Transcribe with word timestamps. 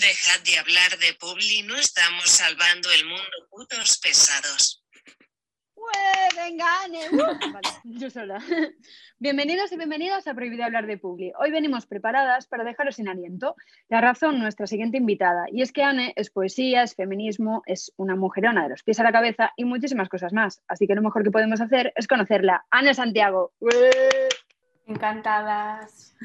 Dejad 0.00 0.40
de 0.46 0.58
hablar 0.58 0.98
de 0.98 1.12
Publi, 1.20 1.62
no 1.62 1.76
estamos 1.76 2.24
salvando 2.24 2.90
el 2.90 3.04
mundo, 3.04 3.48
putos 3.50 3.98
pesados. 3.98 4.82
venga, 6.34 6.84
Ane. 6.84 7.00
Vale, 7.10 7.68
yo 7.84 8.08
sola. 8.08 8.42
Bienvenidos 9.18 9.70
y 9.72 9.76
bienvenidas 9.76 10.26
a 10.26 10.32
Prohibido 10.32 10.64
hablar 10.64 10.86
de 10.86 10.96
Publi. 10.96 11.32
Hoy 11.38 11.50
venimos 11.50 11.84
preparadas 11.84 12.46
para 12.46 12.64
dejaros 12.64 12.96
sin 12.96 13.08
aliento. 13.08 13.56
La 13.90 14.00
razón, 14.00 14.38
nuestra 14.38 14.66
siguiente 14.66 14.96
invitada. 14.96 15.44
Y 15.52 15.60
es 15.60 15.70
que 15.70 15.82
Anne 15.82 16.14
es 16.16 16.30
poesía, 16.30 16.82
es 16.82 16.94
feminismo, 16.94 17.62
es 17.66 17.92
una 17.98 18.16
mujerona 18.16 18.62
de 18.62 18.70
los 18.70 18.82
pies 18.82 19.00
a 19.00 19.02
la 19.02 19.12
cabeza 19.12 19.52
y 19.54 19.66
muchísimas 19.66 20.08
cosas 20.08 20.32
más. 20.32 20.62
Así 20.66 20.86
que 20.86 20.94
lo 20.94 21.02
mejor 21.02 21.24
que 21.24 21.30
podemos 21.30 21.60
hacer 21.60 21.92
es 21.94 22.08
conocerla. 22.08 22.64
Anne 22.70 22.94
Santiago. 22.94 23.52
Encantadas. 24.90 26.16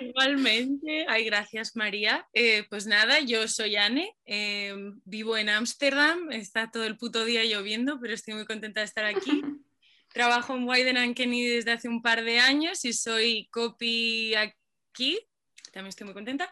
Igualmente. 0.00 1.06
Ay, 1.08 1.24
gracias 1.24 1.74
María. 1.74 2.24
Eh, 2.32 2.64
pues 2.70 2.86
nada, 2.86 3.18
yo 3.18 3.48
soy 3.48 3.74
Anne, 3.74 4.16
eh, 4.26 4.72
vivo 5.04 5.36
en 5.36 5.48
Ámsterdam, 5.48 6.30
está 6.30 6.70
todo 6.70 6.84
el 6.84 6.96
puto 6.96 7.24
día 7.24 7.44
lloviendo, 7.44 7.98
pero 8.00 8.14
estoy 8.14 8.34
muy 8.34 8.46
contenta 8.46 8.78
de 8.78 8.86
estar 8.86 9.04
aquí. 9.06 9.42
Trabajo 10.14 10.54
en 10.54 10.68
Wyden 10.68 11.14
Kenny 11.14 11.48
desde 11.48 11.72
hace 11.72 11.88
un 11.88 12.00
par 12.00 12.22
de 12.22 12.38
años 12.38 12.84
y 12.84 12.92
soy 12.92 13.48
copy 13.50 14.36
aquí, 14.36 15.18
también 15.72 15.88
estoy 15.88 16.04
muy 16.04 16.14
contenta. 16.14 16.50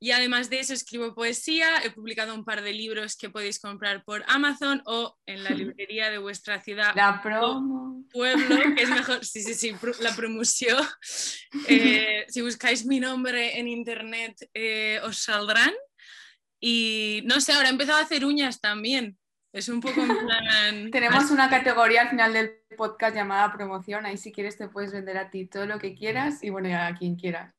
Y 0.00 0.10
además 0.10 0.50
de 0.50 0.60
eso 0.60 0.74
escribo 0.74 1.14
poesía, 1.14 1.82
he 1.84 1.90
publicado 1.90 2.34
un 2.34 2.44
par 2.44 2.62
de 2.62 2.72
libros 2.72 3.16
que 3.16 3.30
podéis 3.30 3.60
comprar 3.60 4.02
por 4.04 4.24
Amazon 4.26 4.82
o 4.86 5.16
en 5.26 5.44
la 5.44 5.50
librería 5.50 6.10
de 6.10 6.18
vuestra 6.18 6.60
ciudad. 6.60 6.94
La 6.94 7.20
promo. 7.22 8.04
Pueblo, 8.10 8.74
que 8.74 8.82
es 8.82 8.90
mejor, 8.90 9.24
sí, 9.24 9.42
sí, 9.42 9.54
sí, 9.54 9.74
la 10.00 10.14
promoción. 10.14 10.84
Eh, 11.68 12.24
si 12.28 12.40
buscáis 12.40 12.86
mi 12.86 12.98
nombre 12.98 13.58
en 13.58 13.68
internet 13.68 14.36
eh, 14.54 15.00
os 15.02 15.18
saldrán. 15.18 15.72
Y 16.60 17.22
no 17.24 17.40
sé, 17.40 17.52
ahora 17.52 17.68
he 17.68 17.72
empezado 17.72 17.98
a 17.98 18.02
hacer 18.02 18.24
uñas 18.24 18.60
también. 18.60 19.18
Es 19.52 19.68
un 19.68 19.80
poco 19.80 20.00
en 20.00 20.08
plan... 20.26 20.90
Tenemos 20.90 21.30
una 21.30 21.50
categoría 21.50 22.02
al 22.02 22.10
final 22.10 22.32
del 22.32 22.62
podcast 22.76 23.14
llamada 23.14 23.52
promoción. 23.52 24.06
Ahí 24.06 24.16
si 24.16 24.32
quieres 24.32 24.56
te 24.56 24.68
puedes 24.68 24.92
vender 24.92 25.18
a 25.18 25.30
ti 25.30 25.46
todo 25.46 25.66
lo 25.66 25.78
que 25.78 25.94
quieras 25.94 26.42
y 26.42 26.50
bueno, 26.50 26.68
a 26.74 26.94
quien 26.94 27.16
quieras. 27.16 27.54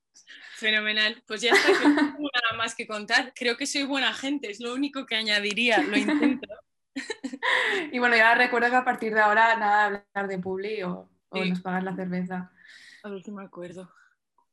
Fenomenal. 0.56 1.22
Pues 1.28 1.42
ya 1.42 1.52
está, 1.52 1.72
no 1.90 1.96
tengo 1.96 2.30
nada 2.34 2.58
más 2.58 2.76
que 2.76 2.88
contar. 2.88 3.34
Creo 3.36 3.58
que 3.58 3.66
soy 3.66 3.84
buena 3.84 4.14
gente, 4.14 4.50
es 4.50 4.60
lo 4.60 4.74
único 4.74 5.06
que 5.06 5.16
añadiría, 5.16 5.82
lo 5.82 5.98
intento. 5.98 6.48
y 7.92 8.00
bueno, 8.00 8.16
ya 8.16 8.36
recuerdo 8.36 8.70
que 8.70 8.76
a 8.76 8.86
partir 8.86 9.14
de 9.14 9.22
ahora 9.22 9.56
nada 9.58 9.90
de 9.90 10.04
hablar 10.16 10.28
de 10.30 10.40
Publi 10.40 10.84
o, 10.84 11.10
nos 11.32 11.62
pagas 11.62 11.84
la 11.84 11.96
cerveza. 11.96 12.52
A 13.04 13.10
ver 13.10 13.24
si 13.24 13.32
me 13.32 13.44
acuerdo. 13.44 13.92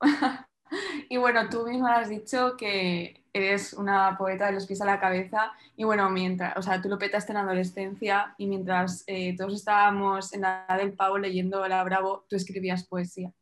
y 1.08 1.16
bueno, 1.18 1.48
tú 1.48 1.66
misma 1.66 1.96
has 1.96 2.08
dicho 2.08 2.56
que 2.56 3.24
eres 3.32 3.74
una 3.74 4.16
poeta 4.18 4.46
de 4.46 4.52
los 4.52 4.66
pies 4.66 4.80
a 4.80 4.86
la 4.86 4.98
cabeza 4.98 5.52
y 5.76 5.84
bueno, 5.84 6.10
mientras, 6.10 6.56
o 6.56 6.62
sea, 6.62 6.80
tú 6.82 6.88
lo 6.88 6.98
petaste 6.98 7.32
en 7.32 7.36
la 7.36 7.42
adolescencia 7.42 8.34
y 8.38 8.46
mientras 8.46 9.04
eh, 9.06 9.36
todos 9.36 9.54
estábamos 9.54 10.32
en 10.32 10.40
la 10.40 10.64
edad 10.68 10.78
del 10.78 10.94
pavo 10.94 11.18
leyendo 11.18 11.66
La 11.68 11.84
Bravo, 11.84 12.26
tú 12.28 12.36
escribías 12.36 12.86
poesía. 12.86 13.32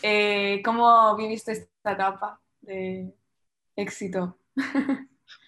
Eh, 0.00 0.62
¿Cómo 0.64 1.14
viviste 1.16 1.52
esta 1.52 1.92
etapa 1.92 2.40
de 2.60 3.12
éxito? 3.76 4.38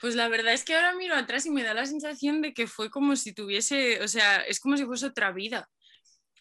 Pues 0.01 0.15
la 0.15 0.29
verdad 0.29 0.53
es 0.53 0.65
que 0.65 0.75
ahora 0.75 0.95
miro 0.95 1.15
atrás 1.15 1.47
y 1.47 1.51
me 1.51 1.63
da 1.63 1.75
la 1.75 1.87
sensación 1.87 2.43
de 2.43 2.53
que 2.53 2.67
fue 2.67 2.91
como 2.91 3.17
si 3.17 3.33
tuviese, 3.33 4.03
o 4.03 4.09
sea, 4.09 4.41
es 4.41 4.61
como 4.61 4.77
si 4.77 4.85
fuese 4.85 5.07
otra 5.07 5.33
vida, 5.33 5.71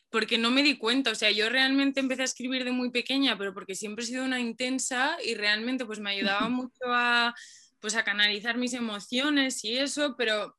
porque 0.09 0.37
no 0.37 0.51
me 0.51 0.63
di 0.63 0.77
cuenta, 0.77 1.11
o 1.11 1.15
sea, 1.15 1.31
yo 1.31 1.49
realmente 1.49 1.99
empecé 1.99 2.21
a 2.21 2.25
escribir 2.25 2.65
de 2.65 2.71
muy 2.71 2.91
pequeña, 2.91 3.37
pero 3.37 3.53
porque 3.53 3.75
siempre 3.75 4.03
he 4.03 4.07
sido 4.07 4.23
una 4.23 4.39
intensa 4.39 5.17
y 5.23 5.35
realmente 5.35 5.85
pues 5.85 5.99
me 5.99 6.11
ayudaba 6.11 6.49
mucho 6.49 6.85
a, 6.88 7.33
pues 7.79 7.95
a 7.95 8.03
canalizar 8.03 8.57
mis 8.57 8.73
emociones 8.73 9.63
y 9.63 9.77
eso, 9.77 10.15
pero 10.17 10.55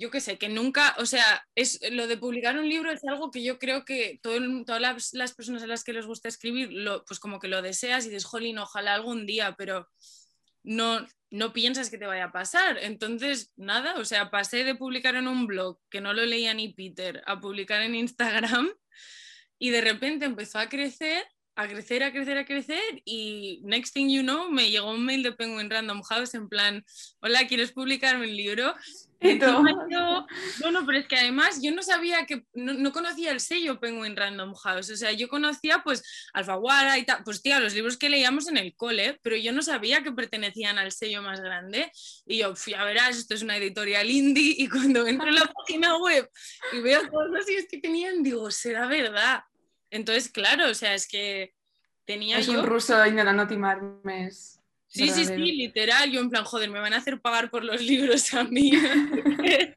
yo 0.00 0.10
qué 0.10 0.22
sé, 0.22 0.38
que 0.38 0.48
nunca, 0.48 0.96
o 0.98 1.04
sea, 1.04 1.46
es 1.54 1.78
lo 1.92 2.06
de 2.06 2.16
publicar 2.16 2.58
un 2.58 2.66
libro 2.66 2.90
es 2.90 3.04
algo 3.04 3.30
que 3.30 3.44
yo 3.44 3.58
creo 3.58 3.84
que 3.84 4.18
todas 4.22 5.12
las, 5.12 5.34
personas 5.34 5.62
a 5.62 5.66
las 5.66 5.84
que 5.84 5.92
les 5.92 6.06
gusta 6.06 6.26
escribir, 6.26 6.72
lo, 6.72 7.04
pues 7.04 7.20
como 7.20 7.38
que 7.38 7.48
lo 7.48 7.60
deseas 7.60 8.06
y 8.06 8.08
dices, 8.08 8.24
jolín, 8.24 8.58
ojalá 8.58 8.94
algún 8.94 9.26
día, 9.26 9.56
pero 9.58 9.90
no, 10.62 11.06
no 11.28 11.52
piensas 11.52 11.90
que 11.90 11.98
te 11.98 12.06
vaya 12.06 12.24
a 12.24 12.32
pasar. 12.32 12.78
Entonces, 12.78 13.52
nada, 13.56 13.96
o 13.96 14.06
sea, 14.06 14.30
pasé 14.30 14.64
de 14.64 14.74
publicar 14.74 15.16
en 15.16 15.28
un 15.28 15.46
blog, 15.46 15.78
que 15.90 16.00
no 16.00 16.14
lo 16.14 16.24
leía 16.24 16.54
ni 16.54 16.72
Peter, 16.72 17.22
a 17.26 17.38
publicar 17.38 17.82
en 17.82 17.94
Instagram 17.94 18.72
y 19.58 19.68
de 19.68 19.82
repente 19.82 20.24
empezó 20.24 20.58
a 20.58 20.70
crecer 20.70 21.22
a 21.56 21.68
crecer, 21.68 22.02
a 22.02 22.12
crecer, 22.12 22.38
a 22.38 22.44
crecer 22.44 23.02
y 23.04 23.60
next 23.64 23.92
thing 23.92 24.08
you 24.08 24.22
know 24.22 24.50
me 24.50 24.70
llegó 24.70 24.90
un 24.90 25.04
mail 25.04 25.22
de 25.22 25.32
Penguin 25.32 25.70
Random 25.70 26.02
House 26.02 26.34
en 26.34 26.48
plan, 26.48 26.84
hola, 27.20 27.46
¿quieres 27.46 27.72
publicarme 27.72 28.26
un 28.26 28.36
libro? 28.36 28.74
no, 29.20 30.26
no, 30.72 30.86
pero 30.86 30.98
es 30.98 31.06
que 31.06 31.16
además 31.16 31.60
yo 31.62 31.72
no 31.72 31.82
sabía 31.82 32.24
que, 32.24 32.44
no, 32.54 32.90
conocía 32.92 33.32
el 33.32 33.40
sello 33.40 33.78
Penguin 33.78 34.16
Random 34.16 34.54
House, 34.54 34.90
o 34.90 34.96
sea, 34.96 35.12
yo 35.12 35.28
conocía 35.28 35.82
pues 35.84 36.02
Alfaguara 36.32 36.96
y 36.96 37.04
tal, 37.04 37.22
pues 37.22 37.42
tía, 37.42 37.60
los 37.60 37.74
libros 37.74 37.98
que 37.98 38.08
leíamos 38.08 38.48
en 38.48 38.56
el 38.56 38.74
cole, 38.74 39.18
pero 39.22 39.36
yo 39.36 39.52
no 39.52 39.60
sabía 39.62 40.02
que 40.02 40.12
pertenecían 40.12 40.78
al 40.78 40.92
sello 40.92 41.20
más 41.22 41.40
grande. 41.40 41.92
Y 42.24 42.38
yo, 42.38 42.54
ya 42.66 42.84
verás, 42.84 43.18
esto 43.18 43.34
es 43.34 43.42
una 43.42 43.56
editorial 43.56 44.08
indie 44.10 44.54
y 44.56 44.68
cuando 44.68 45.06
entro 45.06 45.28
en 45.28 45.34
la 45.34 45.52
página 45.52 45.98
web 45.98 46.28
y 46.72 46.80
veo 46.80 47.06
todos 47.10 47.28
los 47.30 47.44
sellos 47.44 47.64
que 47.70 47.78
tenían, 47.78 48.22
digo, 48.22 48.50
será 48.50 48.86
verdad. 48.86 49.42
Entonces, 49.90 50.28
claro, 50.28 50.70
o 50.70 50.74
sea, 50.74 50.94
es 50.94 51.06
que 51.08 51.54
tenía 52.04 52.38
es 52.38 52.46
yo... 52.46 52.60
un 52.60 52.66
ruso 52.66 53.04
intentando 53.06 53.46
timarme. 53.46 54.30
Sí, 54.30 55.08
sí, 55.08 55.24
sí, 55.24 55.36
literal. 55.36 56.10
Yo 56.10 56.20
en 56.20 56.30
plan, 56.30 56.44
joder, 56.44 56.70
me 56.70 56.80
van 56.80 56.92
a 56.92 56.98
hacer 56.98 57.20
pagar 57.20 57.50
por 57.50 57.64
los 57.64 57.80
libros 57.80 58.32
a 58.34 58.44
mí. 58.44 58.72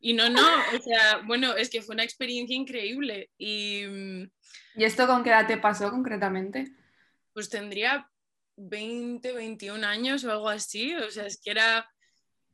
y 0.00 0.14
no, 0.14 0.30
no, 0.30 0.46
o 0.74 0.82
sea, 0.82 1.22
bueno, 1.26 1.54
es 1.54 1.70
que 1.70 1.82
fue 1.82 1.94
una 1.94 2.04
experiencia 2.04 2.56
increíble. 2.56 3.30
Y, 3.38 3.84
mm, 3.86 4.30
¿Y 4.76 4.84
esto 4.84 5.06
con 5.06 5.22
qué 5.22 5.30
edad 5.30 5.46
te 5.46 5.58
pasó 5.58 5.90
concretamente? 5.90 6.72
Pues 7.32 7.48
tendría 7.48 8.10
20, 8.56 9.32
21 9.32 9.86
años 9.86 10.24
o 10.24 10.30
algo 10.30 10.48
así. 10.48 10.94
O 10.94 11.10
sea, 11.10 11.26
es 11.26 11.40
que 11.40 11.50
era 11.50 11.90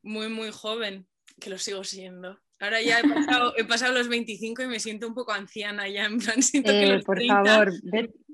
muy, 0.03 0.29
muy 0.29 0.51
joven, 0.51 1.07
que 1.41 1.51
lo 1.51 1.59
sigo 1.59 1.85
siendo. 1.85 2.41
Ahora 2.61 2.83
ya 2.83 3.01
he 3.57 3.65
pasado, 3.65 3.93
los 3.93 4.09
25 4.09 4.63
y 4.63 4.67
me 4.67 4.81
siento 4.81 5.07
un 5.07 5.15
poco 5.15 5.33
anciana 5.33 5.89
ya, 5.89 6.07
en 6.07 6.19
plan, 6.19 6.43
siento 6.43 6.73
que 6.73 6.83
eh, 6.83 6.93
los 6.95 7.05
Por 7.05 7.25
favor, 7.25 7.73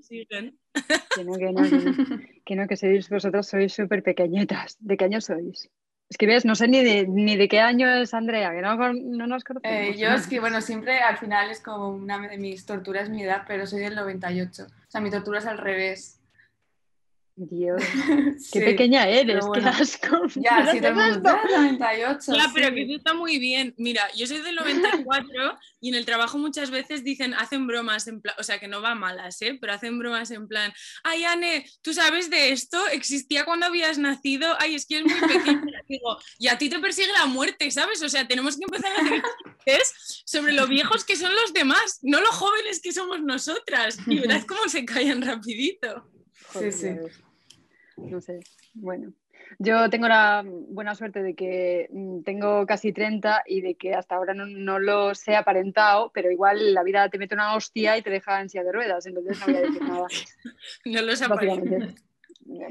siguen. 0.01 0.59
Que 1.15 1.25
no, 1.25 1.35
que 1.35 1.53
no, 1.53 1.62
que 2.45 2.57
no, 2.57 2.67
que, 2.69 2.77
sois 2.77 3.09
vosotros 3.09 3.47
sois 3.47 3.73
súper 3.73 4.03
pequeñitas. 4.03 4.77
¿De 4.81 4.97
qué 4.97 5.05
año 5.05 5.21
sois? 5.21 5.71
Es 6.09 6.19
que 6.19 6.27
ves, 6.27 6.45
no 6.45 6.55
sé 6.55 6.69
ni 6.69 6.84
de, 6.84 7.07
ni 7.07 7.37
de 7.37 7.49
qué 7.49 7.61
año 7.61 7.89
es 7.89 8.13
Andrea, 8.15 8.53
que 8.53 8.61
no, 8.61 8.77
no 8.77 9.27
nos 9.27 9.45
conocemos. 9.45 9.77
Eh, 9.77 9.97
yo 9.97 10.09
es 10.11 10.27
que, 10.27 10.39
bueno, 10.39 10.61
siempre 10.61 11.01
al 11.01 11.17
final 11.17 11.51
es 11.51 11.61
como 11.61 11.91
una 11.91 12.19
de 12.29 12.39
mis 12.39 12.67
torturas 12.67 13.09
mi 13.09 13.23
edad, 13.23 13.45
pero 13.47 13.67
soy 13.67 13.81
del 13.81 13.95
98. 13.95 14.65
O 14.65 14.91
sea, 14.91 15.01
mi 15.01 15.11
tortura 15.11 15.39
es 15.39 15.47
al 15.47 15.59
revés. 15.59 16.21
Dios, 17.37 17.83
qué 18.53 18.61
pequeña 18.61 19.09
eres, 19.09 19.45
qué 19.53 19.61
asco. 19.69 20.27
Ya, 20.37 20.71
sí, 20.71 20.81
todo 20.81 20.93
98. 20.93 22.33
Ya, 22.33 22.50
pero 22.55 22.72
que 22.72 22.83
eso 22.83 22.95
está 22.95 23.12
muy 23.12 23.39
bien. 23.39 23.75
Mira, 23.77 24.09
yo 24.15 24.27
soy 24.27 24.41
del 24.41 24.55
94 24.55 25.59
y 25.81 25.89
en 25.89 25.97
el 25.97 26.06
trabajo 26.06 26.39
muchas 26.39 26.71
veces 26.71 27.03
dicen, 27.03 27.34
hacen 27.34 27.67
bromas 27.67 28.06
en 28.06 28.21
plan, 28.21 28.37
o 28.39 28.45
sea, 28.45 28.61
que 28.61 28.69
no 28.69 28.81
va 28.81 28.95
malas, 28.95 29.43
¿eh? 29.43 29.59
Pero 29.61 29.72
hacen 29.72 29.99
bromas 29.99 30.31
en 30.31 30.47
plan, 30.47 30.72
ay, 31.03 31.25
Anne, 31.25 31.69
¿tú 31.83 31.93
sabes 31.93 32.31
de 32.31 32.53
esto? 32.53 32.87
¿Existía 32.89 33.45
cuando 33.45 33.66
habías 33.66 33.99
nacido? 33.99 34.55
Ay, 34.61 34.77
es 34.77 34.87
que 34.87 34.99
es 34.99 35.05
muy 35.05 35.21
pequeña. 35.21 35.83
Digo, 35.89 36.16
y 36.39 36.47
a 36.47 36.56
ti 36.56 36.69
te 36.69 36.78
persigue 36.78 37.12
la 37.12 37.27
muerte, 37.27 37.69
¿sabes? 37.72 38.01
O 38.03 38.09
sea, 38.09 38.28
tenemos 38.28 38.56
que 38.56 38.65
empezar 38.65 38.93
a 38.93 39.05
hacer 39.05 39.22
chistes 39.65 40.22
sobre 40.25 40.53
lo 40.53 40.69
viejos 40.69 41.05
que 41.05 41.16
son 41.16 41.34
los 41.34 41.53
demás, 41.53 41.99
no 42.03 42.21
los 42.21 42.31
jóvenes 42.31 42.81
que 42.81 42.93
somos 42.93 43.21
nosotras. 43.22 43.99
Y 44.06 44.21
verás 44.21 44.45
cómo 44.45 44.69
se 44.69 44.84
callan 44.84 45.21
rapidito. 45.21 46.14
Sí, 46.59 46.72
sí 46.72 46.88
no 47.97 48.20
sé, 48.20 48.41
bueno. 48.75 49.12
Yo 49.59 49.91
tengo 49.91 50.09
la 50.09 50.42
buena 50.44 50.94
suerte 50.94 51.22
de 51.22 51.34
que 51.34 51.89
mm, 51.92 52.22
tengo 52.22 52.66
casi 52.66 52.92
30 52.92 53.42
y 53.47 53.60
de 53.60 53.74
que 53.74 53.95
hasta 53.95 54.16
ahora 54.16 54.34
no, 54.34 54.47
no 54.47 54.78
los 54.78 55.27
he 55.28 55.36
aparentado, 55.36 56.10
pero 56.12 56.30
igual 56.30 56.72
la 56.74 56.83
vida 56.83 57.09
te 57.09 57.18
mete 57.18 57.34
una 57.34 57.54
hostia 57.54 57.97
y 57.98 58.03
te 58.03 58.10
deja 58.10 58.41
en 58.41 58.48
silla 58.48 58.65
de 58.65 58.72
ruedas, 58.72 59.06
entonces 59.06 59.39
no 59.41 59.47
voy 59.47 59.56
a 59.56 59.60
decir 59.60 59.83
nada. 59.83 60.06
no 60.84 61.03
los. 61.03 61.21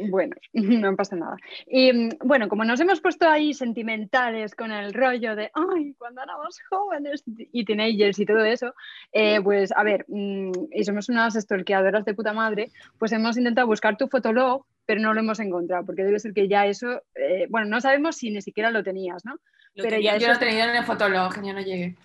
Bueno, 0.09 0.35
no 0.53 0.95
pasa 0.95 1.15
nada. 1.15 1.37
Y 1.67 1.91
mm, 1.91 2.09
bueno, 2.23 2.47
como 2.47 2.63
nos 2.63 2.79
hemos 2.79 3.01
puesto 3.01 3.27
ahí 3.27 3.53
sentimentales 3.53 4.55
con 4.55 4.71
el 4.71 4.93
rollo 4.93 5.35
de, 5.35 5.51
ay, 5.53 5.93
cuando 5.97 6.21
éramos 6.21 6.59
jóvenes 6.69 7.23
y 7.27 7.65
teenagers 7.65 8.19
y 8.19 8.25
todo 8.25 8.43
eso, 8.43 8.73
eh, 9.11 9.41
pues 9.41 9.71
a 9.71 9.83
ver, 9.83 10.05
mm, 10.07 10.51
y 10.71 10.83
somos 10.83 11.09
unas 11.09 11.33
stalkeadoras 11.33 12.05
de 12.05 12.13
puta 12.13 12.33
madre, 12.33 12.71
pues 12.97 13.11
hemos 13.11 13.37
intentado 13.37 13.67
buscar 13.67 13.97
tu 13.97 14.07
fotolog, 14.07 14.65
pero 14.85 15.01
no 15.01 15.13
lo 15.13 15.19
hemos 15.19 15.39
encontrado, 15.39 15.85
porque 15.85 16.03
debe 16.03 16.19
ser 16.19 16.33
que 16.33 16.47
ya 16.47 16.65
eso, 16.65 17.01
eh, 17.15 17.47
bueno, 17.49 17.67
no 17.67 17.81
sabemos 17.81 18.17
si 18.17 18.29
ni 18.29 18.41
siquiera 18.41 18.71
lo 18.71 18.83
tenías, 18.83 19.25
¿no? 19.25 19.39
pero 19.75 19.99
ya 19.99 20.17
yo 20.17 20.27
lo 20.27 20.33
he 20.33 20.37
tenido 20.37 20.65
en 20.65 20.75
el 20.75 20.83
fotolog, 20.83 21.33
ya 21.41 21.53
no 21.53 21.61
llegué. 21.61 21.95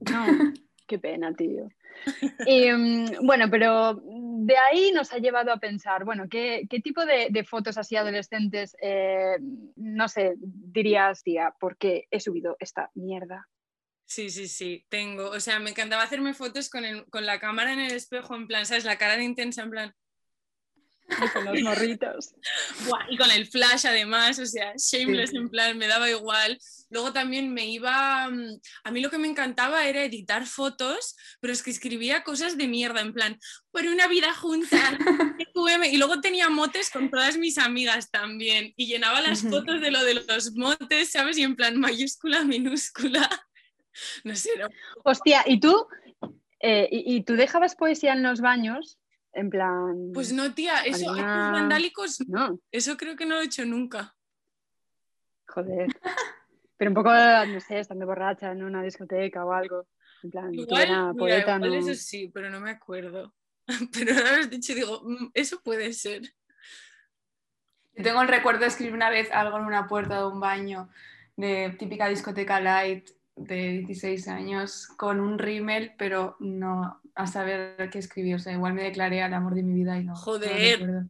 No. 0.00 0.26
Qué 0.88 0.98
pena, 0.98 1.34
tío. 1.34 1.68
Y, 2.46 2.70
mm, 2.72 3.26
bueno, 3.26 3.46
pero 3.50 4.00
de 4.04 4.56
ahí 4.56 4.92
nos 4.92 5.12
ha 5.12 5.18
llevado 5.18 5.52
a 5.52 5.58
pensar, 5.58 6.04
bueno, 6.04 6.26
¿qué, 6.30 6.66
qué 6.70 6.80
tipo 6.80 7.04
de, 7.04 7.28
de, 7.30 7.44
fotos 7.44 7.78
así 7.78 7.96
adolescentes, 7.96 8.76
eh, 8.80 9.36
no 9.76 10.08
sé, 10.08 10.34
dirías, 10.38 11.22
tía, 11.22 11.54
por 11.58 11.76
qué 11.76 12.06
he 12.10 12.20
subido 12.20 12.56
esta 12.60 12.90
mierda? 12.94 13.48
Sí, 14.08 14.30
sí, 14.30 14.48
sí, 14.48 14.86
tengo. 14.88 15.28
O 15.30 15.40
sea, 15.40 15.60
me 15.60 15.70
encantaba 15.70 16.02
hacerme 16.02 16.32
fotos 16.32 16.70
con, 16.70 16.86
el, 16.86 17.04
con 17.10 17.26
la 17.26 17.38
cámara 17.38 17.74
en 17.74 17.80
el 17.80 17.92
espejo, 17.92 18.34
en 18.34 18.46
plan, 18.46 18.64
¿sabes? 18.64 18.84
La 18.84 18.96
cara 18.96 19.18
de 19.18 19.24
intensa, 19.24 19.62
en 19.62 19.70
plan, 19.70 19.94
y 21.24 21.28
con 21.28 21.44
los 21.44 21.60
morritos. 21.62 22.34
y 23.10 23.16
con 23.16 23.30
el 23.30 23.46
flash 23.46 23.86
además, 23.86 24.38
o 24.38 24.46
sea, 24.46 24.74
shameless 24.76 25.32
en 25.32 25.48
plan, 25.48 25.78
me 25.78 25.86
daba 25.86 26.08
igual. 26.10 26.58
Luego 26.90 27.12
también 27.12 27.52
me 27.52 27.66
iba, 27.66 28.28
mm, 28.28 28.60
a 28.84 28.90
mí 28.90 29.00
lo 29.00 29.10
que 29.10 29.18
me 29.18 29.28
encantaba 29.28 29.86
era 29.86 30.04
editar 30.04 30.46
fotos, 30.46 31.16
pero 31.40 31.52
es 31.52 31.62
que 31.62 31.70
escribía 31.70 32.24
cosas 32.24 32.56
de 32.56 32.66
mierda, 32.66 33.00
en 33.00 33.12
plan, 33.12 33.38
por 33.70 33.84
una 33.86 34.06
vida 34.08 34.34
junta, 34.34 34.98
y 35.92 35.96
luego 35.96 36.20
tenía 36.20 36.48
motes 36.48 36.90
con 36.90 37.10
todas 37.10 37.36
mis 37.36 37.58
amigas 37.58 38.10
también, 38.10 38.72
y 38.76 38.86
llenaba 38.86 39.20
las 39.20 39.42
fotos 39.42 39.80
de 39.80 39.90
lo 39.90 40.02
de 40.04 40.14
los 40.14 40.52
motes, 40.54 41.10
¿sabes? 41.10 41.38
Y 41.38 41.42
en 41.42 41.56
plan 41.56 41.78
mayúscula, 41.78 42.44
minúscula. 42.44 43.28
No 44.22 44.36
sé. 44.36 44.50
No. 44.56 44.68
Hostia, 45.02 45.42
¿y 45.44 45.58
tú? 45.58 45.88
Eh, 46.60 46.88
y, 46.88 47.16
¿Y 47.16 47.24
tú 47.24 47.34
dejabas 47.34 47.74
poesía 47.74 48.12
en 48.12 48.22
los 48.22 48.40
baños? 48.40 48.96
En 49.38 49.50
plan. 49.50 50.10
Pues 50.12 50.32
no, 50.32 50.52
tía, 50.52 50.82
eso, 50.84 51.14
vandálicos, 51.14 52.26
no. 52.26 52.58
Eso 52.72 52.96
creo 52.96 53.14
que 53.14 53.24
no 53.24 53.36
lo 53.36 53.42
he 53.42 53.44
hecho 53.44 53.64
nunca. 53.64 54.16
Joder. 55.46 55.88
Pero 56.76 56.90
un 56.90 56.94
poco, 56.96 57.10
no 57.10 57.60
sé, 57.60 57.78
estando 57.78 58.04
borracha 58.04 58.50
en 58.50 58.64
una 58.64 58.82
discoteca 58.82 59.44
o 59.44 59.52
algo. 59.52 59.86
En 60.24 60.30
plan, 60.30 60.52
igual, 60.52 61.14
poeta, 61.16 61.58
no... 61.60 61.72
eso 61.72 61.94
sí, 61.94 62.32
pero 62.34 62.50
no 62.50 62.58
me 62.58 62.70
acuerdo. 62.70 63.32
Pero 63.92 64.14
ahora 64.14 64.32
lo 64.32 64.38
has 64.38 64.50
dicho 64.50 64.74
digo, 64.74 65.02
mm, 65.04 65.30
eso 65.34 65.60
puede 65.62 65.92
ser. 65.92 66.22
Yo 67.94 68.02
tengo 68.02 68.22
el 68.22 68.28
recuerdo 68.28 68.60
de 68.60 68.68
escribir 68.68 68.94
una 68.94 69.10
vez 69.10 69.30
algo 69.30 69.58
en 69.58 69.66
una 69.66 69.86
puerta 69.86 70.18
de 70.18 70.26
un 70.26 70.40
baño 70.40 70.88
de 71.36 71.76
típica 71.78 72.08
discoteca 72.08 72.60
light 72.60 73.10
de 73.36 73.84
16 73.86 74.26
años 74.28 74.88
con 74.96 75.20
un 75.20 75.38
rímel, 75.38 75.94
pero 75.96 76.36
no, 76.40 77.00
a 77.18 77.26
saber 77.26 77.90
qué 77.90 77.98
escribí. 77.98 78.32
O 78.32 78.38
sea, 78.38 78.52
igual 78.52 78.74
me 78.74 78.84
declaré 78.84 79.22
al 79.22 79.34
amor 79.34 79.54
de 79.54 79.64
mi 79.64 79.74
vida 79.74 79.98
y 79.98 80.04
no. 80.04 80.14
Joder. 80.14 81.06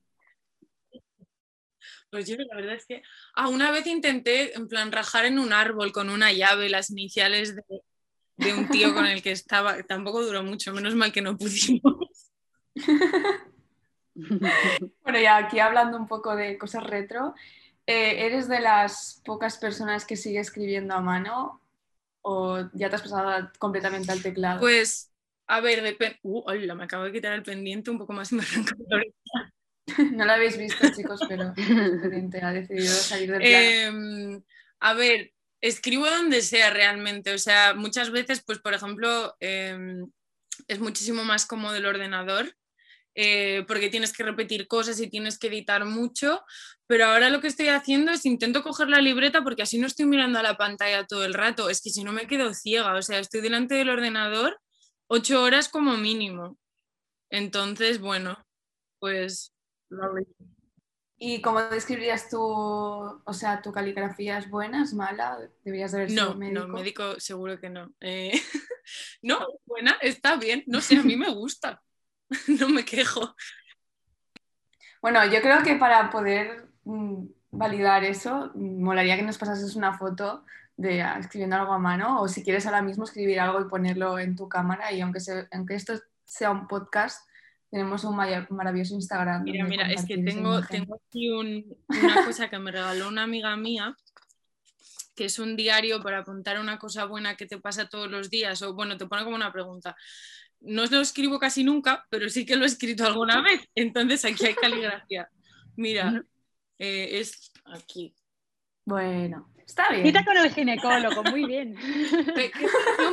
pues 2.10 2.26
yo 2.26 2.36
la 2.36 2.56
verdad 2.56 2.74
es 2.76 2.86
que 2.86 3.02
ah, 3.34 3.48
una 3.48 3.70
vez 3.70 3.86
intenté 3.86 4.56
en 4.56 4.68
plan 4.68 4.90
rajar 4.90 5.26
en 5.26 5.38
un 5.38 5.52
árbol 5.52 5.92
con 5.92 6.08
una 6.08 6.32
llave 6.32 6.70
las 6.70 6.90
iniciales 6.90 7.54
de, 7.54 7.62
de 8.38 8.54
un 8.54 8.68
tío 8.68 8.94
con 8.94 9.04
el 9.06 9.22
que 9.22 9.32
estaba. 9.32 9.82
Tampoco 9.86 10.24
duró 10.24 10.42
mucho, 10.42 10.72
menos 10.72 10.94
mal 10.94 11.12
que 11.12 11.20
no 11.20 11.36
pudimos. 11.36 12.32
bueno, 14.14 15.20
ya 15.20 15.36
aquí 15.36 15.58
hablando 15.58 15.98
un 15.98 16.08
poco 16.08 16.34
de 16.34 16.56
cosas 16.56 16.84
retro, 16.84 17.34
eh, 17.86 18.24
¿eres 18.24 18.48
de 18.48 18.60
las 18.60 19.20
pocas 19.26 19.58
personas 19.58 20.06
que 20.06 20.16
sigue 20.16 20.40
escribiendo 20.40 20.94
a 20.94 21.02
mano 21.02 21.60
o 22.22 22.60
ya 22.72 22.88
te 22.88 22.96
has 22.96 23.02
pasado 23.02 23.50
completamente 23.58 24.10
al 24.10 24.22
teclado? 24.22 24.60
Pues 24.60 25.12
a 25.48 25.60
ver, 25.60 25.82
depende. 25.82 26.18
Uh, 26.22 26.42
hola, 26.46 26.74
me 26.74 26.84
acabo 26.84 27.04
de 27.04 27.12
quitar 27.12 27.32
el 27.32 27.42
pendiente 27.42 27.90
un 27.90 27.98
poco 27.98 28.12
más 28.12 28.30
y 28.32 28.34
me 28.36 28.42
arranco 28.42 28.74
No 30.12 30.24
lo 30.26 30.32
habéis 30.32 30.58
visto, 30.58 30.86
chicos, 30.94 31.20
pero 31.28 31.54
ha 31.54 32.52
decidido 32.52 32.94
salir 32.94 33.30
del 33.32 33.40
plano. 33.40 34.36
Eh, 34.36 34.40
a 34.80 34.94
ver, 34.94 35.32
escribo 35.62 36.08
donde 36.08 36.42
sea 36.42 36.70
realmente. 36.70 37.32
O 37.32 37.38
sea, 37.38 37.74
muchas 37.74 38.10
veces, 38.10 38.42
pues, 38.44 38.58
por 38.58 38.74
ejemplo, 38.74 39.34
eh, 39.40 39.76
es 40.68 40.78
muchísimo 40.78 41.24
más 41.24 41.46
cómodo 41.46 41.74
el 41.74 41.86
ordenador. 41.86 42.54
Eh, 43.20 43.64
porque 43.66 43.88
tienes 43.88 44.12
que 44.12 44.22
repetir 44.22 44.68
cosas 44.68 45.00
y 45.00 45.10
tienes 45.10 45.40
que 45.40 45.48
editar 45.48 45.84
mucho, 45.84 46.40
pero 46.86 47.06
ahora 47.06 47.30
lo 47.30 47.40
que 47.40 47.48
estoy 47.48 47.66
haciendo 47.66 48.12
es 48.12 48.24
intento 48.24 48.62
coger 48.62 48.88
la 48.88 49.00
libreta 49.00 49.42
porque 49.42 49.62
así 49.62 49.76
no 49.76 49.88
estoy 49.88 50.06
mirando 50.06 50.38
a 50.38 50.42
la 50.44 50.56
pantalla 50.56 51.04
todo 51.04 51.24
el 51.24 51.34
rato, 51.34 51.68
es 51.68 51.80
que 51.80 51.90
si 51.90 52.04
no 52.04 52.12
me 52.12 52.28
quedo 52.28 52.54
ciega, 52.54 52.94
o 52.94 53.02
sea, 53.02 53.18
estoy 53.18 53.40
delante 53.40 53.74
del 53.74 53.90
ordenador 53.90 54.60
ocho 55.08 55.42
horas 55.42 55.68
como 55.68 55.96
mínimo. 55.96 56.56
Entonces, 57.30 58.00
bueno, 58.00 58.38
pues 59.00 59.52
¿Y 61.20 61.42
cómo 61.42 61.60
describirías 61.60 62.30
tu, 62.30 62.40
o 62.40 63.32
sea, 63.32 63.60
tu 63.60 63.72
caligrafía 63.72 64.38
es 64.38 64.48
buena, 64.48 64.84
es 64.84 64.94
mala? 64.94 65.36
¿Deberías 65.64 65.90
de 65.90 65.98
haber 65.98 66.12
no, 66.12 66.34
médico? 66.36 66.60
No, 66.60 66.68
médico 66.68 67.18
seguro 67.18 67.58
que 67.58 67.70
no. 67.70 67.92
Eh, 68.00 68.32
no, 69.22 69.44
buena, 69.66 69.96
está 70.00 70.36
bien, 70.36 70.62
no 70.68 70.80
sé, 70.80 70.96
a 70.96 71.02
mí 71.02 71.16
me 71.16 71.30
gusta, 71.30 71.82
no 72.60 72.68
me 72.68 72.84
quejo. 72.84 73.34
Bueno, 75.02 75.24
yo 75.26 75.40
creo 75.42 75.64
que 75.64 75.74
para 75.74 76.08
poder 76.10 76.68
mm, 76.84 77.24
validar 77.50 78.04
eso, 78.04 78.52
molaría 78.54 79.16
que 79.16 79.22
nos 79.22 79.38
pasases 79.38 79.74
una 79.74 79.98
foto 79.98 80.44
de 80.78 81.02
ah, 81.02 81.18
escribiendo 81.18 81.56
algo 81.56 81.72
a 81.72 81.78
mano 81.78 82.22
o 82.22 82.28
si 82.28 82.44
quieres 82.44 82.64
ahora 82.64 82.82
mismo 82.82 83.04
escribir 83.04 83.40
algo 83.40 83.60
y 83.60 83.68
ponerlo 83.68 84.18
en 84.18 84.36
tu 84.36 84.48
cámara 84.48 84.92
y 84.92 85.00
aunque, 85.00 85.18
aunque 85.50 85.74
esto 85.74 85.94
sea 86.24 86.52
un 86.52 86.68
podcast, 86.68 87.28
tenemos 87.68 88.04
un 88.04 88.16
maravilloso 88.16 88.94
Instagram. 88.94 89.42
Mira, 89.42 89.64
mira, 89.66 89.90
es 89.90 90.06
que 90.06 90.16
tengo, 90.18 90.62
tengo 90.62 90.94
aquí 90.94 91.30
una 91.30 92.24
cosa 92.24 92.48
que 92.48 92.58
me 92.58 92.70
regaló 92.70 93.08
una 93.08 93.24
amiga 93.24 93.56
mía, 93.56 93.94
que 95.16 95.24
es 95.24 95.38
un 95.40 95.56
diario 95.56 96.00
para 96.00 96.20
apuntar 96.20 96.60
una 96.60 96.78
cosa 96.78 97.04
buena 97.06 97.36
que 97.36 97.46
te 97.46 97.58
pasa 97.58 97.88
todos 97.88 98.08
los 98.08 98.30
días, 98.30 98.62
o 98.62 98.72
bueno, 98.72 98.96
te 98.96 99.06
pone 99.06 99.24
como 99.24 99.36
una 99.36 99.52
pregunta. 99.52 99.96
No 100.60 100.86
lo 100.86 101.00
escribo 101.00 101.40
casi 101.40 101.64
nunca, 101.64 102.06
pero 102.08 102.30
sí 102.30 102.46
que 102.46 102.56
lo 102.56 102.62
he 102.64 102.68
escrito 102.68 103.04
alguna 103.04 103.42
vez, 103.42 103.68
entonces 103.74 104.24
aquí 104.24 104.46
hay 104.46 104.54
caligrafía. 104.54 105.28
Mira, 105.76 106.24
eh, 106.78 107.18
es 107.18 107.52
aquí. 107.66 108.14
Bueno, 108.84 109.52
Está 109.68 109.90
bien. 109.90 110.06
Cita 110.06 110.24
con 110.24 110.36
el 110.38 110.50
ginecólogo, 110.50 111.22
muy 111.24 111.44
bien. 111.44 111.76
¿Qué 112.34 112.50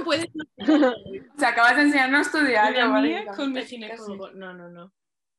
puedes 0.05 0.27
O 0.57 1.37
sea, 1.37 1.49
acabas 1.49 1.75
de 1.75 1.81
enseñarnos 1.81 2.31
tu 2.31 2.39
diario. 2.39 2.89
¿vale? 2.89 3.25
con 3.35 3.51
mi 3.51 3.61
ginecólogo. 3.63 4.31
No, 4.31 4.53
no, 4.53 4.69
no. 4.69 4.93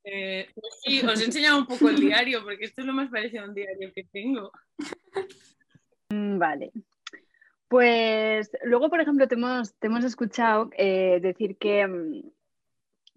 Eh, 0.04 0.46
pues 0.54 0.74
sí, 0.84 1.00
os 1.04 1.20
he 1.20 1.24
enseñado 1.24 1.58
un 1.58 1.66
poco 1.66 1.88
el 1.88 1.96
diario, 1.96 2.44
porque 2.44 2.66
esto 2.66 2.82
es 2.82 2.86
lo 2.86 2.92
más 2.92 3.10
parecido 3.10 3.44
a 3.44 3.48
un 3.48 3.54
diario 3.54 3.90
que 3.94 4.04
tengo. 4.12 4.52
Mm, 6.10 6.38
vale. 6.38 6.70
Pues 7.66 8.50
luego, 8.62 8.90
por 8.90 9.00
ejemplo, 9.00 9.26
te 9.26 9.34
hemos, 9.36 9.74
te 9.78 9.86
hemos 9.86 10.04
escuchado 10.04 10.70
eh, 10.76 11.18
decir 11.22 11.56
que, 11.56 11.86
mm, 11.86 12.30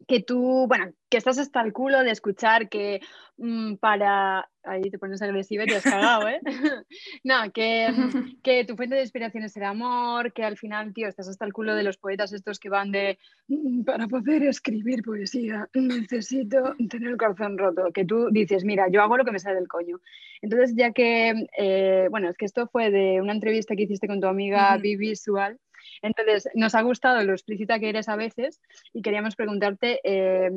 que 0.10 0.24
tú, 0.24 0.66
bueno, 0.68 0.92
que 1.08 1.18
estás 1.18 1.38
hasta 1.38 1.62
el 1.62 1.72
culo 1.72 2.04
de 2.04 2.10
escuchar 2.10 2.68
que 2.68 3.00
mm, 3.38 3.76
para... 3.76 4.50
Ahí 4.64 4.82
te 4.92 5.00
pones 5.00 5.22
agresiva 5.22 5.64
y 5.64 5.68
te 5.68 5.78
has 5.78 5.84
cagado, 5.84 6.28
¿eh? 6.28 6.42
no, 7.24 7.52
que, 7.54 7.90
mm, 7.90 8.40
que, 8.44 8.66
tu 8.66 8.76
fuente 8.76 8.96
de 8.96 9.02
inspiración 9.02 9.44
es 9.44 9.56
el 9.56 9.64
amor, 9.64 10.34
que 10.34 10.44
al 10.44 10.58
final, 10.58 10.94
tío, 10.94 11.08
estás 11.08 11.30
hasta 11.30 11.46
el 11.46 11.54
culo 11.54 11.76
de 11.76 11.84
los 11.84 11.98
poetas 11.98 12.34
estos 12.34 12.60
que 12.60 12.70
van 12.70 12.92
de... 12.92 13.20
Mm, 13.48 13.84
para 13.84 14.08
poder 14.08 14.44
escribir 14.44 15.04
poesía 15.04 15.70
necesito 15.76 16.76
tener 16.90 17.10
el 17.10 17.18
corazón 17.18 17.58
roto, 17.60 17.92
que 17.94 18.04
tú 18.04 18.30
dices, 18.32 18.66
mira, 18.66 18.88
yo 18.92 19.04
hago 19.04 19.16
lo 19.16 19.26
que 19.26 19.32
me 19.32 19.40
sale 19.40 19.56
del 19.56 19.68
coño. 19.68 20.00
Entonces, 20.42 20.74
ya 20.76 20.92
que, 20.92 21.48
eh, 21.56 22.08
bueno, 22.10 22.30
es 22.30 22.38
que 22.38 22.46
esto 22.46 22.68
fue 22.68 22.90
de 22.90 23.22
una 23.22 23.34
entrevista 23.34 23.76
que 23.76 23.84
hiciste 23.84 24.08
con 24.08 24.20
tu 24.20 24.28
amiga 24.28 24.76
uh 24.76 24.82
Visual, 24.82 25.60
entonces, 26.02 26.50
nos 26.54 26.76
ha 26.76 26.82
gustado 26.82 27.24
lo 27.24 27.34
explícita 27.34 27.80
que 27.80 27.90
eres 27.90 28.10
a 28.10 28.16
veces 28.16 28.62
y 28.94 29.02
queríamos 29.02 29.36
preguntarte, 29.36 30.00
eh, 30.04 30.52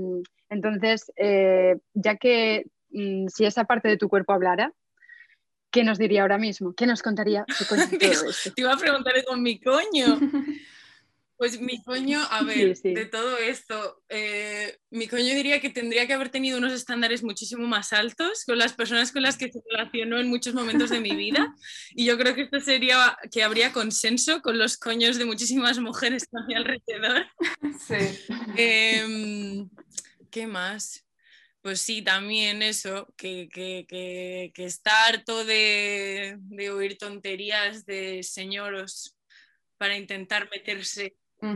entonces, 0.48 1.12
eh, 1.16 1.76
ya 1.94 2.16
que 2.16 2.66
mm, 2.90 3.28
si 3.28 3.44
esa 3.44 3.64
parte 3.64 3.88
de 3.88 3.96
tu 3.96 4.08
cuerpo 4.08 4.32
hablara, 4.32 4.72
¿qué 5.70 5.84
nos 5.84 5.98
diría 5.98 6.22
ahora 6.22 6.38
mismo? 6.38 6.74
¿Qué 6.74 6.86
nos 6.86 7.02
contaría? 7.02 7.44
Te 8.54 8.60
iba 8.60 8.72
a 8.72 8.76
preguntar 8.76 9.14
con 9.24 9.42
mi 9.42 9.58
coño. 9.58 10.18
Pues 11.42 11.60
mi 11.60 11.82
coño, 11.82 12.20
a 12.30 12.44
ver, 12.44 12.78
de 12.78 13.04
todo 13.06 13.36
esto, 13.36 14.00
eh, 14.08 14.78
mi 14.90 15.08
coño 15.08 15.34
diría 15.34 15.60
que 15.60 15.70
tendría 15.70 16.06
que 16.06 16.12
haber 16.12 16.28
tenido 16.28 16.56
unos 16.56 16.72
estándares 16.72 17.24
muchísimo 17.24 17.66
más 17.66 17.92
altos 17.92 18.44
con 18.44 18.58
las 18.58 18.74
personas 18.74 19.10
con 19.10 19.22
las 19.22 19.36
que 19.36 19.50
se 19.50 19.60
relacionó 19.68 20.20
en 20.20 20.28
muchos 20.28 20.54
momentos 20.54 20.90
de 20.90 21.00
mi 21.00 21.16
vida. 21.16 21.52
Y 21.96 22.04
yo 22.04 22.16
creo 22.16 22.36
que 22.36 22.42
esto 22.42 22.60
sería 22.60 23.18
que 23.32 23.42
habría 23.42 23.72
consenso 23.72 24.40
con 24.40 24.56
los 24.56 24.76
coños 24.76 25.18
de 25.18 25.24
muchísimas 25.24 25.80
mujeres 25.80 26.28
a 26.32 26.46
mi 26.46 26.54
alrededor. 26.54 27.26
Sí. 27.88 28.24
Em, 28.56 29.68
¿Qué 30.30 30.46
más? 30.46 31.04
Pues 31.60 31.80
sí, 31.80 32.02
también 32.02 32.62
eso, 32.62 33.12
que, 33.16 33.48
que, 33.52 33.84
que, 33.88 34.52
que 34.54 34.64
está 34.64 35.06
harto 35.06 35.44
de, 35.44 36.36
de 36.38 36.70
oír 36.70 36.98
tonterías 36.98 37.84
de 37.84 38.22
señoros 38.22 39.16
para 39.76 39.96
intentar 39.96 40.48
meterse 40.48 41.16
Mm, 41.42 41.54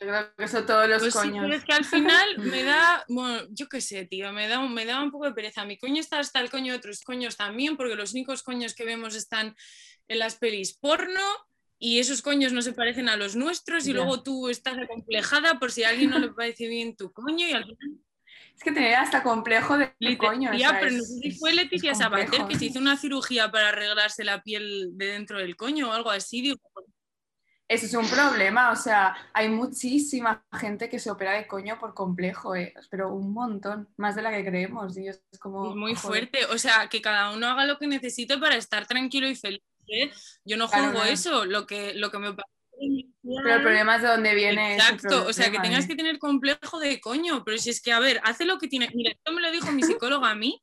yo 0.00 0.06
creo 0.08 0.36
que 0.36 0.44
eso 0.44 0.64
todos 0.64 0.88
los 0.88 1.02
pues 1.02 1.14
coños. 1.14 1.46
Sí, 1.46 1.52
es 1.54 1.64
que 1.64 1.72
al 1.72 1.84
final 1.84 2.38
me 2.38 2.62
da, 2.64 3.04
bueno, 3.08 3.42
yo 3.50 3.68
qué 3.68 3.80
sé, 3.80 4.04
tío, 4.06 4.32
me 4.32 4.46
da, 4.48 4.60
me 4.68 4.84
da 4.84 5.02
un 5.02 5.10
poco 5.10 5.24
de 5.26 5.32
pereza. 5.32 5.64
Mi 5.64 5.76
coño 5.78 6.00
está 6.00 6.18
hasta 6.18 6.40
el 6.40 6.50
coño 6.50 6.72
de 6.72 6.78
otros 6.78 7.00
coños 7.02 7.36
también, 7.36 7.76
porque 7.76 7.94
los 7.96 8.12
únicos 8.12 8.42
coños 8.42 8.74
que 8.74 8.84
vemos 8.84 9.14
están 9.14 9.54
en 10.08 10.18
las 10.18 10.36
pelis 10.36 10.76
porno 10.76 11.20
y 11.78 11.98
esos 11.98 12.22
coños 12.22 12.52
no 12.52 12.62
se 12.62 12.72
parecen 12.72 13.08
a 13.08 13.16
los 13.16 13.34
nuestros 13.36 13.84
y 13.86 13.88
Ya. 13.88 13.94
luego 13.94 14.22
tú 14.22 14.48
estás 14.48 14.76
acomplejada 14.78 15.58
por 15.58 15.72
si 15.72 15.82
a 15.84 15.88
alguien 15.88 16.10
no 16.10 16.18
le 16.18 16.28
parece 16.36 16.68
bien 16.68 16.96
tu 16.96 17.12
coño 17.12 17.46
y 17.48 17.52
al 17.52 17.64
final 17.64 17.98
Es 18.56 18.62
que 18.62 18.70
tener 18.72 18.94
hasta 18.94 19.22
complejo 19.22 19.78
de 19.78 19.92
coño. 20.18 20.50
o 20.52 20.58
sea, 20.58 20.78
pero 20.78 20.92
no 20.92 21.02
sé 21.02 21.18
si 21.22 21.30
fue 21.32 21.54
Leticia 21.54 21.94
Sabater 21.94 22.46
que 22.46 22.56
se 22.56 22.66
hizo 22.66 22.78
una 22.78 22.96
cirugía 22.96 23.50
para 23.50 23.70
arreglarse 23.70 24.24
la 24.24 24.42
piel 24.42 24.90
de 24.92 25.06
dentro 25.06 25.38
del 25.38 25.56
coño 25.56 25.88
o 25.88 25.92
algo 25.92 26.10
así. 26.10 26.40
Digo, 26.42 26.56
Eso 27.72 27.86
es 27.86 27.94
un 27.94 28.06
problema, 28.06 28.70
o 28.70 28.76
sea, 28.76 29.16
hay 29.32 29.48
muchísima 29.48 30.44
gente 30.52 30.90
que 30.90 30.98
se 30.98 31.10
opera 31.10 31.32
de 31.32 31.46
coño 31.46 31.78
por 31.80 31.94
complejo, 31.94 32.54
eh, 32.54 32.74
pero 32.90 33.14
un 33.14 33.32
montón, 33.32 33.88
más 33.96 34.14
de 34.14 34.20
la 34.20 34.30
que 34.30 34.44
creemos. 34.44 34.98
Y 34.98 35.08
es 35.08 35.22
como, 35.40 35.70
es 35.70 35.74
muy 35.74 35.94
joder. 35.94 36.28
fuerte. 36.28 36.44
O 36.52 36.58
sea, 36.58 36.88
que 36.90 37.00
cada 37.00 37.30
uno 37.30 37.46
haga 37.46 37.64
lo 37.64 37.78
que 37.78 37.86
necesite 37.86 38.36
para 38.36 38.56
estar 38.56 38.86
tranquilo 38.86 39.26
y 39.26 39.36
feliz. 39.36 39.62
¿eh? 39.88 40.10
Yo 40.44 40.58
no 40.58 40.68
juzgo 40.68 40.92
claro. 40.92 41.10
eso. 41.10 41.46
Lo 41.46 41.66
que, 41.66 41.94
lo 41.94 42.10
que 42.10 42.18
me 42.18 42.34
parece. 42.34 43.08
Pero 43.22 43.54
el 43.54 43.62
problema 43.62 43.96
es 43.96 44.02
de 44.02 44.08
dónde 44.08 44.34
viene. 44.34 44.74
Exacto, 44.74 45.24
o 45.26 45.32
sea, 45.32 45.50
que 45.50 45.58
tengas 45.58 45.86
¿eh? 45.86 45.88
que 45.88 45.96
tener 45.96 46.18
complejo 46.18 46.78
de 46.78 47.00
coño, 47.00 47.42
pero 47.42 47.56
si 47.56 47.70
es 47.70 47.80
que, 47.80 47.92
a 47.92 48.00
ver, 48.00 48.20
hace 48.22 48.44
lo 48.44 48.58
que 48.58 48.68
tiene. 48.68 48.90
Mira, 48.92 49.12
esto 49.12 49.32
me 49.32 49.40
lo 49.40 49.50
dijo 49.50 49.72
mi 49.72 49.82
psicóloga 49.82 50.28
a 50.28 50.34
mí, 50.34 50.60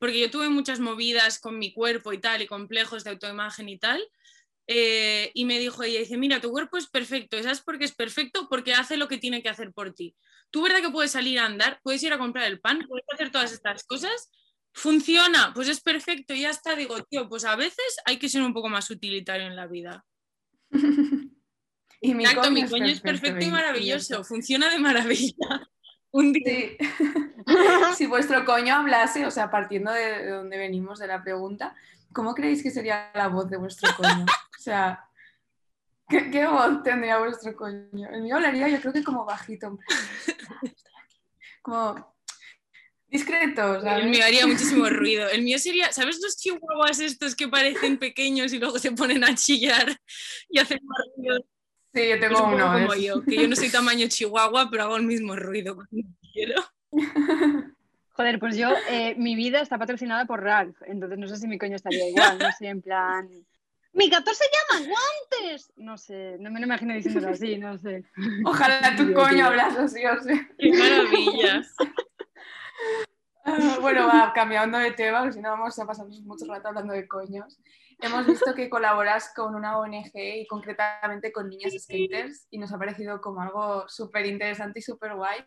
porque 0.00 0.18
yo 0.18 0.32
tuve 0.32 0.48
muchas 0.48 0.80
movidas 0.80 1.38
con 1.38 1.60
mi 1.60 1.72
cuerpo 1.72 2.12
y 2.12 2.18
tal, 2.18 2.42
y 2.42 2.48
complejos 2.48 3.04
de 3.04 3.10
autoimagen 3.10 3.68
y 3.68 3.78
tal. 3.78 4.02
Eh, 4.72 5.32
y 5.34 5.46
me 5.46 5.58
dijo 5.58 5.82
ella, 5.82 5.98
dice, 5.98 6.16
mira, 6.16 6.40
tu 6.40 6.52
cuerpo 6.52 6.76
es 6.76 6.86
perfecto, 6.86 7.36
¿y 7.36 7.42
¿sabes 7.42 7.60
por 7.60 7.76
qué 7.76 7.84
es 7.84 7.92
perfecto? 7.92 8.46
Porque 8.48 8.72
hace 8.72 8.96
lo 8.96 9.08
que 9.08 9.18
tiene 9.18 9.42
que 9.42 9.48
hacer 9.48 9.72
por 9.72 9.92
ti. 9.92 10.14
Tú, 10.52 10.62
¿verdad 10.62 10.80
que 10.80 10.90
puedes 10.90 11.10
salir 11.10 11.40
a 11.40 11.46
andar? 11.46 11.80
Puedes 11.82 12.00
ir 12.04 12.12
a 12.12 12.18
comprar 12.18 12.46
el 12.46 12.60
pan, 12.60 12.86
puedes 12.88 13.04
hacer 13.12 13.32
todas 13.32 13.50
estas 13.50 13.82
cosas. 13.82 14.30
Funciona, 14.72 15.50
pues 15.56 15.66
es 15.66 15.80
perfecto, 15.80 16.34
y 16.34 16.42
ya 16.42 16.50
está. 16.50 16.76
Digo, 16.76 17.02
tío, 17.02 17.28
pues 17.28 17.44
a 17.44 17.56
veces 17.56 17.96
hay 18.04 18.20
que 18.20 18.28
ser 18.28 18.42
un 18.42 18.54
poco 18.54 18.68
más 18.68 18.88
utilitario 18.90 19.48
en 19.48 19.56
la 19.56 19.66
vida. 19.66 20.04
y 22.00 22.14
mi 22.14 22.22
Exacto, 22.22 22.42
coño 22.42 22.52
mi 22.52 22.60
es 22.60 22.70
coño 22.70 22.86
es 22.86 23.00
perfecto 23.00 23.44
y 23.44 23.50
maravilloso, 23.50 24.22
funciona 24.22 24.70
de 24.70 24.78
maravilla. 24.78 25.68
Un 26.12 26.32
día. 26.32 26.44
Sí. 26.46 26.76
si 27.96 28.06
vuestro 28.06 28.44
coño 28.44 28.76
hablase, 28.76 29.26
o 29.26 29.32
sea, 29.32 29.50
partiendo 29.50 29.90
de 29.90 30.28
donde 30.28 30.58
venimos 30.58 31.00
de 31.00 31.08
la 31.08 31.24
pregunta, 31.24 31.74
¿cómo 32.12 32.36
creéis 32.36 32.62
que 32.62 32.70
sería 32.70 33.10
la 33.14 33.26
voz 33.26 33.50
de 33.50 33.56
vuestro 33.56 33.92
coño? 33.96 34.26
O 34.60 34.62
sea, 34.62 35.08
¿qué, 36.06 36.30
qué 36.30 36.46
voz 36.46 36.82
tendría 36.82 37.18
vuestro 37.18 37.56
coño? 37.56 38.10
El 38.10 38.20
mío 38.20 38.36
hablaría, 38.36 38.68
yo 38.68 38.78
creo 38.78 38.92
que 38.92 39.02
como 39.02 39.24
bajito. 39.24 39.78
Como 41.62 42.14
discreto, 43.06 43.80
¿sabes? 43.80 44.04
El 44.04 44.10
mío 44.10 44.22
haría 44.22 44.46
muchísimo 44.46 44.86
ruido. 44.90 45.30
El 45.30 45.40
mío 45.40 45.58
sería, 45.58 45.90
¿sabes 45.92 46.20
los 46.22 46.36
chihuahuas 46.36 47.00
estos 47.00 47.34
que 47.34 47.48
parecen 47.48 47.98
pequeños 47.98 48.52
y 48.52 48.58
luego 48.58 48.78
se 48.78 48.92
ponen 48.92 49.24
a 49.24 49.34
chillar 49.34 49.98
y 50.50 50.58
hacen 50.58 50.80
más 50.84 51.06
ruido? 51.16 51.42
Sí, 51.94 52.08
yo 52.10 52.20
tengo 52.20 52.44
uno. 52.44 52.70
como 52.70 52.94
yo, 52.96 53.22
que 53.22 53.36
yo 53.36 53.48
no 53.48 53.56
soy 53.56 53.70
tamaño 53.70 54.06
chihuahua, 54.08 54.68
pero 54.70 54.82
hago 54.82 54.96
el 54.98 55.04
mismo 55.04 55.36
ruido 55.36 55.74
cuando 55.74 56.06
quiero. 56.34 56.62
Joder, 58.10 58.38
pues 58.38 58.58
yo, 58.58 58.68
eh, 58.90 59.14
mi 59.16 59.36
vida 59.36 59.62
está 59.62 59.78
patrocinada 59.78 60.26
por 60.26 60.42
Ralph, 60.42 60.76
entonces 60.86 61.18
no 61.18 61.28
sé 61.28 61.36
si 61.36 61.48
mi 61.48 61.56
coño 61.56 61.76
estaría 61.76 62.10
igual, 62.10 62.38
no 62.38 62.52
sé, 62.58 62.66
en 62.66 62.82
plan... 62.82 63.46
¡Mi 63.92 64.08
gato 64.08 64.32
se 64.32 64.44
llama 64.44 64.86
Guantes! 64.86 65.72
No 65.76 65.98
sé, 65.98 66.36
no 66.38 66.50
me 66.50 66.60
lo 66.60 66.66
imagino 66.66 66.94
diciéndolo 66.94 67.30
así, 67.30 67.58
no 67.58 67.76
sé. 67.78 68.04
Ojalá 68.46 68.94
tu 68.96 69.12
coño 69.12 69.46
hablase 69.46 69.78
así, 69.78 70.06
o 70.06 70.22
sea. 70.22 70.48
¡Qué 70.58 70.72
maravilla! 70.72 71.62
Ah, 73.44 73.78
Bueno, 73.80 74.06
va, 74.06 74.32
cambiando 74.32 74.78
de 74.78 74.92
tema, 74.92 75.20
porque 75.20 75.32
si 75.34 75.40
no 75.40 75.50
vamos 75.50 75.78
a 75.78 75.86
pasarnos 75.86 76.20
mucho 76.22 76.44
rato 76.46 76.68
hablando 76.68 76.92
de 76.92 77.08
coños. 77.08 77.58
Hemos 77.98 78.26
visto 78.26 78.54
que 78.54 78.70
colaboras 78.70 79.32
con 79.34 79.54
una 79.54 79.78
ONG 79.78 80.12
y 80.14 80.46
concretamente 80.46 81.32
con 81.32 81.48
niñas 81.48 81.74
skaters 81.78 82.46
y 82.50 82.58
nos 82.58 82.72
ha 82.72 82.78
parecido 82.78 83.20
como 83.20 83.42
algo 83.42 83.88
súper 83.88 84.26
interesante 84.26 84.78
y 84.78 84.82
súper 84.82 85.14
guay. 85.14 85.44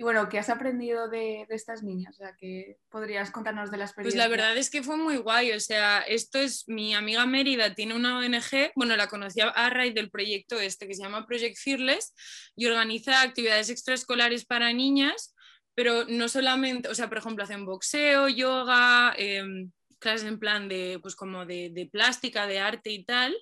Y 0.00 0.02
bueno, 0.02 0.30
¿qué 0.30 0.38
has 0.38 0.48
aprendido 0.48 1.10
de, 1.10 1.44
de 1.46 1.54
estas 1.54 1.82
niñas? 1.82 2.14
O 2.14 2.24
sea, 2.24 2.34
que 2.34 2.78
podrías 2.88 3.30
contarnos 3.30 3.70
de 3.70 3.76
la 3.76 3.84
Pues 3.84 3.90
experiencia. 3.90 4.22
la 4.22 4.28
verdad 4.28 4.56
es 4.56 4.70
que 4.70 4.82
fue 4.82 4.96
muy 4.96 5.18
guay, 5.18 5.52
o 5.52 5.60
sea, 5.60 6.00
esto 6.00 6.38
es, 6.38 6.66
mi 6.68 6.94
amiga 6.94 7.26
Mérida 7.26 7.74
tiene 7.74 7.94
una 7.94 8.16
ONG, 8.16 8.72
bueno, 8.76 8.96
la 8.96 9.08
conocí 9.08 9.42
a 9.42 9.68
raíz 9.68 9.92
del 9.94 10.10
proyecto 10.10 10.58
este 10.58 10.88
que 10.88 10.94
se 10.94 11.02
llama 11.02 11.26
Project 11.26 11.58
Fearless 11.58 12.14
y 12.56 12.64
organiza 12.64 13.20
actividades 13.20 13.68
extraescolares 13.68 14.46
para 14.46 14.72
niñas, 14.72 15.34
pero 15.74 16.06
no 16.06 16.30
solamente, 16.30 16.88
o 16.88 16.94
sea, 16.94 17.10
por 17.10 17.18
ejemplo, 17.18 17.44
hacen 17.44 17.66
boxeo, 17.66 18.26
yoga, 18.30 19.12
em, 19.18 19.70
clases 19.98 20.26
en 20.26 20.38
plan 20.38 20.66
de, 20.70 20.98
pues 21.02 21.14
como 21.14 21.44
de, 21.44 21.68
de 21.74 21.84
plástica, 21.84 22.46
de 22.46 22.58
arte 22.58 22.90
y 22.90 23.04
tal, 23.04 23.36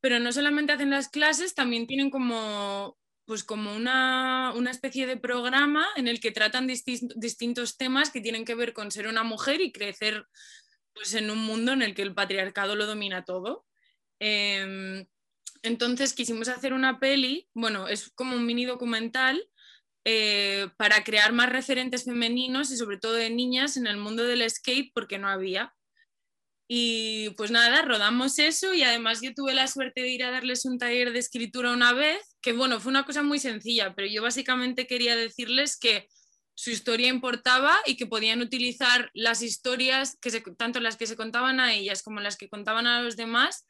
pero 0.00 0.20
no 0.20 0.30
solamente 0.30 0.74
hacen 0.74 0.90
las 0.90 1.08
clases, 1.08 1.56
también 1.56 1.88
tienen 1.88 2.08
como 2.08 2.96
pues 3.32 3.44
como 3.44 3.74
una, 3.74 4.52
una 4.54 4.70
especie 4.70 5.06
de 5.06 5.16
programa 5.16 5.86
en 5.96 6.06
el 6.06 6.20
que 6.20 6.32
tratan 6.32 6.68
disti- 6.68 7.10
distintos 7.16 7.78
temas 7.78 8.10
que 8.10 8.20
tienen 8.20 8.44
que 8.44 8.54
ver 8.54 8.74
con 8.74 8.90
ser 8.90 9.06
una 9.08 9.22
mujer 9.22 9.62
y 9.62 9.72
crecer 9.72 10.26
pues, 10.92 11.14
en 11.14 11.30
un 11.30 11.38
mundo 11.38 11.72
en 11.72 11.80
el 11.80 11.94
que 11.94 12.02
el 12.02 12.12
patriarcado 12.12 12.76
lo 12.76 12.84
domina 12.84 13.24
todo. 13.24 13.64
Em, 14.20 15.06
entonces 15.62 16.12
quisimos 16.12 16.48
hacer 16.48 16.74
una 16.74 17.00
peli, 17.00 17.48
bueno, 17.54 17.88
es 17.88 18.10
como 18.10 18.36
un 18.36 18.44
mini 18.44 18.66
documental 18.66 19.42
eh, 20.04 20.68
para 20.76 21.02
crear 21.02 21.32
más 21.32 21.48
referentes 21.48 22.04
femeninos 22.04 22.70
y 22.70 22.76
sobre 22.76 22.98
todo 22.98 23.14
de 23.14 23.30
niñas 23.30 23.78
en 23.78 23.86
el 23.86 23.96
mundo 23.96 24.24
del 24.24 24.46
skate 24.50 24.92
porque 24.92 25.16
no 25.16 25.30
había. 25.30 25.74
Y 26.68 27.30
pues 27.38 27.50
nada, 27.50 27.80
rodamos 27.80 28.38
eso 28.38 28.74
y 28.74 28.82
además 28.82 29.22
yo 29.22 29.32
tuve 29.32 29.54
la 29.54 29.68
suerte 29.68 30.02
de 30.02 30.10
ir 30.10 30.22
a 30.22 30.30
darles 30.30 30.66
un 30.66 30.76
taller 30.76 31.14
de 31.14 31.18
escritura 31.18 31.72
una 31.72 31.94
vez, 31.94 32.31
que 32.42 32.52
bueno, 32.52 32.80
fue 32.80 32.90
una 32.90 33.04
cosa 33.04 33.22
muy 33.22 33.38
sencilla, 33.38 33.94
pero 33.94 34.08
yo 34.08 34.22
básicamente 34.22 34.86
quería 34.86 35.16
decirles 35.16 35.78
que 35.78 36.08
su 36.54 36.70
historia 36.70 37.08
importaba 37.08 37.78
y 37.86 37.96
que 37.96 38.06
podían 38.06 38.42
utilizar 38.42 39.10
las 39.14 39.42
historias, 39.42 40.18
que 40.20 40.30
se, 40.30 40.40
tanto 40.40 40.80
las 40.80 40.96
que 40.96 41.06
se 41.06 41.16
contaban 41.16 41.60
a 41.60 41.72
ellas 41.72 42.02
como 42.02 42.20
las 42.20 42.36
que 42.36 42.48
contaban 42.48 42.86
a 42.86 43.00
los 43.00 43.16
demás, 43.16 43.66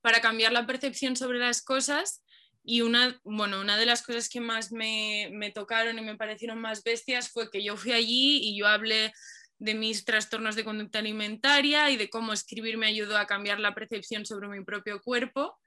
para 0.00 0.20
cambiar 0.20 0.52
la 0.52 0.66
percepción 0.66 1.16
sobre 1.16 1.38
las 1.38 1.62
cosas. 1.62 2.22
Y 2.62 2.82
una, 2.82 3.20
bueno, 3.24 3.60
una 3.60 3.76
de 3.76 3.86
las 3.86 4.02
cosas 4.02 4.28
que 4.28 4.40
más 4.40 4.70
me, 4.70 5.30
me 5.32 5.50
tocaron 5.50 5.98
y 5.98 6.02
me 6.02 6.16
parecieron 6.16 6.60
más 6.60 6.82
bestias 6.82 7.30
fue 7.30 7.50
que 7.50 7.64
yo 7.64 7.76
fui 7.76 7.92
allí 7.92 8.40
y 8.42 8.58
yo 8.58 8.66
hablé 8.66 9.12
de 9.58 9.74
mis 9.74 10.04
trastornos 10.04 10.56
de 10.56 10.64
conducta 10.64 10.98
alimentaria 10.98 11.90
y 11.90 11.96
de 11.96 12.10
cómo 12.10 12.32
escribir 12.32 12.76
me 12.76 12.86
ayudó 12.86 13.16
a 13.16 13.26
cambiar 13.26 13.60
la 13.60 13.74
percepción 13.74 14.26
sobre 14.26 14.48
mi 14.48 14.62
propio 14.62 15.00
cuerpo. 15.00 15.58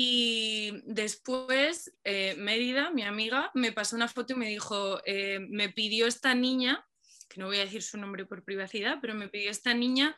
Y 0.00 0.80
después 0.84 1.92
eh, 2.04 2.36
Mérida, 2.38 2.92
mi 2.92 3.02
amiga, 3.02 3.50
me 3.54 3.72
pasó 3.72 3.96
una 3.96 4.06
foto 4.06 4.34
y 4.34 4.36
me 4.36 4.48
dijo, 4.48 5.00
eh, 5.04 5.40
me 5.40 5.70
pidió 5.70 6.06
esta 6.06 6.36
niña, 6.36 6.86
que 7.28 7.40
no 7.40 7.46
voy 7.46 7.56
a 7.56 7.64
decir 7.64 7.82
su 7.82 7.98
nombre 7.98 8.24
por 8.24 8.44
privacidad, 8.44 8.98
pero 9.00 9.16
me 9.16 9.28
pidió 9.28 9.50
esta 9.50 9.74
niña 9.74 10.14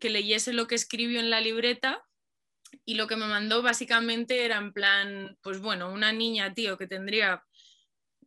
que 0.00 0.10
leyese 0.10 0.52
lo 0.52 0.66
que 0.66 0.74
escribió 0.74 1.20
en 1.20 1.30
la 1.30 1.40
libreta 1.40 2.04
y 2.84 2.94
lo 2.94 3.06
que 3.06 3.14
me 3.14 3.28
mandó 3.28 3.62
básicamente 3.62 4.44
era 4.44 4.56
en 4.56 4.72
plan, 4.72 5.38
pues 5.42 5.60
bueno, 5.60 5.92
una 5.92 6.10
niña, 6.10 6.52
tío, 6.52 6.76
que 6.76 6.88
tendría 6.88 7.44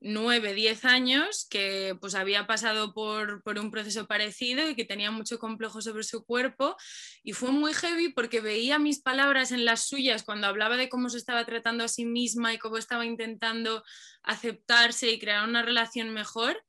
9, 0.03 0.53
10 0.53 0.85
años, 0.85 1.47
que 1.49 1.95
pues 1.99 2.13
había 2.13 2.45
pasado 2.45 2.93
por, 2.93 3.41
por, 3.41 3.57
un 3.57 3.71
proceso 3.71 4.05
parecido 4.05 4.69
y 4.69 4.75
que 4.75 4.83
tenía 4.83 5.11
mucho 5.11 5.39
complejo 5.39 5.81
sobre 5.81 6.03
su 6.03 6.25
cuerpo. 6.25 6.75
Y 7.23 7.31
fue 7.33 7.51
muy 7.51 7.73
heavy 7.73 8.09
porque 8.09 8.41
veía 8.41 8.79
mis 8.79 9.01
palabras 9.01 9.51
en 9.51 9.63
las 9.63 9.87
suyas 9.87 10.23
cuando 10.23 10.47
hablaba 10.47 10.75
de 10.75 10.89
cómo 10.89 11.09
se 11.09 11.17
estaba 11.17 11.45
tratando 11.45 11.85
a 11.85 11.87
sí 11.87 12.05
misma 12.05 12.53
y 12.53 12.59
cómo 12.59 12.77
estaba 12.77 13.05
intentando 13.05 13.83
aceptarse 14.23 15.09
y 15.09 15.19
crear 15.19 15.47
una 15.47 15.61
relación 15.61 16.09
mejor. 16.13 16.61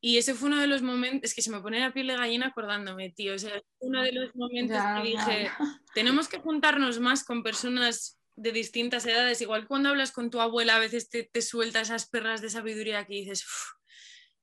Y 0.00 0.16
ese 0.16 0.34
fue 0.34 0.48
uno 0.48 0.58
de 0.58 0.66
los 0.66 0.82
momentos, 0.82 1.30
es 1.30 1.34
que 1.34 1.42
se 1.42 1.50
me 1.50 1.60
pone 1.60 1.78
la 1.78 1.92
piel 1.92 2.08
de 2.08 2.16
gallina 2.16 2.46
acordándome, 2.46 3.10
tío. 3.10 3.34
O 3.34 3.38
sea, 3.38 3.62
uno 3.80 4.02
de 4.02 4.12
los 4.12 4.34
momentos 4.34 4.76
Ya, 4.76 4.96
que 4.96 5.08
dije, 5.08 5.44
ya. 5.44 5.80
tenemos 5.94 6.26
que 6.26 6.38
juntarnos 6.38 6.98
más 6.98 7.22
con 7.22 7.42
personas 7.42 8.18
de 8.36 8.52
distintas 8.52 9.06
edades, 9.06 9.40
igual 9.40 9.66
cuando 9.66 9.90
hablas 9.90 10.12
con 10.12 10.30
tu 10.30 10.40
abuela 10.40 10.76
a 10.76 10.80
veces 10.80 11.08
te, 11.08 11.24
te 11.24 11.42
suelta 11.42 11.80
esas 11.80 12.08
perras 12.08 12.40
de 12.40 12.50
sabiduría 12.50 13.04
que 13.04 13.14
dices, 13.14 13.44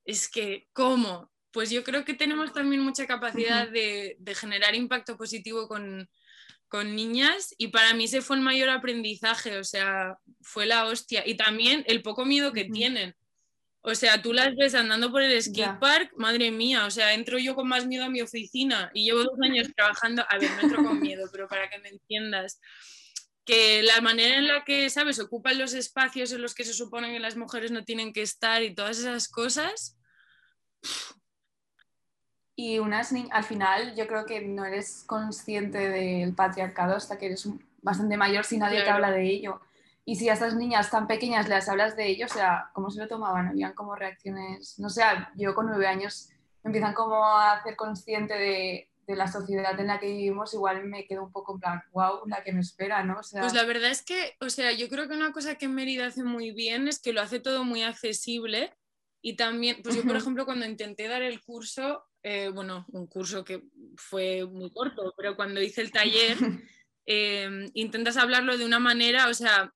es 0.05 0.29
que, 0.29 0.67
¿cómo? 0.74 1.31
Pues 1.51 1.69
yo 1.72 1.84
creo 1.84 2.05
que 2.05 2.13
tenemos 2.13 2.53
también 2.53 2.81
mucha 2.81 3.08
capacidad 3.08 3.67
de, 3.67 4.15
de, 4.19 4.36
generar 4.36 4.75
impacto 4.75 5.17
positivo 5.17 5.67
con, 5.67 6.08
con, 6.67 6.96
niñas 6.96 7.53
y 7.58 7.69
para 7.69 7.93
mí 7.93 8.05
ese 8.05 8.22
fue 8.22 8.36
el 8.36 8.43
mayor 8.43 8.69
aprendizaje, 8.69 9.58
o 9.58 9.63
sea, 9.63 10.17
fue 10.41 10.67
la 10.67 10.86
hostia. 10.86 11.24
Y 11.25 11.36
también 11.36 11.84
el 11.88 12.03
poco 12.03 12.25
miedo 12.25 12.53
que 12.53 12.65
tienen. 12.65 13.15
O 13.81 13.96
sea, 13.96 14.22
tú 14.22 14.34
las 14.34 14.55
ves 14.55 14.75
andando 14.75 15.10
por 15.10 15.22
el 15.22 15.41
skate 15.41 15.79
park, 15.79 16.12
madre 16.17 16.51
mía, 16.51 16.86
o 16.86 16.91
sea, 16.91 17.13
entro 17.13 17.39
yo 17.39 17.55
con 17.55 17.67
más 17.67 17.88
miedo 17.88 18.03
a 18.03 18.10
mi 18.10 18.22
oficina 18.22 18.91
y 18.93 19.05
llevo 19.05 19.24
dos 19.24 19.39
años 19.41 19.69
trabajando, 19.75 20.24
a 20.27 20.38
ver, 20.38 20.51
no 20.51 20.62
entro 20.62 20.84
con 20.84 21.00
miedo, 21.00 21.29
pero 21.31 21.48
para 21.48 21.69
que 21.69 21.79
me 21.79 21.89
entiendas 21.89 22.60
que 23.50 23.82
la 23.82 24.00
manera 24.00 24.38
en 24.38 24.48
la 24.48 24.63
que, 24.63 24.88
¿sabes?, 24.91 25.20
ocupan 25.20 25.58
los 25.58 25.74
espacios 25.74 26.32
en 26.32 26.44
los 26.44 26.53
que 26.53 26.63
se 26.63 26.74
suponen 26.74 27.13
que 27.13 27.20
las 27.20 27.36
mujeres 27.36 27.72
no 27.72 27.84
tienen 27.84 28.13
que 28.13 28.22
estar 28.22 28.62
y 28.62 28.75
todas 28.75 29.00
esas 29.00 29.27
cosas. 29.27 29.98
y 32.56 32.77
unas 32.77 33.12
al 33.32 33.44
final 33.44 33.96
yo 33.96 34.06
creo 34.06 34.25
que 34.27 34.41
no 34.41 34.65
eres 34.65 35.03
consciente 35.08 35.89
del 35.89 36.36
patriarcado 36.36 36.96
hasta 36.96 37.18
que 37.18 37.25
eres 37.25 37.50
bastante 37.82 38.18
mayor 38.18 38.46
si 38.46 38.60
nadie 38.60 38.84
te 38.84 38.89
habla 38.91 39.10
de 39.10 39.24
ello. 39.24 39.62
Y 40.06 40.18
si 40.18 40.29
a 40.29 40.34
estas 40.34 40.53
niñas 40.53 40.91
tan 40.91 41.08
pequeñas 41.08 41.50
les 41.50 41.68
hablas 41.70 41.96
de 41.96 42.06
ello, 42.06 42.27
o 42.27 42.29
sea, 42.29 42.70
¿cómo 42.74 42.91
se 42.91 43.00
lo 43.00 43.08
tomaban? 43.08 43.48
Habían 43.48 43.74
como 43.74 43.96
reacciones, 43.96 44.77
no 44.77 44.91
sé, 44.91 45.01
yo 45.36 45.56
con 45.56 45.65
nueve 45.65 45.88
años 45.88 46.29
empiezan 46.63 46.94
como 46.94 47.15
a 47.25 47.53
hacer 47.53 47.75
consciente 47.75 48.36
de, 48.36 48.88
de 49.10 49.16
la 49.16 49.28
sociedad 49.28 49.78
en 49.80 49.88
la 49.88 50.00
que 50.00 50.06
vivimos, 50.06 50.54
igual 50.54 50.86
me 50.86 51.08
quedo 51.08 51.24
un 51.24 51.32
poco 51.32 51.56
en 51.56 51.60
plan, 51.60 51.82
wow, 51.94 52.28
la 52.28 52.44
que 52.44 52.54
me 52.54 52.60
espera, 52.60 53.04
¿no? 53.04 53.16
Pues 53.16 53.54
la 53.56 53.66
verdad 53.66 53.89
es 53.89 54.04
que, 54.04 54.38
o 54.39 54.51
sea, 54.51 54.72
yo 54.72 54.88
creo 54.88 55.08
que 55.08 55.16
una 55.16 55.32
cosa 55.32 55.56
que 55.56 55.68
Mérida 55.68 56.06
hace 56.06 56.24
muy 56.24 56.51
bien 56.51 56.88
es 56.88 57.00
que 57.00 57.12
lo 57.12 57.20
hace 57.20 57.39
todo 57.39 57.63
muy 57.63 57.82
accesible 57.82 58.72
y 59.20 59.36
también, 59.36 59.82
pues 59.82 59.96
yo, 59.96 60.04
por 60.04 60.16
ejemplo, 60.16 60.46
cuando 60.46 60.68
intenté 60.68 61.08
dar 61.08 61.24
el 61.24 61.42
curso, 61.42 62.06
eh, 62.22 62.51
bueno, 62.54 62.86
un 62.89 63.08
curso 63.08 63.44
que 63.44 63.63
fue 63.96 64.46
muy 64.46 64.72
corto, 64.72 65.12
pero 65.18 65.36
cuando 65.36 65.60
hice 65.60 65.82
el 65.82 65.92
taller, 65.92 66.38
em, 67.08 67.68
intentas 67.74 68.16
hablarlo 68.16 68.60
de 68.60 68.66
una 68.66 68.78
manera, 68.78 69.28
o 69.28 69.34
sea, 69.34 69.74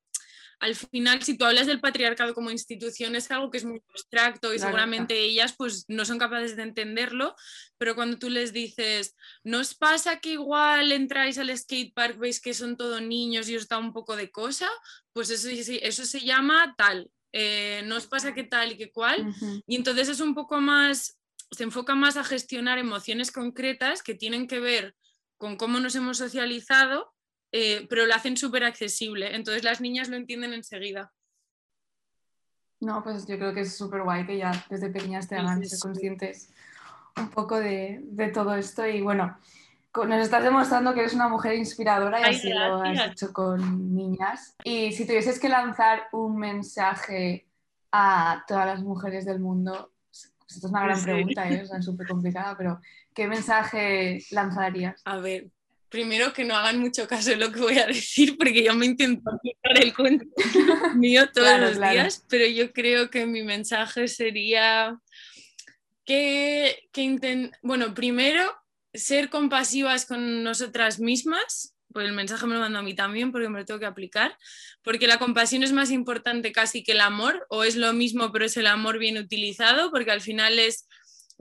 al 0.63 0.75
final, 0.75 1.21
si 1.21 1.37
tú 1.37 1.43
hablas 1.43 1.67
del 1.67 1.81
patriarcado 1.81 2.33
como 2.33 2.49
institución, 2.49 3.17
es 3.17 3.29
algo 3.31 3.51
que 3.51 3.57
es 3.57 3.65
muy 3.65 3.81
abstracto 3.89 4.53
y 4.53 4.59
seguramente 4.59 5.19
ellas 5.19 5.53
pues 5.57 5.83
no 5.89 6.05
son 6.05 6.17
capaces 6.17 6.55
de 6.55 6.63
entenderlo, 6.63 7.35
pero 7.77 7.95
cuando 7.95 8.17
tú 8.17 8.29
les 8.29 8.53
dices, 8.53 9.13
¿no 9.43 9.59
os 9.59 9.75
pasa 9.75 10.21
que 10.21 10.31
igual 10.31 10.93
entráis 10.93 11.37
al 11.37 11.55
skatepark, 11.55 12.17
veis 12.17 12.39
que 12.39 12.53
son 12.53 12.77
todos 12.77 13.01
niños 13.01 13.49
y 13.49 13.57
os 13.57 13.67
da 13.67 13.77
un 13.77 13.91
poco 13.91 14.15
de 14.15 14.31
cosa? 14.31 14.69
Pues 15.11 15.29
eso, 15.29 15.49
eso 15.49 16.05
se 16.05 16.19
llama 16.21 16.73
tal. 16.77 17.11
Eh, 17.33 17.81
¿No 17.85 17.97
os 17.97 18.07
pasa 18.07 18.33
que 18.33 18.43
tal 18.43 18.71
y 18.71 18.77
que 18.77 18.91
cual? 18.91 19.35
Y 19.67 19.75
entonces 19.75 20.07
es 20.07 20.21
un 20.21 20.33
poco 20.33 20.61
más 20.61 21.17
se 21.51 21.63
enfoca 21.63 21.93
más 21.93 22.17
a 22.17 22.23
gestionar 22.23 22.79
emociones 22.79 23.31
concretas 23.31 24.01
que 24.01 24.15
tienen 24.15 24.47
que 24.47 24.59
ver 24.59 24.95
con 25.37 25.55
cómo 25.57 25.79
nos 25.79 25.95
hemos 25.95 26.17
socializado, 26.17 27.12
eh, 27.53 27.85
pero 27.87 28.07
lo 28.07 28.15
hacen 28.15 28.35
súper 28.35 28.63
accesible. 28.63 29.35
Entonces 29.35 29.63
las 29.63 29.79
niñas 29.79 30.09
lo 30.09 30.17
entienden 30.17 30.53
enseguida. 30.53 31.13
No, 32.79 33.01
pues 33.03 33.27
yo 33.27 33.37
creo 33.37 33.53
que 33.53 33.61
es 33.61 33.77
súper 33.77 34.01
guay 34.01 34.25
que 34.25 34.37
ya 34.37 34.51
desde 34.69 34.89
pequeñas 34.89 35.27
te 35.27 35.37
hagan 35.37 35.63
ser 35.63 35.79
conscientes 35.79 36.49
un 37.15 37.29
poco 37.29 37.59
de, 37.59 38.01
todo 38.33 38.55
esto. 38.55 38.85
Y 38.87 39.01
bueno, 39.01 39.37
nos 39.95 40.21
estás 40.21 40.43
demostrando 40.43 40.93
que 40.93 41.01
eres 41.01 41.13
una 41.13 41.29
mujer 41.29 41.53
inspiradora 41.53 42.19
y 42.19 42.35
así 42.35 42.49
lo 42.49 42.81
has 42.81 43.11
hecho 43.11 43.31
con 43.31 43.95
niñas. 43.95 44.55
Y 44.63 44.91
si 44.91 45.05
tuvieses 45.05 45.39
que 45.39 45.47
lanzar 45.47 46.07
un 46.11 46.37
mensaje 46.37 47.45
a 47.91 48.43
todas 48.47 48.65
las 48.65 48.81
mujeres 48.81 49.25
del 49.25 49.39
mundo, 49.39 49.91
esto 50.11 50.67
es 50.67 50.71
una 50.71 50.83
gran 50.83 51.01
pregunta, 51.03 51.47
¿eh? 51.47 51.63
es 51.71 51.85
súper 51.85 52.07
complicada, 52.07 52.57
pero 52.57 52.81
¿qué 53.13 53.27
mensaje 53.27 54.25
lanzarías? 54.31 55.01
A 55.05 55.17
ver, 55.17 55.51
primero 55.93 56.33
que 56.33 56.43
no 56.43 56.55
hagan 56.55 56.79
mucho 56.79 57.07
caso 57.07 57.29
de 57.29 57.35
lo 57.35 57.51
que 57.51 57.59
voy 57.59 57.77
a 57.77 57.85
decir, 57.85 58.35
porque 58.35 58.63
yo 58.63 58.73
me 58.73 58.87
intento 58.87 59.29
aplicar 59.29 59.77
el 59.79 59.93
cuento 59.93 60.25
mío 60.95 61.29
todos 61.31 61.59
los 61.59 61.79
días, 61.79 62.25
pero 62.27 62.47
yo 62.47 62.73
creo 62.73 63.11
que 63.11 63.27
mi 63.27 63.43
mensaje 63.43 64.07
sería 64.07 64.97
que, 66.03 66.89
que 66.91 67.51
bueno, 67.61 67.93
primero, 67.93 68.41
ser 68.91 69.29
compasivas 69.29 70.07
con 70.07 70.41
nosotras 70.41 70.99
mismas, 70.99 71.75
pues 71.93 72.07
el 72.07 72.13
mensaje 72.13 72.47
me 72.47 72.55
lo 72.55 72.61
mando 72.61 72.79
a 72.79 72.83
mí 72.83 72.95
también 72.95 73.31
porque 73.31 73.49
me 73.49 73.59
lo 73.59 73.65
tengo 73.65 73.79
que 73.79 73.85
aplicar, 73.85 74.35
porque 74.81 75.05
la 75.05 75.19
compasión 75.19 75.61
es 75.61 75.73
más 75.73 75.91
importante 75.91 76.51
casi 76.51 76.83
que 76.83 76.93
el 76.93 77.01
amor, 77.01 77.45
o 77.51 77.63
es 77.63 77.75
lo 77.75 77.93
mismo 77.93 78.31
pero 78.31 78.45
es 78.45 78.57
el 78.57 78.65
amor 78.65 78.97
bien 78.97 79.19
utilizado, 79.19 79.91
porque 79.91 80.09
al 80.09 80.21
final 80.21 80.57
es 80.57 80.87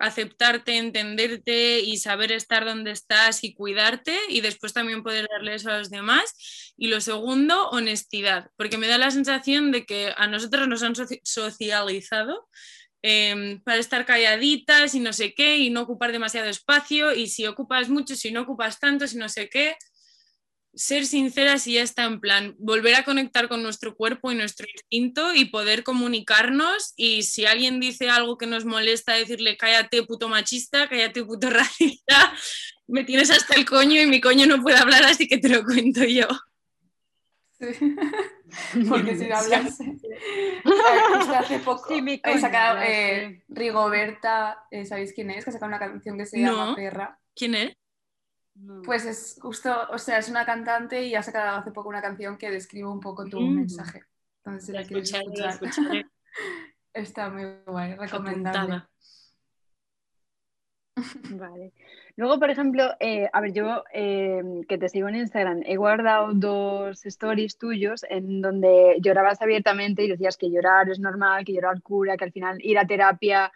aceptarte, 0.02 0.76
entenderte 0.78 1.78
y 1.78 1.96
saber 1.98 2.32
estar 2.32 2.64
donde 2.64 2.90
estás 2.90 3.44
y 3.44 3.54
cuidarte 3.54 4.18
y 4.28 4.40
después 4.40 4.72
también 4.72 5.04
poder 5.04 5.28
darle 5.30 5.54
eso 5.54 5.70
a 5.70 5.78
los 5.78 5.90
demás. 5.90 6.72
Y 6.76 6.88
lo 6.88 7.00
segundo, 7.00 7.68
honestidad, 7.68 8.50
porque 8.56 8.78
me 8.78 8.88
da 8.88 8.98
la 8.98 9.12
sensación 9.12 9.70
de 9.70 9.86
que 9.86 10.12
a 10.16 10.26
nosotros 10.26 10.66
nos 10.66 10.82
han 10.82 10.94
socializado 11.22 12.48
em, 13.02 13.62
para 13.62 13.78
estar 13.78 14.04
calladitas 14.04 14.96
y 14.96 15.00
no 15.00 15.12
sé 15.12 15.34
qué 15.34 15.58
y 15.58 15.70
no 15.70 15.82
ocupar 15.82 16.10
demasiado 16.10 16.48
espacio 16.48 17.14
y 17.14 17.28
si 17.28 17.46
ocupas 17.46 17.88
mucho, 17.88 18.16
si 18.16 18.32
no 18.32 18.42
ocupas 18.42 18.80
tanto, 18.80 19.06
si 19.06 19.16
no 19.16 19.28
sé 19.28 19.48
qué 19.48 19.76
ser 20.74 21.06
sinceras 21.06 21.66
y 21.66 21.74
ya 21.74 21.82
está 21.82 22.04
en 22.04 22.20
plan, 22.20 22.54
volver 22.58 22.94
a 22.94 23.04
conectar 23.04 23.48
con 23.48 23.62
nuestro 23.62 23.94
cuerpo 23.94 24.32
y 24.32 24.34
nuestro 24.34 24.66
instinto 24.72 25.34
y 25.34 25.46
poder 25.46 25.82
comunicarnos 25.82 26.94
y 26.96 27.22
si 27.22 27.44
alguien 27.44 27.78
dice 27.78 28.08
algo 28.08 28.38
que 28.38 28.46
nos 28.46 28.64
molesta, 28.64 29.12
decirle 29.12 29.56
cállate 29.56 30.02
puto 30.02 30.28
machista, 30.28 30.88
cállate 30.88 31.24
puto 31.24 31.50
racista, 31.50 32.34
me 32.86 33.04
tienes 33.04 33.30
hasta 33.30 33.54
el 33.54 33.66
coño 33.66 34.00
y 34.00 34.06
mi 34.06 34.20
coño 34.20 34.46
no 34.46 34.62
puede 34.62 34.78
hablar 34.78 35.04
así 35.04 35.28
que 35.28 35.38
te 35.38 35.48
lo 35.48 35.64
cuento 35.64 36.04
yo. 36.04 36.26
Porque 38.88 39.16
si 39.16 39.26
no 39.26 39.36
hablas... 39.36 39.78
hace 41.36 41.58
poco 41.64 41.88
sacado 42.40 42.80
eh, 42.82 43.42
Rigoberta, 43.48 44.66
eh, 44.70 44.84
¿sabéis 44.84 45.12
quién 45.14 45.30
es? 45.30 45.44
Que 45.44 45.50
ha 45.50 45.52
sacado 45.52 45.68
una 45.68 45.78
canción 45.78 46.18
que 46.18 46.26
se 46.26 46.40
llama 46.40 46.74
Perra. 46.74 47.18
¿Quién 47.34 47.54
es? 47.54 47.76
Pues 48.84 49.06
es 49.06 49.38
justo, 49.40 49.74
o 49.90 49.98
sea, 49.98 50.18
es 50.18 50.28
una 50.28 50.44
cantante 50.44 51.02
y 51.02 51.14
ha 51.14 51.22
sacado 51.22 51.58
hace 51.58 51.72
poco 51.72 51.88
una 51.88 52.02
canción 52.02 52.36
que 52.36 52.50
describe 52.50 52.88
un 52.88 53.00
poco 53.00 53.24
tu 53.24 53.40
mm. 53.40 53.54
mensaje. 53.54 54.02
Entonces, 54.44 54.66
si 54.66 54.72
la, 54.72 54.84
quieres 54.84 55.12
escuchar, 55.12 56.06
está 56.92 57.30
muy 57.30 57.44
guay, 57.66 57.94
recomendable. 57.94 58.82
Vale. 61.30 61.72
Luego, 62.16 62.38
por 62.38 62.50
ejemplo, 62.50 62.90
eh, 63.00 63.28
a 63.32 63.40
ver, 63.40 63.52
yo 63.52 63.84
eh, 63.94 64.42
que 64.68 64.76
te 64.76 64.88
sigo 64.90 65.08
en 65.08 65.16
Instagram, 65.16 65.62
he 65.64 65.76
guardado 65.76 66.34
dos 66.34 67.06
stories 67.06 67.56
tuyos 67.56 68.04
en 68.08 68.42
donde 68.42 68.98
llorabas 69.00 69.40
abiertamente 69.40 70.04
y 70.04 70.08
decías 70.08 70.36
que 70.36 70.50
llorar 70.50 70.90
es 70.90 70.98
normal, 70.98 71.44
que 71.44 71.54
llorar 71.54 71.80
cura, 71.80 72.18
que 72.18 72.24
al 72.24 72.32
final 72.32 72.58
ir 72.60 72.78
a 72.78 72.86
terapia 72.86 73.50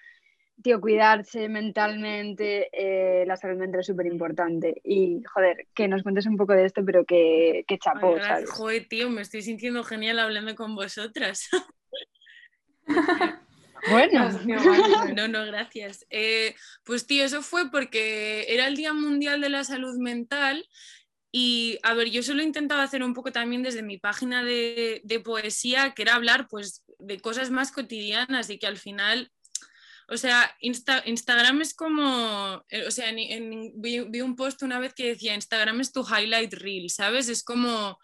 tío, 0.62 0.80
cuidarse 0.80 1.48
mentalmente, 1.48 2.70
eh, 2.72 3.24
la 3.26 3.36
salud 3.36 3.58
mental 3.58 3.80
es 3.80 3.86
súper 3.86 4.06
importante. 4.06 4.80
Y, 4.84 5.22
joder, 5.24 5.66
que 5.74 5.88
nos 5.88 6.02
cuentes 6.02 6.26
un 6.26 6.36
poco 6.36 6.54
de 6.54 6.64
esto, 6.64 6.84
pero 6.84 7.04
que, 7.04 7.64
que 7.66 7.78
chapo, 7.78 8.18
¿sabes? 8.18 8.50
Joder, 8.50 8.86
tío, 8.88 9.10
me 9.10 9.22
estoy 9.22 9.42
sintiendo 9.42 9.84
genial 9.84 10.18
hablando 10.18 10.54
con 10.54 10.74
vosotras. 10.74 11.48
bueno. 13.90 14.30
No, 15.14 15.28
no, 15.28 15.44
gracias. 15.46 16.06
Eh, 16.10 16.54
pues, 16.84 17.06
tío, 17.06 17.24
eso 17.24 17.42
fue 17.42 17.70
porque 17.70 18.46
era 18.48 18.66
el 18.66 18.76
Día 18.76 18.92
Mundial 18.92 19.40
de 19.40 19.50
la 19.50 19.64
Salud 19.64 19.98
Mental. 19.98 20.66
Y, 21.32 21.78
a 21.82 21.92
ver, 21.92 22.08
yo 22.08 22.22
solo 22.22 22.42
intentaba 22.42 22.82
hacer 22.82 23.02
un 23.02 23.12
poco 23.12 23.30
también 23.30 23.62
desde 23.62 23.82
mi 23.82 23.98
página 23.98 24.42
de, 24.42 25.02
de 25.04 25.20
poesía, 25.20 25.92
que 25.94 26.02
era 26.02 26.14
hablar, 26.14 26.46
pues, 26.48 26.82
de 26.98 27.20
cosas 27.20 27.50
más 27.50 27.72
cotidianas 27.72 28.48
y 28.48 28.58
que 28.58 28.66
al 28.66 28.78
final 28.78 29.30
o 30.08 30.16
sea, 30.16 30.56
Instagram 30.60 31.62
es 31.62 31.74
como, 31.74 32.64
eh, 32.68 32.86
o 32.86 32.90
sea, 32.90 33.12
vi, 33.12 34.20
un 34.20 34.36
post 34.36 34.62
una 34.62 34.78
vez 34.78 34.94
que 34.94 35.08
decía, 35.08 35.34
Instagram 35.34 35.80
es 35.80 35.92
tu 35.92 36.04
highlight 36.06 36.54
reel, 36.54 36.90
¿sabes? 36.90 37.28
Es 37.28 37.42
como 37.42 37.98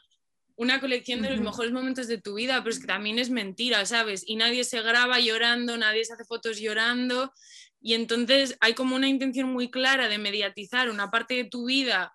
una 0.57 0.81
colección 0.81 1.23
de 1.23 1.31
los 1.31 1.41
mejores 1.41 1.73
momentos 1.73 2.09
de 2.09 2.21
tu 2.21 2.35
vida, 2.35 2.59
pero 2.63 2.75
es 2.75 2.81
que 2.81 2.87
también 2.87 3.19
es 3.19 3.31
mentira, 3.31 3.87
¿sabes? 3.87 4.25
Y 4.27 4.37
nadie 4.37 4.65
se 4.65 4.83
graba 4.83 5.21
llorando, 5.21 5.77
nadie 5.77 6.05
se 6.05 6.15
hace 6.15 6.25
fotos 6.25 6.59
llorando. 6.59 7.33
Y 7.81 7.95
entonces 7.95 8.57
hay 8.61 8.75
como 8.75 8.97
una 8.97 9.09
intención 9.09 9.53
muy 9.53 9.71
clara 9.71 10.09
de 10.09 10.19
mediatizar 10.19 10.91
una 10.91 11.11
parte 11.11 11.35
de 11.35 11.45
tu 11.45 11.67
vida 11.67 12.15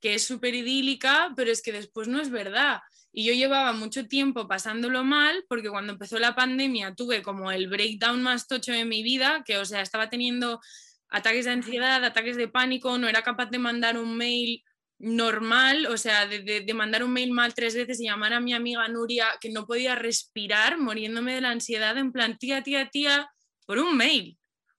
que 0.00 0.14
es 0.14 0.24
súper 0.24 0.54
idílica, 0.54 1.32
pero 1.36 1.50
es 1.50 1.62
que 1.62 1.72
después 1.72 2.08
no 2.08 2.20
es 2.20 2.30
verdad. 2.30 2.80
Y 3.12 3.24
yo 3.24 3.32
llevaba 3.32 3.72
mucho 3.72 4.06
tiempo 4.06 4.46
pasándolo 4.46 5.02
mal 5.02 5.44
porque 5.48 5.68
cuando 5.68 5.92
empezó 5.92 6.18
la 6.18 6.34
pandemia 6.34 6.94
tuve 6.94 7.22
como 7.22 7.50
el 7.50 7.68
breakdown 7.68 8.22
más 8.22 8.46
tocho 8.46 8.72
de 8.72 8.84
mi 8.84 9.02
vida, 9.02 9.42
que 9.44 9.58
o 9.58 9.64
sea, 9.64 9.80
estaba 9.80 10.10
teniendo 10.10 10.60
ataques 11.08 11.44
de 11.44 11.50
ansiedad, 11.50 12.04
ataques 12.04 12.36
de 12.36 12.48
pánico, 12.48 12.98
no 12.98 13.08
era 13.08 13.22
capaz 13.22 13.46
de 13.50 13.58
mandar 13.58 13.98
un 13.98 14.16
mail 14.16 14.62
normal, 14.98 15.86
o 15.86 15.96
sea, 15.96 16.26
de, 16.26 16.72
mandar 16.74 17.02
un 17.02 17.12
mail 17.12 17.32
mal 17.32 17.54
tres 17.54 17.74
veces 17.74 18.00
y 18.00 18.04
llamar 18.04 18.34
a 18.34 18.40
mi 18.40 18.52
amiga 18.52 18.86
Nuria 18.86 19.26
que 19.40 19.50
no 19.50 19.66
podía 19.66 19.94
respirar, 19.96 20.78
muriéndome 20.78 21.34
de 21.34 21.40
la 21.40 21.50
ansiedad, 21.50 21.96
en 21.98 22.12
plan, 22.12 22.38
tía, 22.38 22.62
tía, 22.62 22.90
tía, 22.90 23.28
por 23.66 23.78
un 23.78 23.96
mail, 23.96 24.38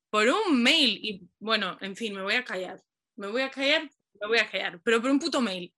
por 0.10 0.28
un 0.30 0.62
mail. 0.62 1.00
Y 1.02 1.28
bueno, 1.40 1.78
en 1.82 1.96
fin, 1.96 2.14
me 2.14 2.22
voy 2.22 2.36
a 2.36 2.46
callar, 2.46 2.82
me 3.16 3.28
voy 3.28 3.42
a 3.42 3.50
callar, 3.50 3.90
me 4.22 4.28
voy 4.28 4.38
a 4.38 4.50
callar, 4.50 4.80
pero 4.84 5.02
por 5.02 5.12
un 5.12 5.20
puto 5.20 5.42
mail. 5.42 5.74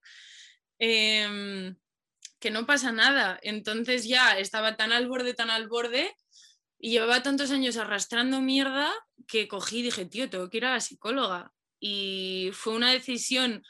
Eh, 0.77 1.73
que 2.43 2.51
no 2.51 2.65
pasa 2.65 2.91
nada. 2.91 3.39
Entonces 3.41 4.05
ya 4.05 4.37
estaba 4.37 4.75
tan 4.75 4.91
al 4.91 5.07
borde, 5.07 5.33
tan 5.33 5.49
al 5.49 5.69
borde, 5.69 6.13
y 6.77 6.91
llevaba 6.91 7.23
tantos 7.23 7.51
años 7.51 7.77
arrastrando 7.77 8.41
mierda 8.41 8.91
que 9.27 9.47
cogí 9.47 9.79
y 9.79 9.83
dije, 9.83 10.05
tío, 10.05 10.29
tengo 10.29 10.49
que 10.49 10.57
ir 10.57 10.65
a 10.65 10.73
la 10.73 10.81
psicóloga. 10.81 11.53
Y 11.79 12.49
fue 12.51 12.75
una 12.75 12.91
decisión 12.91 13.63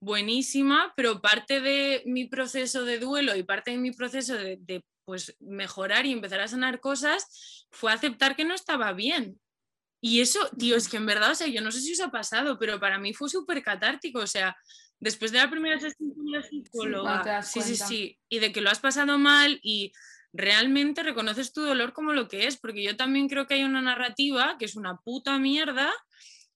buenísima, 0.00 0.94
pero 0.96 1.20
parte 1.20 1.60
de 1.60 2.04
mi 2.06 2.26
proceso 2.26 2.84
de 2.84 3.00
duelo 3.00 3.34
y 3.34 3.42
parte 3.42 3.72
de 3.72 3.78
mi 3.78 3.90
proceso 3.90 4.36
de, 4.36 4.84
pues, 5.04 5.34
mejorar 5.40 6.06
y 6.06 6.12
empezar 6.12 6.38
a 6.38 6.46
sanar 6.46 6.78
cosas 6.78 7.66
fue 7.72 7.92
aceptar 7.92 8.36
que 8.36 8.44
no 8.44 8.54
estaba 8.54 8.92
bien. 8.92 9.40
Y 10.00 10.20
eso, 10.20 10.40
tío, 10.58 10.76
es 10.76 10.88
que 10.88 10.96
en 10.96 11.06
verdad, 11.06 11.32
o 11.32 11.34
sea, 11.34 11.46
yo 11.46 11.60
no 11.60 11.70
sé 11.70 11.80
si 11.80 11.92
os 11.92 12.00
ha 12.00 12.10
pasado, 12.10 12.58
pero 12.58 12.80
para 12.80 12.98
mí 12.98 13.12
fue 13.12 13.28
súper 13.28 13.62
catártico, 13.62 14.20
o 14.20 14.26
sea, 14.26 14.56
después 14.98 15.32
de 15.32 15.38
la 15.38 15.50
primera 15.50 15.78
sesión 15.78 16.14
con 16.14 16.30
la 16.30 16.42
psicóloga, 16.42 17.42
sí, 17.42 17.60
sí, 17.60 17.76
sí, 17.76 18.18
y 18.28 18.38
de 18.38 18.52
que 18.52 18.60
lo 18.60 18.70
has 18.70 18.80
pasado 18.80 19.18
mal 19.18 19.60
y 19.62 19.92
realmente 20.32 21.02
reconoces 21.02 21.52
tu 21.52 21.62
dolor 21.62 21.92
como 21.92 22.12
lo 22.12 22.28
que 22.28 22.46
es, 22.46 22.56
porque 22.56 22.82
yo 22.82 22.96
también 22.96 23.28
creo 23.28 23.46
que 23.46 23.54
hay 23.54 23.64
una 23.64 23.82
narrativa 23.82 24.56
que 24.58 24.64
es 24.64 24.76
una 24.76 24.96
puta 24.98 25.38
mierda, 25.38 25.90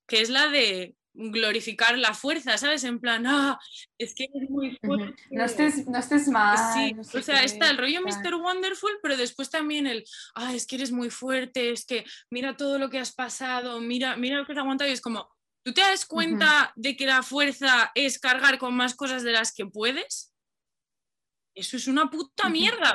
que 0.07 0.21
es 0.21 0.31
la 0.31 0.49
de 0.49 0.95
glorificar 1.15 1.97
la 1.97 2.13
fuerza, 2.13 2.59
¿sabes? 2.59 2.85
En 2.85 2.99
plan, 2.99 3.25
ah, 3.27 3.59
es 3.99 4.15
que 4.15 4.29
eres 4.35 4.51
muy 4.51 4.77
fuerte. 4.83 5.23
No 5.31 5.45
estés, 5.45 5.87
no 5.87 5.99
estés 5.99 6.29
mal. 6.29 6.59
Sí, 6.75 7.17
o 7.17 7.23
sea, 7.23 7.45
está 7.45 7.71
el 7.71 7.79
rollo 7.79 8.01
Mr. 8.03 8.35
Wonderful, 8.35 8.99
pero 9.03 9.17
después 9.17 9.49
también 9.49 9.87
el, 9.87 10.05
ah, 10.35 10.55
es 10.55 10.67
que 10.67 10.77
eres 10.77 10.91
muy 10.91 11.11
fuerte, 11.11 11.71
es 11.71 11.87
que 11.87 12.05
mira 12.31 12.57
todo 12.57 12.79
lo 12.79 12.91
que 12.91 12.99
has 12.99 13.15
pasado, 13.15 13.81
mira, 13.81 14.17
mira 14.17 14.39
lo 14.39 14.45
que 14.45 14.53
has 14.53 14.59
aguantado 14.59 14.91
y 14.91 14.93
es 14.93 15.01
como, 15.01 15.33
¿tú 15.65 15.73
te 15.73 15.81
das 15.81 16.05
cuenta 16.05 16.73
de 16.75 16.97
que 16.97 17.07
la 17.07 17.23
fuerza 17.23 17.93
es 17.95 18.19
cargar 18.19 18.59
con 18.59 18.75
más 18.75 18.95
cosas 18.95 19.23
de 19.23 19.33
las 19.33 19.55
que 19.55 19.67
puedes? 19.67 20.33
Eso 21.55 21.77
es 21.77 21.87
una 21.87 22.11
puta 22.11 22.49
mierda, 22.49 22.93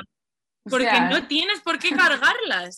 porque 0.64 1.00
no 1.08 1.26
tienes 1.26 1.60
por 1.60 1.78
qué 1.78 1.90
cargarlas. 1.96 2.76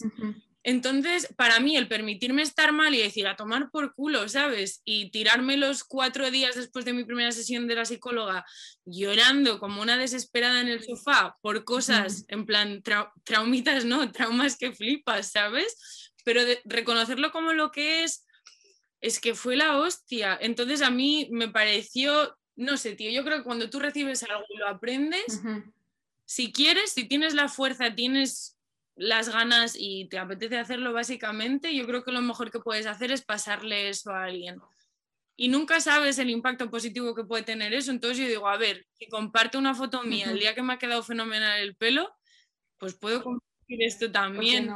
Entonces, 0.65 1.29
para 1.37 1.59
mí, 1.59 1.77
el 1.77 1.89
permitirme 1.89 2.43
estar 2.43 2.73
mal 2.73 2.95
y 2.95 3.03
decir 3.03 3.27
a 3.27 3.37
tomar 3.37 3.71
por 3.71 3.95
culo, 3.95 4.29
¿sabes? 4.29 4.81
Y 4.85 5.11
tirarme 5.11 5.57
los 5.57 5.83
cuatro 5.83 6.31
días 6.31 6.55
después 6.55 6.85
de 6.85 6.93
mi 6.93 7.05
primera 7.05 7.33
sesión 7.33 7.67
de 7.67 7.75
la 7.75 7.85
psicóloga 7.85 8.45
llorando 8.85 9.59
como 9.59 9.83
una 9.83 9.97
desesperada 9.97 10.61
en 10.61 10.69
el 10.69 10.85
sofá 10.85 11.37
por 11.43 11.65
cosas, 11.65 12.25
en 12.29 12.47
plan, 12.47 12.83
traumitas, 13.25 13.85
no, 13.85 14.13
traumas 14.13 14.57
que 14.57 14.73
flipas, 14.73 15.33
¿sabes? 15.33 16.13
Pero 16.25 16.43
reconocerlo 16.65 17.33
como 17.33 17.53
lo 17.53 17.73
que 17.73 18.05
es, 18.05 18.25
es 19.01 19.19
que 19.19 19.35
fue 19.35 19.57
la 19.57 19.79
hostia. 19.79 20.39
Entonces, 20.41 20.83
a 20.83 20.91
mí 20.91 21.29
me 21.33 21.49
pareció, 21.49 22.39
no 22.55 22.77
sé, 22.77 22.95
tío, 22.95 23.11
yo 23.11 23.25
creo 23.25 23.39
que 23.39 23.45
cuando 23.45 23.69
tú 23.69 23.81
recibes 23.81 24.23
algo 24.23 24.45
y 24.49 24.59
lo 24.59 24.69
aprendes, 24.69 25.43
si 26.25 26.53
quieres, 26.53 26.93
si 26.93 27.09
tienes 27.09 27.35
la 27.35 27.49
fuerza, 27.49 27.93
tienes 27.97 28.57
las 28.97 29.31
ganas 29.31 29.75
y 29.79 30.09
te 30.09 30.19
apetece 30.19 30.59
hacerlo 30.59 30.93
básicamente, 30.93 31.75
yo 31.75 31.87
creo 31.87 32.05
que 32.05 32.13
lo 32.13 32.21
mejor 32.21 32.51
que 32.51 32.61
puedes 32.61 32.87
hacer 32.87 33.11
es 33.11 33.23
pasarle 33.23 33.89
eso 33.89 34.13
a 34.13 34.25
alguien. 34.25 34.61
Y 35.37 35.49
nunca 35.49 35.81
sabes 35.81 36.19
el 36.19 36.31
impacto 36.31 36.71
positivo 36.71 37.15
que 37.15 37.25
puede 37.25 37.43
tener 37.43 37.73
eso. 37.73 37.91
Entonces 37.91 38.19
yo 38.19 38.29
digo, 38.29 38.49
a 38.49 38.59
ver, 38.59 38.87
si 38.93 39.09
comparte 39.09 39.59
una 39.59 39.75
foto 39.75 40.03
mía 40.03 40.31
el 40.31 40.39
día 40.39 40.55
que 40.55 40.63
me 40.63 40.75
ha 40.75 40.79
quedado 40.79 41.03
fenomenal 41.03 41.61
el 41.61 41.75
pelo, 41.75 42.15
pues 42.79 42.95
puedo 42.95 43.23
compartir 43.23 43.83
esto 43.83 44.13
también. 44.13 44.71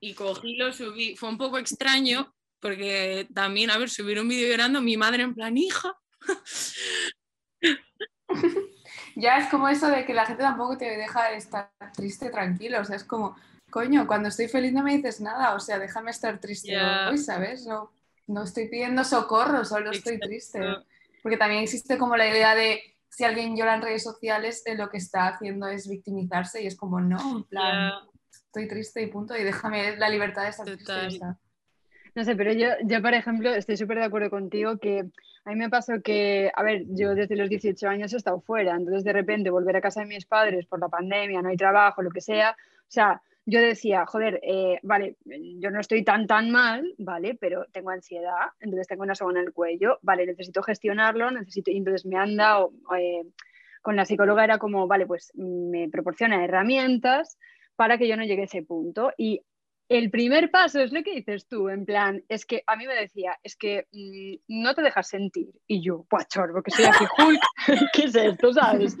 y 0.00 0.14
cogí 0.14 0.56
lo 0.56 0.72
subí. 0.72 1.14
Fue 1.14 1.28
un 1.28 1.38
poco 1.38 1.58
extraño 1.58 2.34
porque 2.60 3.28
también, 3.34 3.70
a 3.70 3.78
ver, 3.78 3.90
subir 3.90 4.20
un 4.20 4.28
vídeo 4.28 4.48
llorando, 4.48 4.80
mi 4.80 4.96
madre 4.96 5.22
en 5.22 5.34
plan, 5.34 5.56
hija. 5.56 5.96
ya 9.16 9.38
es 9.38 9.48
como 9.50 9.68
eso 9.68 9.88
de 9.88 10.04
que 10.04 10.14
la 10.14 10.26
gente 10.26 10.42
tampoco 10.42 10.76
te 10.76 10.96
deja 10.96 11.32
estar 11.32 11.70
triste, 11.94 12.30
tranquilo. 12.30 12.80
O 12.80 12.84
sea, 12.84 12.96
es 12.96 13.04
como, 13.04 13.36
coño, 13.70 14.06
cuando 14.06 14.28
estoy 14.28 14.48
feliz 14.48 14.72
no 14.72 14.82
me 14.82 14.96
dices 14.96 15.20
nada, 15.20 15.54
o 15.54 15.60
sea, 15.60 15.78
déjame 15.78 16.10
estar 16.10 16.38
triste 16.38 16.76
hoy, 16.76 17.18
¿sabes? 17.18 17.66
No, 17.66 17.90
no 18.26 18.44
estoy 18.44 18.68
pidiendo 18.68 19.04
socorro, 19.04 19.64
solo 19.64 19.90
estoy 19.90 20.18
triste. 20.18 20.60
Porque 21.22 21.36
también 21.36 21.62
existe 21.62 21.98
como 21.98 22.16
la 22.16 22.28
idea 22.28 22.54
de 22.54 22.80
si 23.08 23.24
alguien 23.24 23.56
llora 23.56 23.74
en 23.74 23.82
redes 23.82 24.04
sociales, 24.04 24.62
eh, 24.66 24.76
lo 24.76 24.88
que 24.90 24.98
está 24.98 25.26
haciendo 25.26 25.66
es 25.66 25.88
victimizarse 25.88 26.62
y 26.62 26.66
es 26.66 26.76
como, 26.76 27.00
no, 27.00 27.38
en 27.38 27.44
plan, 27.44 27.92
estoy 28.30 28.68
triste 28.68 29.02
y 29.02 29.08
punto, 29.08 29.36
y 29.36 29.42
déjame 29.42 29.96
la 29.96 30.08
libertad 30.08 30.44
de 30.44 30.50
estar 30.50 30.66
triste. 30.66 31.20
No 32.14 32.24
sé, 32.24 32.36
pero 32.36 32.52
yo, 32.52 32.68
yo, 32.84 33.02
por 33.02 33.14
ejemplo, 33.14 33.52
estoy 33.54 33.76
súper 33.76 33.98
de 33.98 34.04
acuerdo 34.04 34.30
contigo 34.30 34.78
que 34.78 35.08
a 35.44 35.50
mí 35.50 35.56
me 35.56 35.70
pasó 35.70 35.94
que, 36.02 36.50
a 36.54 36.62
ver, 36.62 36.84
yo 36.88 37.14
desde 37.14 37.36
los 37.36 37.48
18 37.48 37.88
años 37.88 38.12
he 38.12 38.16
estado 38.16 38.40
fuera, 38.40 38.76
entonces 38.76 39.04
de 39.04 39.12
repente 39.12 39.50
volver 39.50 39.76
a 39.76 39.80
casa 39.80 40.00
de 40.00 40.06
mis 40.06 40.24
padres 40.24 40.66
por 40.66 40.80
la 40.80 40.88
pandemia, 40.88 41.42
no 41.42 41.48
hay 41.48 41.56
trabajo, 41.56 42.02
lo 42.02 42.10
que 42.10 42.20
sea, 42.20 42.52
o 42.52 42.90
sea, 42.90 43.22
yo 43.50 43.62
decía, 43.62 44.04
joder, 44.04 44.40
eh, 44.42 44.78
vale, 44.82 45.16
yo 45.24 45.70
no 45.70 45.80
estoy 45.80 46.04
tan, 46.04 46.26
tan 46.26 46.50
mal, 46.50 46.94
vale, 46.98 47.34
pero 47.34 47.64
tengo 47.72 47.88
ansiedad, 47.88 48.48
entonces 48.60 48.86
tengo 48.86 49.04
una 49.04 49.14
soga 49.14 49.32
en 49.32 49.46
el 49.46 49.54
cuello, 49.54 49.98
vale, 50.02 50.26
necesito 50.26 50.62
gestionarlo, 50.62 51.30
necesito, 51.30 51.70
y 51.70 51.78
entonces 51.78 52.04
me 52.04 52.18
anda, 52.18 52.58
eh, 52.98 53.22
con 53.80 53.96
la 53.96 54.04
psicóloga 54.04 54.44
era 54.44 54.58
como, 54.58 54.86
vale, 54.86 55.06
pues 55.06 55.32
me 55.34 55.88
proporciona 55.88 56.44
herramientas 56.44 57.38
para 57.74 57.96
que 57.96 58.06
yo 58.06 58.18
no 58.18 58.24
llegue 58.24 58.42
a 58.42 58.44
ese 58.44 58.62
punto. 58.62 59.12
Y 59.16 59.40
el 59.88 60.10
primer 60.10 60.50
paso 60.50 60.80
es 60.80 60.92
lo 60.92 61.02
que 61.02 61.14
dices 61.14 61.46
tú, 61.46 61.68
en 61.68 61.86
plan, 61.86 62.22
es 62.28 62.44
que 62.44 62.62
a 62.66 62.76
mí 62.76 62.86
me 62.86 62.94
decía, 62.94 63.38
es 63.42 63.56
que 63.56 63.86
mm, 63.92 64.60
no 64.62 64.74
te 64.74 64.82
dejas 64.82 65.08
sentir. 65.08 65.50
Y 65.66 65.82
yo, 65.82 66.04
pues 66.08 66.28
chorro, 66.28 66.62
que 66.62 66.70
soy 66.70 66.84
aquí 66.84 67.04
Hulk, 67.18 67.40
¿qué 67.94 68.04
es 68.04 68.14
esto, 68.14 68.52
sabes? 68.52 68.96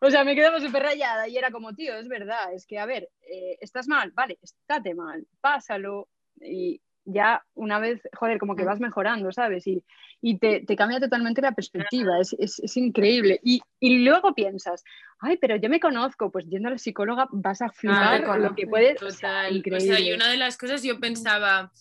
O 0.00 0.10
sea, 0.10 0.24
me 0.24 0.34
quedaba 0.34 0.60
súper 0.60 0.82
rayada 0.82 1.28
y 1.28 1.36
era 1.36 1.50
como, 1.50 1.74
tío, 1.74 1.96
es 1.96 2.08
verdad, 2.08 2.54
es 2.54 2.66
que, 2.66 2.78
a 2.78 2.86
ver, 2.86 3.10
eh, 3.30 3.58
estás 3.60 3.86
mal, 3.86 4.12
vale, 4.12 4.38
estate 4.42 4.94
mal, 4.94 5.26
pásalo 5.40 6.08
y 6.40 6.80
ya 7.04 7.44
una 7.54 7.78
vez, 7.78 8.00
joder, 8.12 8.38
como 8.38 8.56
que 8.56 8.62
mm. 8.62 8.66
vas 8.66 8.80
mejorando, 8.80 9.32
¿sabes? 9.32 9.66
Y, 9.66 9.84
y 10.20 10.38
te, 10.38 10.60
te, 10.60 10.76
cambia 10.76 11.00
totalmente 11.00 11.40
la 11.40 11.52
perspectiva, 11.52 12.20
es, 12.20 12.34
es, 12.38 12.58
es 12.60 12.76
increíble. 12.76 13.40
Y, 13.42 13.60
y, 13.78 14.00
luego 14.00 14.34
piensas, 14.34 14.84
ay, 15.18 15.36
pero 15.38 15.56
yo 15.56 15.68
me 15.68 15.80
conozco, 15.80 16.30
pues 16.30 16.46
yendo 16.46 16.68
a 16.68 16.72
la 16.72 16.78
psicóloga 16.78 17.28
vas 17.30 17.62
a 17.62 17.66
ah, 17.66 17.72
flipar 17.74 18.40
lo 18.40 18.54
que 18.54 18.66
puedes. 18.66 18.96
Total, 18.96 19.56
increíble. 19.56 19.92
O 19.92 19.96
sea, 19.96 20.00
y 20.00 20.12
una 20.12 20.28
de 20.28 20.36
las 20.36 20.56
cosas 20.56 20.82
yo 20.82 21.00
pensaba, 21.00 21.72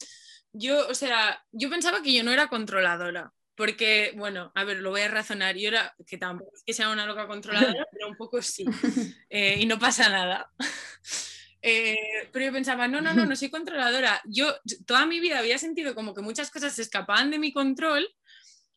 yo, 0.53 0.87
o 0.87 0.93
sea, 0.93 1.43
yo 1.51 1.69
pensaba 1.69 2.01
que 2.01 2.13
yo 2.13 2.23
no 2.23 2.31
era 2.31 2.47
controladora. 2.47 3.33
Porque, 3.59 4.13
bueno, 4.15 4.53
a 4.55 4.63
ver, 4.63 4.79
lo 4.79 4.89
voy 4.89 5.01
a 5.01 5.09
razonar. 5.09 5.57
Yo 5.57 5.67
era, 5.67 5.93
que 6.07 6.17
tampoco 6.17 6.49
es 6.55 6.63
que 6.63 6.71
sea 6.71 6.91
una 6.91 7.05
loca 7.05 7.27
controladora, 7.27 7.85
pero 7.91 8.07
un 8.07 8.15
poco 8.15 8.41
sí. 8.41 8.63
Eh, 9.29 9.57
y 9.59 9.65
no 9.65 9.77
pasa 9.77 10.07
nada. 10.07 10.49
Eh, 11.61 12.29
pero 12.31 12.45
yo 12.45 12.51
pensaba, 12.53 12.87
no, 12.87 13.01
no, 13.01 13.13
no, 13.13 13.25
no 13.25 13.35
soy 13.35 13.49
controladora. 13.49 14.21
Yo 14.25 14.55
toda 14.85 15.05
mi 15.05 15.19
vida 15.19 15.39
había 15.39 15.57
sentido 15.57 15.95
como 15.95 16.13
que 16.13 16.21
muchas 16.21 16.51
cosas 16.51 16.73
se 16.73 16.81
escapaban 16.81 17.31
de 17.31 17.39
mi 17.39 17.51
control 17.51 18.07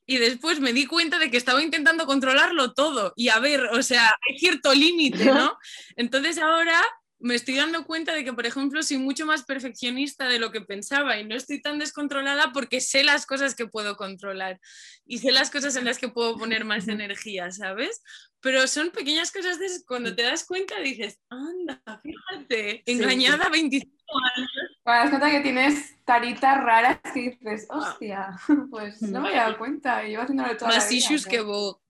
y 0.05 0.19
después 0.19 0.61
me 0.61 0.73
di 0.73 0.87
cuenta 0.87 1.19
de 1.19 1.31
que 1.31 1.37
estaba 1.37 1.63
intentando 1.63 2.07
controlarlo 2.07 2.75
todo. 2.75 3.13
Y 3.17 3.29
a 3.29 3.39
ver, 3.39 3.65
o 3.67 3.83
sea, 3.83 4.13
hay 4.29 4.39
cierto 4.39 4.75
límite, 4.75 5.27
¿no? 5.27 5.57
Entonces 5.97 6.39
ahora 6.39 6.83
me 7.23 7.37
estoy 7.37 7.55
dando 7.55 7.87
cuenta 7.87 8.13
de 8.15 8.25
que, 8.25 8.33
por 8.33 8.47
ejemplo, 8.47 8.83
soy 8.83 8.99
mucho 8.99 9.27
más 9.27 9.45
perfeccionista 9.45 10.29
de 10.29 10.41
lo 10.41 10.51
que 10.51 10.61
pensaba 10.61 11.19
y 11.19 11.25
no 11.25 11.37
estoy 11.37 11.63
tan 11.63 11.79
descontrolada 11.79 12.53
porque 12.53 12.81
sé 12.81 13.05
las 13.05 13.27
cosas 13.27 13.55
que 13.55 13.69
puedo 13.69 13.97
controlar 13.97 14.61
y 15.07 15.19
sé 15.19 15.31
las 15.31 15.51
cosas 15.51 15.77
en 15.77 15.85
las 15.85 15.99
que 15.99 16.09
puedo 16.09 16.37
poner 16.37 16.65
más 16.65 16.89
energía, 16.89 17.53
¿sabes? 17.53 18.03
Pero 18.43 18.67
son 18.67 18.91
pequeñas 18.91 19.33
cosas 19.33 19.59
de 19.59 19.69
cuando 19.87 20.15
te 20.15 20.23
das 20.23 20.45
cuenta 20.45 20.79
dices, 20.81 21.21
anda, 21.31 21.81
fíjate, 22.03 22.83
engañada 22.91 23.49
25 23.49 23.93
años. 24.37 24.51
Cuando 24.83 25.01
das 25.03 25.11
cuenta 25.11 25.31
que 25.31 25.41
tienes 25.41 26.05
taritas 26.05 26.63
raras 26.63 26.99
que 27.15 27.21
dices, 27.31 27.67
hostia, 27.71 28.37
pues 28.71 29.01
no 29.01 29.21
me 29.21 29.29
había 29.31 29.43
dado 29.43 29.59
cuenta 29.59 30.05
y 30.05 30.11
llevo 30.11 30.25
haciéndolo 30.25 30.57
toda 30.57 30.73
más 30.73 30.85
la 30.85 30.89
vida. 30.89 30.99
issues 30.99 31.25
que, 31.25 31.39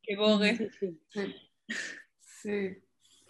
que 0.02 0.16
bogue. 0.16 0.70
Sí. 1.08 1.36
sí, 2.20 2.76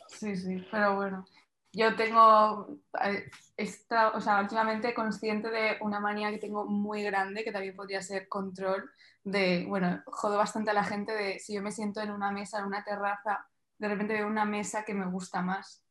sí, 0.09 0.37
sí, 0.37 0.67
pero 0.71 0.97
bueno 0.97 1.25
yo 1.73 1.97
tengo, 1.97 2.79
eh, 3.03 3.31
esta, 3.57 4.11
o 4.11 4.21
sea, 4.21 4.41
últimamente 4.41 4.93
consciente 4.95 5.51
de 5.51 5.79
una 5.81 6.01
manía 6.01 6.31
que 6.31 6.39
tengo 6.39 6.67
muy 6.67 7.03
grande, 7.03 7.45
que 7.45 7.53
también 7.53 7.75
podría 7.75 8.03
ser 8.03 8.29
control, 8.29 8.91
de, 9.25 9.65
bueno, 9.69 10.03
jodo 10.07 10.39
bastante 10.39 10.71
a 10.71 10.75
la 10.75 10.85
gente 10.85 11.13
de 11.13 11.39
si 11.39 11.55
yo 11.55 11.63
me 11.63 11.73
siento 11.73 12.01
en 12.01 12.11
una 12.11 12.31
mesa, 12.31 12.59
en 12.59 12.67
una 12.67 12.85
terraza, 12.85 13.47
de 13.79 13.89
repente 13.89 14.15
veo 14.15 14.27
una 14.27 14.45
mesa 14.45 14.85
que 14.85 14.95
me 14.95 15.07
gusta 15.07 15.43
más 15.43 15.85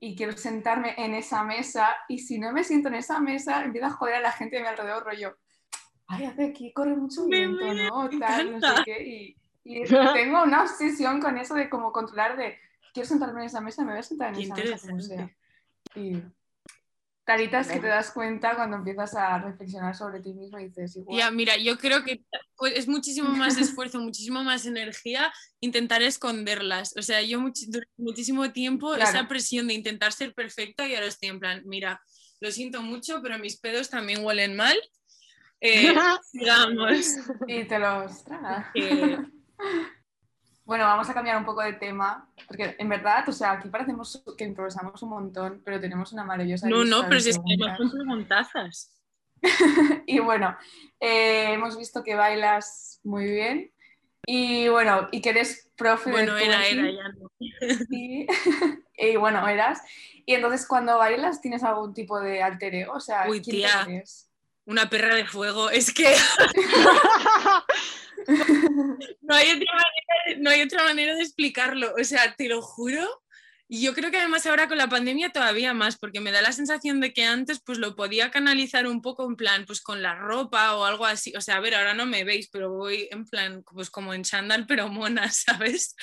y 0.00 0.16
quiero 0.16 0.32
sentarme 0.36 0.94
en 0.98 1.14
esa 1.14 1.44
mesa 1.44 1.96
y 2.08 2.18
si 2.18 2.38
no 2.38 2.52
me 2.52 2.64
siento 2.64 2.88
en 2.88 2.96
esa 2.96 3.20
mesa, 3.20 3.64
empiezo 3.64 3.86
a 3.86 3.90
joder 3.90 4.16
a 4.16 4.20
la 4.20 4.32
gente 4.32 4.56
de 4.56 4.62
mi 4.62 4.68
alrededor, 4.68 5.04
rollo, 5.04 5.36
ay, 6.06 6.24
hace 6.26 6.46
aquí 6.46 6.72
corre 6.72 6.96
mucho 6.96 7.26
viento, 7.26 7.72
¿no? 7.74 8.08
Tal, 8.18 8.52
no 8.52 8.60
sé 8.60 8.82
qué, 8.84 9.02
y, 9.02 9.36
y 9.64 9.84
tengo 10.14 10.42
una 10.42 10.62
obsesión 10.62 11.20
con 11.20 11.38
eso 11.38 11.54
de 11.54 11.68
como 11.68 11.92
controlar 11.92 12.36
de 12.36 12.58
quiero 12.92 13.08
sentarme 13.08 13.40
en 13.40 13.46
esa 13.46 13.60
mesa, 13.60 13.82
me 13.84 13.92
voy 13.92 14.00
a 14.00 14.02
sentar 14.02 14.34
en 14.34 14.40
esa 14.40 14.92
mesa. 14.92 15.30
Y 15.94 16.22
taritas 17.28 17.68
que 17.68 17.78
te 17.78 17.88
das 17.88 18.10
cuenta 18.10 18.56
cuando 18.56 18.78
empiezas 18.78 19.14
a 19.14 19.38
reflexionar 19.38 19.94
sobre 19.94 20.20
ti 20.20 20.32
mismo 20.32 20.58
y 20.58 20.68
dices 20.68 20.96
igual. 20.96 21.18
Ya, 21.18 21.30
mira, 21.30 21.58
yo 21.58 21.76
creo 21.76 22.02
que 22.02 22.24
pues, 22.56 22.72
es 22.74 22.88
muchísimo 22.88 23.28
más 23.28 23.58
esfuerzo, 23.58 24.00
muchísimo 24.00 24.42
más 24.42 24.64
energía 24.64 25.30
intentar 25.60 26.00
esconderlas. 26.00 26.96
O 26.96 27.02
sea, 27.02 27.20
yo 27.20 27.38
durante 27.38 27.92
muchísimo 27.98 28.50
tiempo 28.50 28.94
esa 28.94 29.28
presión 29.28 29.68
de 29.68 29.74
intentar 29.74 30.14
ser 30.14 30.32
perfecta 30.32 30.88
y 30.88 30.94
ahora 30.94 31.06
estoy 31.06 31.28
en 31.28 31.38
plan, 31.38 31.62
mira, 31.66 32.00
lo 32.40 32.50
siento 32.50 32.80
mucho, 32.80 33.20
pero 33.22 33.38
mis 33.38 33.60
pedos 33.60 33.90
también 33.90 34.24
huelen 34.24 34.56
mal. 34.56 34.78
Eh, 35.60 35.94
sigamos. 36.32 37.14
Y 37.46 37.64
te 37.64 37.78
los 37.78 38.24
tragas. 38.24 38.68
Bueno, 40.68 40.84
vamos 40.84 41.08
a 41.08 41.14
cambiar 41.14 41.38
un 41.38 41.46
poco 41.46 41.62
de 41.62 41.72
tema, 41.72 42.28
porque 42.46 42.76
en 42.78 42.90
verdad, 42.90 43.26
o 43.26 43.32
sea, 43.32 43.52
aquí 43.52 43.70
parecemos 43.70 44.22
que 44.36 44.44
improvisamos 44.44 45.02
un 45.02 45.08
montón, 45.08 45.62
pero 45.64 45.80
tenemos 45.80 46.12
una 46.12 46.24
maravillosa. 46.24 46.68
No, 46.68 46.84
no, 46.84 47.08
pero 47.08 47.20
si 47.20 47.30
es 47.30 47.38
que 47.38 47.56
son 47.78 47.90
preguntazas. 47.90 48.92
y 50.06 50.18
bueno, 50.18 50.54
eh, 51.00 51.54
hemos 51.54 51.78
visto 51.78 52.04
que 52.04 52.14
bailas 52.14 53.00
muy 53.02 53.24
bien. 53.24 53.72
Y 54.26 54.68
bueno, 54.68 55.08
y 55.10 55.22
que 55.22 55.30
eres 55.30 55.70
profe 55.74 56.10
Bueno, 56.10 56.34
de 56.34 56.44
era, 56.44 56.58
twerking. 56.58 56.84
era, 56.84 56.92
ya 56.92 57.08
no. 57.18 57.30
Y, 57.90 58.26
y 59.12 59.16
bueno, 59.16 59.48
eras. 59.48 59.80
Y 60.26 60.34
entonces 60.34 60.66
cuando 60.66 60.98
bailas 60.98 61.40
tienes 61.40 61.64
algún 61.64 61.94
tipo 61.94 62.20
de 62.20 62.42
alter 62.42 62.74
ego, 62.74 62.92
o 62.92 63.00
sea, 63.00 63.24
Uy, 63.26 63.40
¿quién 63.40 63.56
tía. 63.56 63.84
crees? 63.86 64.27
Una 64.68 64.90
perra 64.90 65.14
de 65.14 65.24
fuego. 65.24 65.70
Es 65.70 65.94
que 65.94 66.04
no 69.22 69.34
hay, 69.34 69.48
otra 69.48 69.72
manera, 69.72 70.40
no 70.40 70.50
hay 70.50 70.60
otra 70.60 70.84
manera 70.84 71.14
de 71.14 71.22
explicarlo. 71.22 71.94
O 71.98 72.04
sea, 72.04 72.34
te 72.34 72.48
lo 72.50 72.60
juro. 72.60 73.22
Y 73.66 73.80
yo 73.82 73.94
creo 73.94 74.10
que 74.10 74.18
además 74.18 74.44
ahora 74.46 74.68
con 74.68 74.76
la 74.76 74.90
pandemia 74.90 75.30
todavía 75.30 75.72
más, 75.72 75.96
porque 75.96 76.20
me 76.20 76.32
da 76.32 76.42
la 76.42 76.52
sensación 76.52 77.00
de 77.00 77.14
que 77.14 77.24
antes 77.24 77.62
pues 77.64 77.78
lo 77.78 77.96
podía 77.96 78.30
canalizar 78.30 78.86
un 78.86 79.00
poco 79.00 79.26
en 79.26 79.36
plan, 79.36 79.64
pues 79.64 79.80
con 79.80 80.02
la 80.02 80.14
ropa 80.14 80.76
o 80.76 80.84
algo 80.84 81.06
así. 81.06 81.32
O 81.34 81.40
sea, 81.40 81.56
a 81.56 81.60
ver, 81.60 81.74
ahora 81.74 81.94
no 81.94 82.04
me 82.04 82.24
veis, 82.24 82.50
pero 82.52 82.70
voy 82.70 83.08
en 83.10 83.24
plan, 83.24 83.64
pues 83.72 83.88
como 83.88 84.12
en 84.12 84.22
chándal, 84.22 84.66
pero 84.66 84.88
mona, 84.88 85.30
¿sabes? 85.30 85.96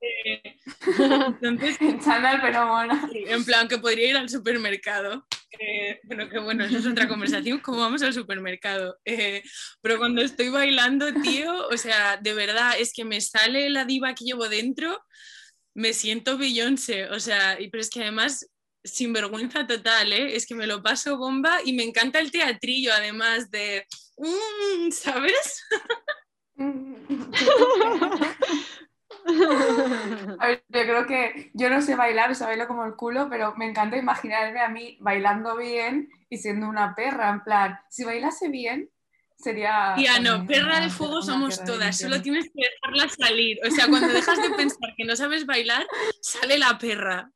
Eh, 0.00 0.56
entonces, 1.42 1.80
En 1.80 2.00
chándal, 2.00 2.40
pero 2.40 2.64
mona. 2.64 3.10
En 3.12 3.44
plan 3.44 3.66
que 3.66 3.78
podría 3.78 4.10
ir 4.10 4.16
al 4.16 4.28
supermercado. 4.28 5.26
Eh, 5.58 6.00
bueno, 6.04 6.28
que 6.28 6.38
bueno, 6.38 6.64
eso 6.64 6.78
es 6.78 6.86
otra 6.86 7.08
conversación, 7.08 7.60
cómo 7.60 7.80
vamos 7.80 8.02
al 8.02 8.14
supermercado. 8.14 8.98
Eh, 9.04 9.42
pero 9.80 9.98
cuando 9.98 10.22
estoy 10.22 10.48
bailando, 10.48 11.12
tío, 11.22 11.68
o 11.68 11.76
sea, 11.76 12.16
de 12.16 12.34
verdad, 12.34 12.74
es 12.78 12.92
que 12.92 13.04
me 13.04 13.20
sale 13.20 13.68
la 13.70 13.84
diva 13.84 14.14
que 14.14 14.24
llevo 14.24 14.48
dentro, 14.48 15.00
me 15.74 15.92
siento 15.92 16.38
Beyoncé, 16.38 17.08
o 17.10 17.20
sea, 17.20 17.60
y, 17.60 17.68
pero 17.68 17.82
es 17.82 17.90
que 17.90 18.02
además, 18.02 18.48
sin 18.84 19.12
vergüenza 19.12 19.66
total, 19.66 20.12
¿eh? 20.12 20.36
es 20.36 20.46
que 20.46 20.54
me 20.54 20.66
lo 20.66 20.82
paso 20.82 21.16
bomba 21.16 21.60
y 21.64 21.72
me 21.72 21.84
encanta 21.84 22.18
el 22.18 22.30
teatrillo, 22.30 22.92
además 22.92 23.50
de, 23.50 23.86
mm, 24.16 24.90
¿sabes? 24.90 25.62
A 30.38 30.46
ver, 30.46 30.64
yo 30.68 30.82
creo 30.82 31.06
que 31.06 31.50
yo 31.54 31.70
no 31.70 31.80
sé 31.80 31.94
bailar, 31.94 32.30
o 32.30 32.34
sea, 32.34 32.48
bailo 32.48 32.66
como 32.66 32.84
el 32.84 32.96
culo, 32.96 33.28
pero 33.30 33.54
me 33.56 33.68
encanta 33.68 33.96
imaginarme 33.96 34.60
a 34.60 34.68
mí 34.68 34.96
bailando 35.00 35.56
bien 35.56 36.08
y 36.28 36.38
siendo 36.38 36.68
una 36.68 36.94
perra, 36.94 37.30
en 37.30 37.42
plan, 37.42 37.78
si 37.88 38.04
bailase 38.04 38.48
bien, 38.48 38.90
sería... 39.36 39.94
Tía, 39.96 40.18
no, 40.20 40.46
perra 40.46 40.80
de 40.80 40.88
fuego 40.88 41.16
una 41.16 41.26
somos 41.26 41.64
todas, 41.64 41.98
solo 41.98 42.22
tienes 42.22 42.46
que 42.46 42.68
dejarla 42.68 43.08
salir. 43.08 43.58
O 43.66 43.70
sea, 43.70 43.88
cuando 43.88 44.08
dejas 44.08 44.40
de 44.40 44.50
pensar 44.50 44.94
que 44.96 45.04
no 45.04 45.16
sabes 45.16 45.46
bailar, 45.46 45.86
sale 46.20 46.58
la 46.58 46.78
perra. 46.78 47.30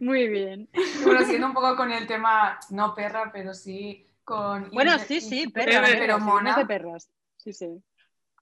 Muy 0.00 0.28
bien. 0.28 0.68
Bueno, 1.04 1.24
siendo 1.24 1.46
un 1.46 1.54
poco 1.54 1.76
con 1.76 1.90
el 1.90 2.06
tema, 2.06 2.58
no 2.70 2.94
perra, 2.94 3.30
pero 3.32 3.54
sí 3.54 4.06
con... 4.24 4.70
Bueno, 4.70 4.98
sí, 4.98 5.20
sí, 5.20 5.48
perra. 5.48 5.82
pero 5.84 5.98
perra, 5.98 6.18
mona. 6.18 6.66
perras. 6.66 7.08
Sí, 7.36 7.52
sí. 7.52 7.82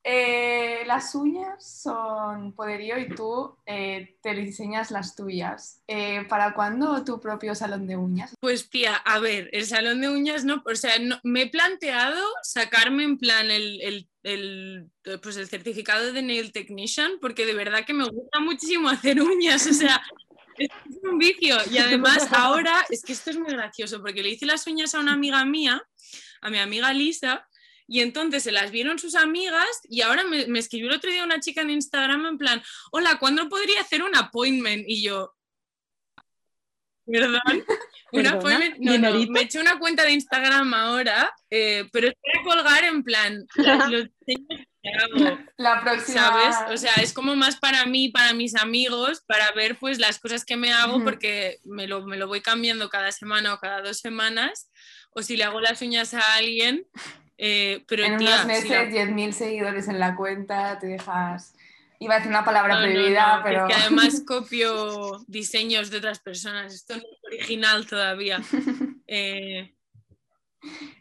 Eh, 0.06 0.82
las 0.86 1.14
uñas 1.14 1.66
son 1.82 2.52
poderío 2.54 2.98
y 2.98 3.08
tú 3.08 3.56
eh, 3.64 4.18
te 4.22 4.34
diseñas 4.34 4.90
las 4.90 5.16
tuyas. 5.16 5.80
Eh, 5.88 6.26
¿Para 6.28 6.52
cuándo 6.52 7.02
tu 7.04 7.18
propio 7.20 7.54
salón 7.54 7.86
de 7.86 7.96
uñas? 7.96 8.34
Pues 8.38 8.68
tía, 8.68 8.94
a 8.96 9.18
ver, 9.18 9.48
el 9.52 9.64
salón 9.64 10.02
de 10.02 10.10
uñas 10.10 10.44
no, 10.44 10.62
o 10.66 10.74
sea, 10.74 10.92
me 11.22 11.42
he 11.42 11.46
planteado 11.48 12.22
sacarme 12.42 13.04
en 13.04 13.16
plan 13.18 13.50
el, 13.50 13.80
el- 13.80 14.08
el, 14.24 14.90
pues 15.22 15.36
el 15.36 15.48
certificado 15.48 16.10
de 16.12 16.22
nail 16.22 16.50
technician, 16.52 17.12
porque 17.20 17.44
de 17.46 17.52
verdad 17.54 17.84
que 17.86 17.92
me 17.92 18.04
gusta 18.04 18.40
muchísimo 18.40 18.88
hacer 18.88 19.20
uñas, 19.20 19.66
o 19.66 19.72
sea, 19.74 20.02
es 20.58 20.68
un 21.02 21.18
vicio. 21.18 21.56
Y 21.70 21.76
además 21.78 22.28
ahora, 22.32 22.84
es 22.90 23.02
que 23.02 23.12
esto 23.12 23.30
es 23.30 23.38
muy 23.38 23.52
gracioso, 23.52 24.00
porque 24.02 24.22
le 24.22 24.30
hice 24.30 24.46
las 24.46 24.66
uñas 24.66 24.94
a 24.94 25.00
una 25.00 25.12
amiga 25.12 25.44
mía, 25.44 25.82
a 26.40 26.48
mi 26.50 26.58
amiga 26.58 26.92
Lisa, 26.94 27.46
y 27.86 28.00
entonces 28.00 28.42
se 28.42 28.52
las 28.52 28.70
vieron 28.70 28.98
sus 28.98 29.14
amigas 29.14 29.66
y 29.88 30.00
ahora 30.02 30.24
me, 30.24 30.46
me 30.46 30.58
escribió 30.58 30.88
el 30.88 30.96
otro 30.96 31.10
día 31.10 31.24
una 31.24 31.40
chica 31.40 31.60
en 31.62 31.70
Instagram 31.70 32.26
en 32.26 32.38
plan, 32.38 32.62
hola, 32.92 33.18
¿cuándo 33.18 33.48
podría 33.48 33.80
hacer 33.80 34.02
un 34.02 34.16
appointment? 34.16 34.84
Y 34.88 35.02
yo, 35.02 35.34
¿perdón? 37.06 37.64
Un 38.12 38.26
appointment, 38.26 38.76
no, 38.78 38.98
no, 38.98 39.26
me 39.28 39.40
he 39.40 39.42
hecho 39.44 39.60
una 39.60 39.78
cuenta 39.78 40.04
de 40.04 40.12
Instagram 40.12 40.72
ahora, 40.72 41.32
eh, 41.50 41.88
pero 41.92 42.08
es 42.08 42.14
para 42.14 42.44
colgar 42.44 42.84
en 42.84 43.02
plan 43.02 43.44
la- 43.56 43.88
los 43.88 44.06
diseños 44.26 44.66
que 44.82 44.90
hago. 44.90 45.38
La 45.56 45.82
próxima... 45.82 46.20
¿sabes? 46.20 46.56
O 46.72 46.76
sea, 46.76 46.94
es 47.02 47.12
como 47.12 47.36
más 47.36 47.56
para 47.56 47.84
mí, 47.86 48.08
para 48.08 48.32
mis 48.32 48.54
amigos, 48.54 49.22
para 49.26 49.50
ver 49.52 49.76
pues 49.78 49.98
las 49.98 50.18
cosas 50.18 50.44
que 50.44 50.56
me 50.56 50.72
hago 50.72 51.02
porque 51.04 51.58
me 51.64 51.86
lo, 51.86 52.06
me 52.06 52.16
lo 52.16 52.26
voy 52.28 52.40
cambiando 52.40 52.88
cada 52.88 53.12
semana 53.12 53.52
o 53.54 53.58
cada 53.58 53.82
dos 53.82 53.98
semanas, 53.98 54.70
o 55.10 55.22
si 55.22 55.36
le 55.36 55.44
hago 55.44 55.60
las 55.60 55.80
uñas 55.82 56.14
a 56.14 56.20
alguien, 56.36 56.86
eh, 57.38 57.84
pero 57.86 58.04
en 58.04 58.16
tía, 58.18 58.28
unos 58.28 58.40
si 58.42 58.46
meses, 58.46 58.70
la- 58.70 58.84
10.000 58.84 59.32
seguidores 59.32 59.88
en 59.88 59.98
la 59.98 60.16
cuenta, 60.16 60.78
te 60.78 60.86
dejas... 60.88 61.54
Iba 62.00 62.14
a 62.14 62.16
decir 62.18 62.30
una 62.30 62.44
palabra 62.44 62.74
No, 62.74 62.80
prohibida, 62.82 63.36
no, 63.38 63.42
pero... 63.44 63.66
Es 63.68 63.74
que 63.74 63.80
además 63.82 64.22
copio 64.26 65.24
diseños 65.26 65.90
de 65.90 65.98
otras 65.98 66.18
personas, 66.18 66.74
esto 66.74 66.96
no 66.96 67.02
es 67.02 67.18
original 67.24 67.86
todavía. 67.86 68.40
Eh, 69.06 69.74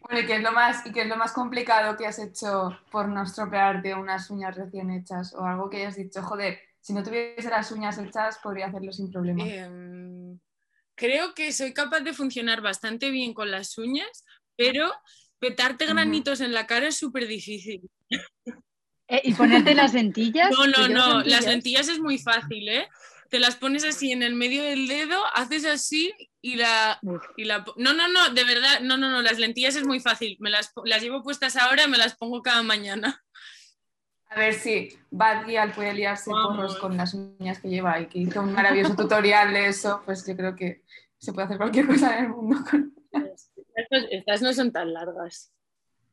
Bueno, 0.01 0.19
¿y 0.19 0.25
qué, 0.25 0.35
es 0.35 0.41
lo 0.43 0.51
más, 0.51 0.85
¿y 0.85 0.91
qué 0.91 1.01
es 1.01 1.07
lo 1.07 1.15
más 1.15 1.31
complicado 1.31 1.97
que 1.97 2.05
has 2.05 2.19
hecho 2.19 2.77
por 2.91 3.07
no 3.07 3.23
estropearte 3.23 3.95
unas 3.95 4.29
uñas 4.29 4.55
recién 4.55 4.91
hechas? 4.91 5.33
O 5.33 5.45
algo 5.45 5.69
que 5.69 5.77
hayas 5.77 5.95
dicho, 5.95 6.21
joder, 6.21 6.59
si 6.81 6.93
no 6.93 7.01
tuviese 7.03 7.49
las 7.49 7.71
uñas 7.71 7.97
hechas 7.97 8.39
podría 8.43 8.67
hacerlo 8.67 8.91
sin 8.91 9.11
problema. 9.11 9.43
Em, 9.45 10.39
creo 10.95 11.33
que 11.33 11.51
soy 11.53 11.73
capaz 11.73 12.01
de 12.01 12.13
funcionar 12.13 12.61
bastante 12.61 13.09
bien 13.09 13.33
con 13.33 13.49
las 13.51 13.77
uñas, 13.77 14.25
pero 14.55 14.91
petarte 15.43 15.85
granitos 15.85 16.39
en 16.39 16.53
la 16.53 16.65
cara 16.65 16.87
es 16.87 16.97
súper 16.97 17.27
difícil. 17.27 17.81
Eh, 19.09 19.21
¿Y 19.25 19.33
ponerte 19.33 19.75
las 19.75 19.93
lentillas? 19.93 20.49
No, 20.51 20.65
no, 20.65 20.73
¿Te 20.73 20.87
llevas 20.87 20.91
no, 20.93 21.21
las 21.23 21.45
lentillas 21.45 21.89
es 21.89 21.99
muy 21.99 22.17
fácil, 22.17 22.69
¿eh? 22.69 22.87
Te 23.29 23.39
las 23.39 23.57
pones 23.57 23.83
así 23.83 24.13
en 24.13 24.23
el 24.23 24.35
medio 24.35 24.63
del 24.63 24.87
dedo, 24.87 25.21
haces 25.33 25.65
así 25.65 26.13
y 26.41 26.55
la... 26.55 26.99
Y 27.35 27.43
la 27.43 27.65
no, 27.75 27.93
no, 27.93 28.07
no, 28.07 28.29
de 28.29 28.43
verdad, 28.45 28.79
no, 28.79 28.95
no, 28.95 29.09
no, 29.09 29.21
las 29.21 29.39
lentillas 29.39 29.75
es 29.75 29.85
muy 29.85 29.99
fácil. 29.99 30.37
Me 30.39 30.49
las, 30.49 30.71
las 30.85 31.01
llevo 31.01 31.21
puestas 31.21 31.57
ahora 31.57 31.83
y 31.83 31.89
me 31.89 31.97
las 31.97 32.15
pongo 32.15 32.41
cada 32.41 32.63
mañana. 32.63 33.21
A 34.29 34.39
ver 34.39 34.53
si 34.53 34.97
Bad 35.11 35.45
Gyal 35.45 35.73
puede 35.73 35.93
liarse 35.93 36.31
Vamos. 36.31 36.55
porros 36.55 36.77
con 36.77 36.95
las 36.95 37.13
uñas 37.13 37.59
que 37.59 37.67
lleva 37.67 37.99
y 37.99 38.07
que 38.07 38.19
hizo 38.19 38.41
un 38.41 38.53
maravilloso 38.53 38.95
tutorial 38.95 39.53
de 39.53 39.67
eso, 39.67 40.01
pues 40.05 40.25
yo 40.25 40.35
creo 40.37 40.55
que 40.55 40.83
se 41.17 41.33
puede 41.33 41.45
hacer 41.45 41.57
cualquier 41.57 41.87
cosa 41.87 42.17
en 42.17 42.25
el 42.25 42.29
mundo 42.29 42.57
con... 42.69 42.93
Estas, 43.75 44.05
estas 44.11 44.41
no 44.41 44.53
son 44.53 44.71
tan 44.71 44.93
largas. 44.93 45.51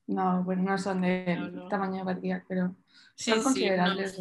No, 0.06 0.42
bueno, 0.42 0.62
no 0.62 0.78
son 0.78 1.02
del 1.02 1.54
No, 1.54 1.62
no. 1.64 1.68
tamaño 1.68 2.04
de 2.04 2.14
Gyal, 2.20 2.44
pero... 2.48 2.74
Sí, 3.14 3.30
Son 3.30 3.34
sí, 3.34 3.38
no, 3.38 3.44
considerables, 3.44 4.20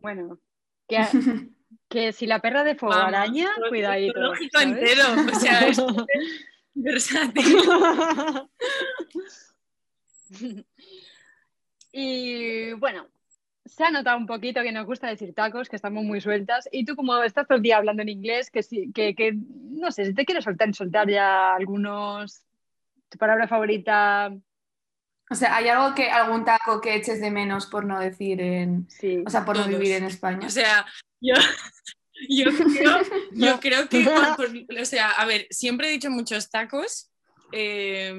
Bueno, 0.00 0.38
que, 0.86 0.98
que 1.88 2.12
si 2.12 2.26
la 2.26 2.40
perra 2.40 2.64
de 2.64 2.74
fuego 2.76 2.94
vamos, 2.94 3.08
araña, 3.14 3.48
cuidadito. 3.68 4.20
¿sabes? 4.52 4.66
entero, 4.66 5.04
o 5.30 5.34
sea, 5.40 5.68
es 5.68 5.78
versátil. 6.74 7.56
y 11.92 12.72
bueno, 12.74 13.08
se 13.68 13.84
ha 13.84 13.90
notado 13.90 14.16
un 14.18 14.26
poquito 14.26 14.62
que 14.62 14.72
nos 14.72 14.86
gusta 14.86 15.06
decir 15.08 15.34
tacos, 15.34 15.68
que 15.68 15.76
estamos 15.76 16.02
muy 16.04 16.20
sueltas. 16.20 16.68
Y 16.72 16.84
tú, 16.84 16.96
como 16.96 17.22
estás 17.22 17.46
todo 17.46 17.56
el 17.56 17.62
día 17.62 17.76
hablando 17.76 18.02
en 18.02 18.08
inglés, 18.08 18.50
que, 18.50 18.62
sí, 18.62 18.90
que, 18.94 19.14
que 19.14 19.32
no 19.34 19.90
sé, 19.92 20.06
si 20.06 20.14
te 20.14 20.24
quieres 20.24 20.44
soltar, 20.44 20.74
soltar 20.74 21.08
ya 21.08 21.54
algunos. 21.54 22.42
Tu 23.08 23.16
palabra 23.18 23.46
favorita, 23.48 24.30
O 25.30 25.34
sea, 25.34 25.56
¿hay 25.56 25.68
algo 25.68 25.94
que, 25.94 26.10
algún 26.10 26.44
taco 26.44 26.80
que 26.80 26.94
eches 26.94 27.20
de 27.20 27.30
menos 27.30 27.66
por 27.66 27.84
no 27.84 27.98
decir 28.00 28.40
en... 28.40 28.86
sí. 28.90 29.22
O 29.26 29.30
sea, 29.30 29.44
por 29.44 29.56
no 29.56 29.66
vivir 29.66 29.92
en 29.92 30.04
España? 30.04 30.46
O 30.46 30.50
sea, 30.50 30.84
yo, 31.20 31.34
yo 32.28 32.46
creo, 32.50 32.98
yo 33.32 33.60
creo 33.60 33.88
que, 33.88 34.00
por- 34.36 34.36
por- 34.66 34.80
o 34.80 34.84
sea, 34.84 35.10
a 35.12 35.24
ver, 35.26 35.46
siempre 35.50 35.88
he 35.88 35.92
dicho 35.92 36.10
muchos 36.10 36.50
tacos 36.50 37.10
eh, 37.52 38.12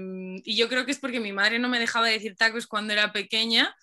y 0.44 0.58
yo 0.58 0.68
creo 0.70 0.86
que 0.86 0.92
es 0.92 1.00
porque 1.00 1.20
mi 1.20 1.34
madre 1.34 1.60
no 1.60 1.70
me 1.70 1.80
dejaba 1.80 2.08
decir 2.08 2.36
tacos 2.36 2.66
cuando 2.66 2.94
era 2.94 3.12
pequeña 3.12 3.76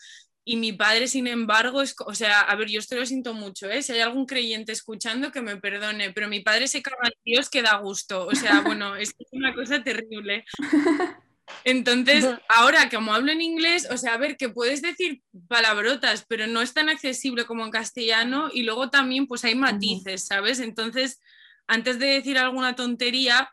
y 0.48 0.56
mi 0.58 0.72
padre, 0.72 1.08
sin 1.08 1.26
embargo, 1.26 1.82
es, 1.82 1.96
o 1.98 2.14
sea, 2.14 2.40
a 2.40 2.54
ver, 2.54 2.68
yo 2.68 2.78
esto 2.78 2.94
lo 2.94 3.04
siento 3.04 3.34
mucho, 3.34 3.68
¿eh? 3.68 3.82
Si 3.82 3.92
hay 3.92 3.98
algún 3.98 4.26
creyente 4.26 4.70
escuchando, 4.70 5.32
que 5.32 5.42
me 5.42 5.56
perdone, 5.56 6.12
pero 6.12 6.28
mi 6.28 6.38
padre 6.38 6.68
se 6.68 6.82
caga 6.82 7.08
en 7.08 7.18
Dios 7.24 7.50
que 7.50 7.62
da 7.62 7.78
gusto, 7.78 8.26
o 8.26 8.32
sea, 8.32 8.60
bueno, 8.78 8.94
es 8.94 9.12
una 9.32 9.52
cosa 9.52 9.82
terrible. 9.82 10.44
Entonces, 11.64 12.24
ahora 12.48 12.88
como 12.88 13.12
hablo 13.12 13.32
en 13.32 13.40
inglés, 13.40 13.88
o 13.90 13.96
sea, 13.96 14.14
a 14.14 14.18
ver, 14.18 14.36
que 14.36 14.48
puedes 14.48 14.82
decir 14.82 15.20
palabrotas, 15.48 16.24
pero 16.28 16.46
no 16.46 16.62
es 16.62 16.72
tan 16.72 16.88
accesible 16.88 17.44
como 17.44 17.64
en 17.64 17.72
castellano 17.72 18.48
y 18.52 18.62
luego 18.62 18.88
también 18.88 19.26
pues 19.26 19.44
hay 19.44 19.56
matices, 19.56 20.26
¿sabes? 20.26 20.60
Entonces, 20.60 21.20
antes 21.66 21.98
de 21.98 22.06
decir 22.06 22.38
alguna 22.38 22.76
tontería, 22.76 23.52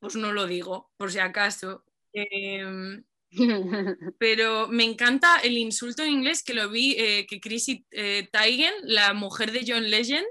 pues 0.00 0.16
no 0.16 0.32
lo 0.32 0.48
digo, 0.48 0.90
por 0.96 1.12
si 1.12 1.20
acaso. 1.20 1.84
Em, 2.12 3.04
pero 4.18 4.68
me 4.68 4.84
encanta 4.84 5.38
el 5.42 5.56
insulto 5.58 6.02
en 6.02 6.12
inglés 6.12 6.42
que 6.42 6.54
lo 6.54 6.68
vi, 6.70 6.94
eh, 6.98 7.26
que 7.28 7.40
Chrissy 7.40 7.84
eh, 7.90 8.28
Teigen, 8.32 8.72
la 8.82 9.12
mujer 9.12 9.52
de 9.52 9.64
John 9.66 9.90
Legend, 9.90 10.26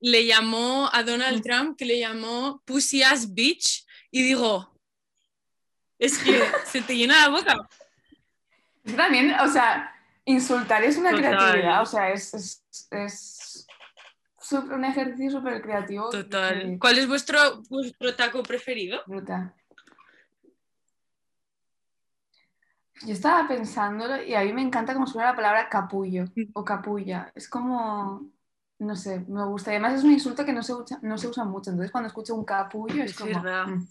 le 0.00 0.26
llamó 0.26 0.88
a 0.92 1.02
Donald 1.02 1.42
Trump, 1.42 1.76
que 1.76 1.84
le 1.84 1.98
llamó 1.98 2.62
Pussy 2.64 3.02
Ass 3.02 3.34
Bitch, 3.34 3.84
y 4.10 4.22
digo, 4.22 4.72
Es 5.98 6.18
que 6.18 6.40
se 6.66 6.80
te 6.80 6.96
llena 6.96 7.22
la 7.22 7.28
boca. 7.28 7.56
También, 8.96 9.34
o 9.40 9.48
sea, 9.48 9.92
insultar 10.24 10.82
es 10.84 10.96
una 10.96 11.10
Total. 11.10 11.36
creatividad, 11.36 11.82
o 11.82 11.86
sea, 11.86 12.10
es, 12.10 12.32
es, 12.32 12.62
es 12.90 13.68
un 14.52 14.84
ejercicio 14.84 15.38
súper 15.38 15.60
creativo. 15.60 16.08
Total. 16.10 16.78
¿Cuál 16.80 16.98
es 16.98 17.06
vuestro, 17.06 17.62
vuestro 17.68 18.14
taco 18.14 18.42
preferido? 18.42 19.02
Brutal. 19.06 19.52
Yo 23.06 23.12
estaba 23.12 23.46
pensándolo 23.46 24.22
y 24.22 24.34
a 24.34 24.42
mí 24.42 24.52
me 24.52 24.62
encanta 24.62 24.92
como 24.94 25.06
suena 25.06 25.30
la 25.30 25.36
palabra 25.36 25.68
capullo 25.68 26.24
o 26.52 26.64
capulla. 26.64 27.30
Es 27.34 27.48
como, 27.48 28.28
no 28.80 28.96
sé, 28.96 29.24
me 29.28 29.44
gusta. 29.46 29.70
Y 29.72 29.74
además 29.76 29.94
es 29.94 30.04
un 30.04 30.12
insulto 30.12 30.44
que 30.44 30.52
no 30.52 30.62
se 30.62 30.74
usa, 30.74 30.98
no 31.02 31.16
se 31.16 31.28
usa 31.28 31.44
mucho. 31.44 31.70
Entonces 31.70 31.92
cuando 31.92 32.08
escucho 32.08 32.34
un 32.34 32.44
capullo 32.44 33.02
es, 33.04 33.12
Es 33.12 33.18
como... 33.18 33.34
verdad. 33.42 33.66
mm, 33.66 33.86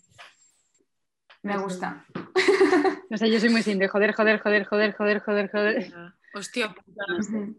me 1.43 1.57
gusta. 1.57 2.05
No 3.09 3.17
sé, 3.17 3.31
yo 3.31 3.39
soy 3.39 3.47
muy 3.47 3.63
simple. 3.63 3.87
Joder, 3.87 4.13
joder, 4.13 4.41
joder, 4.41 4.65
joder, 4.65 4.93
joder, 4.93 5.21
joder, 5.21 5.49
joder. 5.49 5.93
Hostia 6.33 6.73
puta. 6.73 7.05
Ujú. 7.19 7.57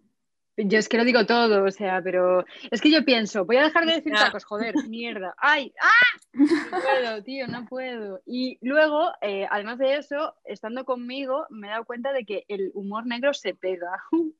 Yo 0.61 0.79
es 0.79 0.89
que 0.89 0.97
lo 0.97 1.05
digo 1.05 1.25
todo, 1.25 1.65
o 1.65 1.71
sea, 1.71 2.03
pero 2.03 2.45
es 2.71 2.81
que 2.81 2.91
yo 2.91 3.05
pienso, 3.05 3.45
voy 3.45 3.57
a 3.59 3.63
dejar 3.63 3.87
de 3.87 3.95
decir 3.95 4.13
tacos, 4.13 4.45
joder, 4.45 4.75
mierda. 4.89 5.33
¡Ay! 5.39 5.73
¡Ah! 5.81 6.19
No 6.35 6.81
puedo, 6.81 7.23
tío, 7.23 7.47
no 7.47 7.65
puedo. 7.67 8.21
Y 8.27 8.59
luego, 8.61 9.11
eh, 9.23 9.47
además 9.51 9.79
de 9.79 9.97
eso, 9.97 10.35
estando 10.45 10.85
conmigo, 10.85 11.47
me 11.51 11.69
he 11.69 11.71
dado 11.71 11.85
cuenta 11.85 12.13
de 12.13 12.25
que 12.25 12.45
el 12.49 12.71
humor 12.75 13.07
negro 13.07 13.33
se 13.35 13.55
pega. 13.55 13.91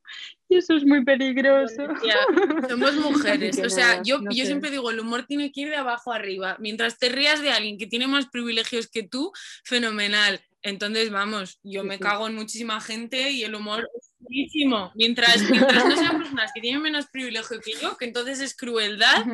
Y 0.51 0.57
eso 0.57 0.75
es 0.77 0.85
muy 0.87 1.05
peligroso. 1.05 1.83
Somos 2.71 2.95
mujeres. 2.97 3.59
O 3.59 3.69
sea, 3.69 4.03
yo, 4.03 4.19
no 4.19 4.31
yo 4.31 4.45
sé. 4.45 4.47
siempre 4.47 4.71
digo, 4.71 4.91
el 4.91 4.99
humor 4.99 5.25
tiene 5.27 5.53
que 5.53 5.61
ir 5.61 5.69
de 5.69 5.77
abajo 5.77 6.11
arriba. 6.11 6.57
Mientras 6.59 6.99
te 6.99 7.11
rías 7.11 7.43
de 7.43 7.51
alguien 7.51 7.77
que 7.77 7.87
tiene 7.87 8.07
más 8.07 8.27
privilegios 8.29 8.89
que 8.89 9.03
tú, 9.03 9.31
fenomenal. 9.65 10.41
Entonces, 10.63 11.11
vamos, 11.11 11.61
yo 11.63 11.83
Sí, 11.83 11.89
me 11.89 11.95
sí. 11.97 12.01
cago 12.01 12.27
en 12.29 12.35
muchísima 12.35 12.81
gente 12.81 13.31
y 13.31 13.45
el 13.45 13.55
humor 13.55 13.91
es 13.99 14.08
buenísimo. 14.29 14.93
Mientras, 14.95 15.43
mientras 15.51 15.85
no 15.85 15.97
sean 15.97 16.19
personas 16.19 16.53
que 16.55 16.61
tienen 16.61 16.83
menos 16.83 17.07
privilegio 17.07 17.61
que 17.61 17.73
yo, 17.81 17.97
que 17.97 18.05
entonces 18.05 18.41
es 18.41 18.55
crueldad, 18.57 19.25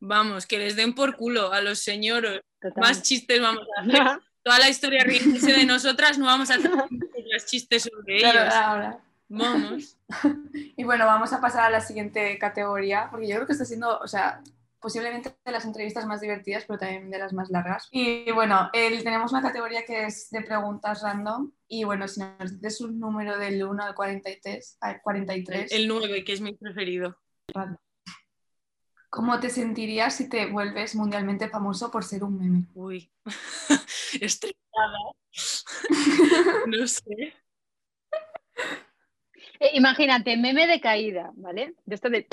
vamos, 0.00 0.46
que 0.46 0.58
les 0.58 0.76
den 0.76 0.94
por 0.94 1.16
culo 1.16 1.52
a 1.52 1.60
los 1.60 1.78
señores. 1.80 2.40
Total. 2.60 2.80
Más 2.82 3.02
chistes 3.02 3.40
vamos 3.40 3.66
a 3.76 3.82
hacer. 3.82 4.20
Toda 4.42 4.58
la 4.58 4.68
historia 4.70 5.04
riéndose 5.04 5.52
de 5.52 5.66
nosotras, 5.66 6.18
no 6.18 6.24
vamos 6.26 6.50
a 6.50 6.54
hacer 6.54 6.70
los 7.32 7.46
chistes 7.46 7.82
sobre 7.84 8.18
Claro, 8.18 8.40
ellos. 8.40 8.54
ahora. 8.54 8.98
Vamos. 9.28 9.96
Y 10.76 10.84
bueno, 10.84 11.04
vamos 11.04 11.32
a 11.34 11.40
pasar 11.40 11.64
a 11.64 11.70
la 11.70 11.80
siguiente 11.82 12.38
categoría, 12.38 13.08
porque 13.10 13.28
yo 13.28 13.34
creo 13.34 13.46
que 13.46 13.52
está 13.52 13.64
siendo, 13.66 13.98
o 13.98 14.08
sea, 14.08 14.40
posiblemente 14.80 15.36
de 15.44 15.52
las 15.52 15.64
entrevistas 15.64 16.06
más 16.06 16.20
divertidas, 16.20 16.64
pero 16.66 16.78
también 16.78 17.10
de 17.10 17.18
las 17.18 17.32
más 17.32 17.50
largas. 17.50 17.88
Y 17.90 18.30
bueno, 18.32 18.70
el- 18.72 19.02
tenemos 19.04 19.32
una 19.32 19.42
categoría 19.42 19.84
que 19.84 20.04
es 20.06 20.30
de 20.30 20.42
preguntas 20.42 21.02
random. 21.02 21.50
Y 21.68 21.84
bueno, 21.84 22.06
si 22.08 22.20
nos 22.20 22.60
dices 22.60 22.80
un 22.80 22.98
número 22.98 23.38
del 23.38 23.62
1 23.62 23.82
al 23.84 23.94
43, 23.94 24.78
al 24.80 25.00
43 25.02 25.72
El 25.72 25.88
9, 25.88 26.24
que 26.24 26.32
es 26.32 26.40
mi 26.40 26.54
preferido. 26.54 27.18
¿cómo 29.10 29.40
te 29.40 29.48
sentirías 29.50 30.14
si 30.16 30.28
te 30.28 30.46
vuelves 30.46 30.94
mundialmente 30.94 31.48
famoso 31.48 31.90
por 31.90 32.04
ser 32.04 32.22
un 32.24 32.38
meme? 32.38 32.66
Uy, 32.74 33.10
estresada. 34.20 34.98
No 36.66 36.86
sé. 36.86 37.34
Eh, 39.60 39.70
imagínate, 39.74 40.36
meme 40.36 40.66
de 40.66 40.80
caída, 40.80 41.30
¿vale? 41.34 41.74
De 41.84 41.94
esto 41.94 42.08
de... 42.10 42.26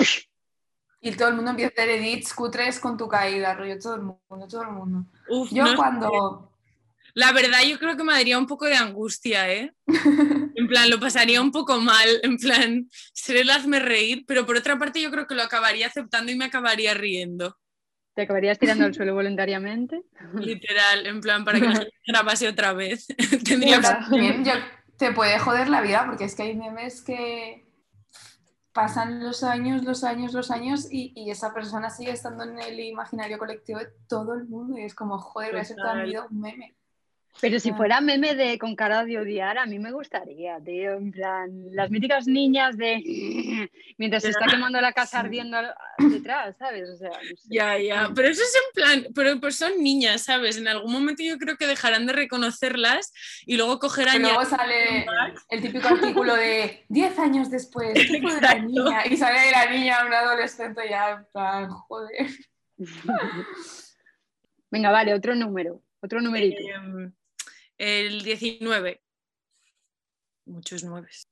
Y 1.00 1.12
todo 1.12 1.28
el 1.28 1.34
mundo 1.34 1.50
empieza 1.50 1.70
a 1.70 1.72
hacer 1.82 1.90
edits 1.90 2.32
cutres 2.34 2.80
con 2.80 2.96
tu 2.96 3.06
caída, 3.08 3.54
rollo, 3.54 3.78
todo 3.78 3.94
el 3.96 4.02
mundo, 4.02 4.48
todo 4.48 4.62
el 4.62 4.70
mundo. 4.70 5.04
Uf, 5.28 5.50
Yo 5.52 5.64
no 5.64 5.70
sé. 5.70 5.76
cuando... 5.76 6.52
La 7.14 7.32
verdad, 7.32 7.60
yo 7.66 7.78
creo 7.78 7.96
que 7.96 8.04
me 8.04 8.12
daría 8.12 8.38
un 8.38 8.46
poco 8.46 8.66
de 8.66 8.76
angustia, 8.76 9.50
¿eh? 9.52 9.72
En 10.58 10.66
plan, 10.68 10.88
lo 10.90 10.98
pasaría 10.98 11.40
un 11.40 11.52
poco 11.52 11.80
mal, 11.80 12.08
en 12.22 12.36
plan, 12.38 12.88
ser 13.12 13.36
el 13.36 13.50
hazme 13.50 13.78
reír, 13.78 14.24
pero 14.26 14.46
por 14.46 14.56
otra 14.56 14.78
parte 14.78 15.00
yo 15.02 15.10
creo 15.10 15.26
que 15.26 15.34
lo 15.34 15.42
acabaría 15.42 15.86
aceptando 15.86 16.32
y 16.32 16.36
me 16.36 16.46
acabaría 16.46 16.94
riendo. 16.94 17.56
Te 18.14 18.22
acabarías 18.22 18.58
tirando 18.58 18.84
al 18.86 18.94
suelo 18.94 19.14
voluntariamente. 19.14 20.02
Literal, 20.34 21.06
en 21.06 21.20
plan, 21.20 21.44
para 21.44 21.60
que 21.60 21.68
la 21.68 21.86
grabase 22.06 22.48
otra 22.48 22.72
vez. 22.72 23.06
Tendría 23.44 23.78
Hola. 23.78 24.06
También 24.10 24.44
yo- 24.44 24.52
te 24.96 25.12
puede 25.12 25.38
joder 25.38 25.68
la 25.68 25.82
vida 25.82 26.04
porque 26.06 26.24
es 26.24 26.34
que 26.34 26.44
hay 26.44 26.54
memes 26.56 27.02
que 27.02 27.65
pasan 28.76 29.24
los 29.24 29.42
años, 29.44 29.84
los 29.84 30.04
años, 30.04 30.34
los 30.34 30.52
años 30.52 30.88
y, 30.92 31.12
y 31.16 31.30
esa 31.32 31.54
persona 31.54 31.90
sigue 31.90 32.12
estando 32.12 32.44
en 32.44 32.60
el 32.60 32.78
imaginario 32.80 33.38
colectivo 33.38 33.80
de 33.80 33.88
todo 34.08 34.34
el 34.34 34.46
mundo 34.48 34.78
y 34.78 34.84
es 34.84 34.94
como, 34.94 35.18
joder, 35.18 35.52
voy 35.52 35.62
a 35.62 35.64
ser 35.64 35.80
toda 35.80 35.94
mi 35.96 36.04
Total. 36.04 36.10
vida 36.10 36.26
un 36.30 36.40
meme. 36.40 36.76
Pero 37.40 37.60
si 37.60 37.70
Ah. 37.70 37.76
fuera 37.76 38.00
meme 38.00 38.34
de 38.34 38.58
con 38.58 38.74
cara 38.74 39.04
de 39.04 39.18
odiar, 39.18 39.58
a 39.58 39.66
mí 39.66 39.78
me 39.78 39.92
gustaría, 39.92 40.58
tío. 40.64 40.94
En 40.94 41.10
plan, 41.12 41.50
las 41.72 41.90
míticas 41.90 42.26
niñas 42.26 42.76
de 42.78 43.02
mientras 43.98 44.22
se 44.22 44.30
está 44.30 44.46
quemando 44.46 44.80
la 44.80 44.92
casa 44.92 45.20
ardiendo 45.20 45.58
detrás, 45.98 46.56
¿sabes? 46.58 46.88
O 46.88 46.96
sea, 46.96 47.10
no 47.10 47.36
sé. 47.36 47.48
Ya, 47.50 47.78
ya, 47.78 48.10
pero 48.14 48.28
eso 48.28 48.40
es 48.42 48.54
en 48.56 48.72
plan, 48.74 49.12
pero 49.14 49.38
pues 49.38 49.56
son 49.56 49.82
niñas, 49.82 50.22
¿sabes? 50.22 50.56
En 50.56 50.66
algún 50.68 50.92
momento 50.92 51.22
yo 51.22 51.36
creo 51.38 51.56
que 51.56 51.66
dejarán 51.66 52.06
de 52.06 52.14
reconocerlas 52.14 53.12
y 53.44 53.56
luego 53.56 53.78
cogerán 53.78 54.16
Pero 54.16 54.28
ya... 54.28 54.34
luego 54.34 54.48
sale 54.50 55.06
el 55.50 55.60
típico 55.62 55.88
artículo 55.88 56.34
de 56.36 56.84
10 56.88 57.18
años 57.18 57.50
después, 57.50 57.92
¿qué 57.94 58.20
fue 58.22 58.34
de 58.34 58.40
la 58.40 58.54
niña? 58.54 59.06
Y 59.06 59.16
sale 59.16 59.40
de 59.40 59.50
la 59.50 59.70
niña 59.70 60.06
una 60.06 60.20
adolescente 60.20 60.82
ya, 60.88 61.10
en 61.10 61.24
plan, 61.32 61.68
joder. 61.68 62.28
Venga, 64.70 64.90
vale, 64.90 65.14
otro 65.14 65.34
número, 65.34 65.82
otro 66.00 66.20
numerito. 66.20 66.58
Em, 66.60 67.12
el 67.78 68.22
19. 68.22 69.02
Muchos 70.46 70.84
nueves. 70.84 71.26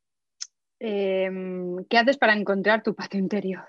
Em, 0.80 1.84
¿Qué 1.86 1.98
haces 1.98 2.18
para 2.18 2.34
encontrar 2.34 2.82
tu 2.82 2.94
paz 2.94 3.08
interior? 3.14 3.68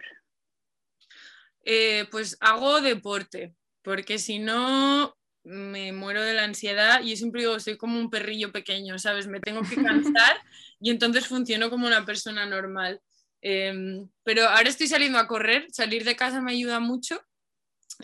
Eh, 1.63 2.05
pues 2.11 2.38
hago 2.39 2.81
deporte, 2.81 3.55
porque 3.81 4.17
si 4.19 4.39
no 4.39 5.15
me 5.45 5.93
muero 5.93 6.23
de 6.23 6.33
la 6.33 6.43
ansiedad. 6.43 7.01
Yo 7.01 7.15
siempre 7.15 7.41
digo, 7.41 7.59
soy 7.59 7.77
como 7.77 7.99
un 7.99 8.09
perrillo 8.09 8.51
pequeño, 8.51 8.99
¿sabes? 8.99 9.27
Me 9.27 9.39
tengo 9.39 9.61
que 9.61 9.75
cansar 9.75 10.41
y 10.79 10.89
entonces 10.89 11.27
funciono 11.27 11.69
como 11.69 11.88
una 11.88 12.03
persona 12.05 12.45
normal. 12.45 13.01
Em, 13.41 14.09
pero 14.23 14.47
ahora 14.47 14.69
estoy 14.69 14.88
saliendo 14.88 15.19
a 15.19 15.27
correr, 15.27 15.67
salir 15.71 16.03
de 16.03 16.15
casa 16.15 16.41
me 16.41 16.53
ayuda 16.53 16.79
mucho. 16.79 17.21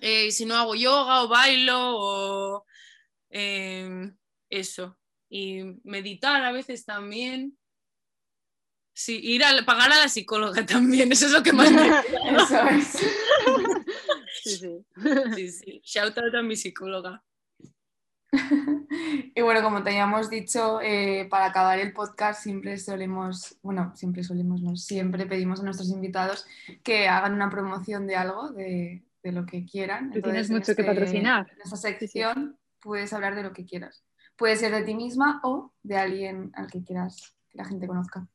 Eh, 0.02 0.32
si 0.32 0.46
no 0.46 0.56
hago 0.56 0.76
yoga 0.76 1.24
o 1.24 1.28
bailo 1.28 1.98
o 1.98 2.66
em, 3.30 4.16
eso. 4.52 4.98
Y 5.30 5.64
meditar 5.84 6.44
a 6.44 6.52
veces 6.52 6.86
también. 6.86 7.58
Sí, 8.94 9.20
ir 9.24 9.44
a 9.44 9.66
pagar 9.66 9.92
a 9.92 10.00
la 10.02 10.10
psicóloga 10.10 10.66
también, 10.66 11.12
eso 11.12 11.26
es 11.26 11.32
lo 11.32 11.42
que 11.42 11.54
más 11.54 11.72
me 11.72 11.88
Eso 12.36 12.68
es. 12.68 12.98
Sí, 14.44 14.56
sí. 14.58 14.86
Sí, 15.36 15.52
sí. 15.52 15.82
Shout 15.84 16.18
out 16.18 16.34
a 16.36 16.42
mi 16.42 16.56
psicóloga. 16.56 17.24
Y 19.36 19.42
bueno, 19.42 19.62
como 19.62 19.84
te 19.84 19.90
habíamos 19.92 20.30
dicho, 20.30 20.80
eh, 20.82 21.28
para 21.30 21.46
acabar 21.48 21.80
el 21.80 21.94
podcast 21.94 22.42
siempre 22.42 22.78
solemos, 22.78 23.58
bueno, 23.62 23.92
siempre 23.96 24.24
solemos, 24.24 24.62
no, 24.62 24.76
siempre 24.78 25.26
pedimos 25.26 25.60
a 25.60 25.64
nuestros 25.64 25.90
invitados 25.90 26.46
que 26.82 27.08
hagan 27.08 27.34
una 27.34 27.50
promoción 27.50 28.08
de 28.08 28.16
algo, 28.16 28.50
de, 28.52 29.04
de 29.22 29.32
lo 29.32 29.46
que 29.46 29.66
quieran. 29.66 30.12
Tú 30.12 30.22
tienes 30.22 30.50
en 30.50 30.56
mucho 30.56 30.76
que 30.76 30.82
este- 30.82 30.86
patrocinar. 30.86 31.52
En 31.52 31.62
esta 31.62 31.76
sección 31.76 32.58
puedes 32.80 33.12
hablar 33.14 33.36
de 33.36 33.44
lo 33.44 33.54
que 33.54 33.66
quieras. 33.66 34.04
Puede 34.36 34.56
ser 34.56 34.72
de 34.72 34.84
ti 34.84 34.96
misma 34.96 35.40
o 35.44 35.72
de 35.84 35.98
alguien 35.98 36.52
al 36.56 36.68
que 36.72 36.84
quieras 36.84 37.36
que 37.50 37.58
la 37.58 37.66
gente 37.66 37.88
conozca. 37.88 38.28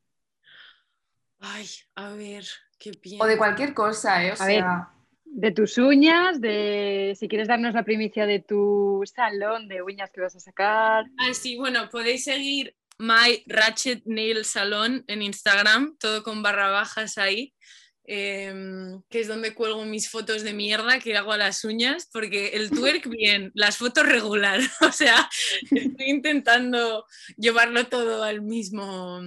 Ay, 1.39 1.67
a 1.95 2.09
ver, 2.11 2.45
qué 2.79 2.91
pienso. 2.91 3.23
O 3.23 3.27
de 3.27 3.37
cualquier 3.37 3.73
cosa, 3.73 4.23
¿eh? 4.23 4.31
O 4.31 4.41
A 4.41 4.45
ver. 4.47 4.59
sea, 4.59 4.89
De 5.25 5.51
tus 5.51 5.77
uñas, 5.77 6.39
de 6.41 7.15
si 7.19 7.27
quieres 7.27 7.47
darnos 7.47 7.73
la 7.73 7.83
primicia 7.83 8.25
de 8.25 8.39
tu 8.39 9.01
salón 9.05 9.67
de 9.67 9.81
uñas 9.81 10.11
que 10.11 10.21
vas 10.21 10.35
a 10.35 10.39
sacar. 10.39 11.05
Ah, 11.19 11.33
sí, 11.33 11.57
bueno, 11.57 11.89
podéis 11.89 12.23
seguir 12.23 12.75
My 12.97 13.43
Ratchet 13.45 14.03
Nail 14.05 14.45
Salon 14.45 15.03
en 15.07 15.21
Instagram, 15.21 15.97
todo 15.99 16.23
con 16.23 16.41
barra 16.41 16.69
bajas 16.69 17.17
ahí, 17.19 17.53
em, 18.07 19.01
que 19.09 19.19
es 19.19 19.27
donde 19.27 19.53
cuelgo 19.53 19.85
mis 19.85 20.09
fotos 20.09 20.41
de 20.41 20.53
mierda 20.53 20.99
que 20.99 21.15
hago 21.17 21.33
a 21.33 21.37
las 21.37 21.63
uñas, 21.65 22.09
porque 22.11 22.49
el 22.55 22.69
twerk 22.71 23.07
bien, 23.09 23.51
las 23.53 23.77
fotos 23.77 24.05
regular, 24.07 24.59
o 24.81 24.91
sea, 24.91 25.29
estoy 25.69 26.09
intentando 26.09 27.05
llevarlo 27.37 27.85
todo 27.87 28.23
al 28.23 28.41
mismo 28.41 29.21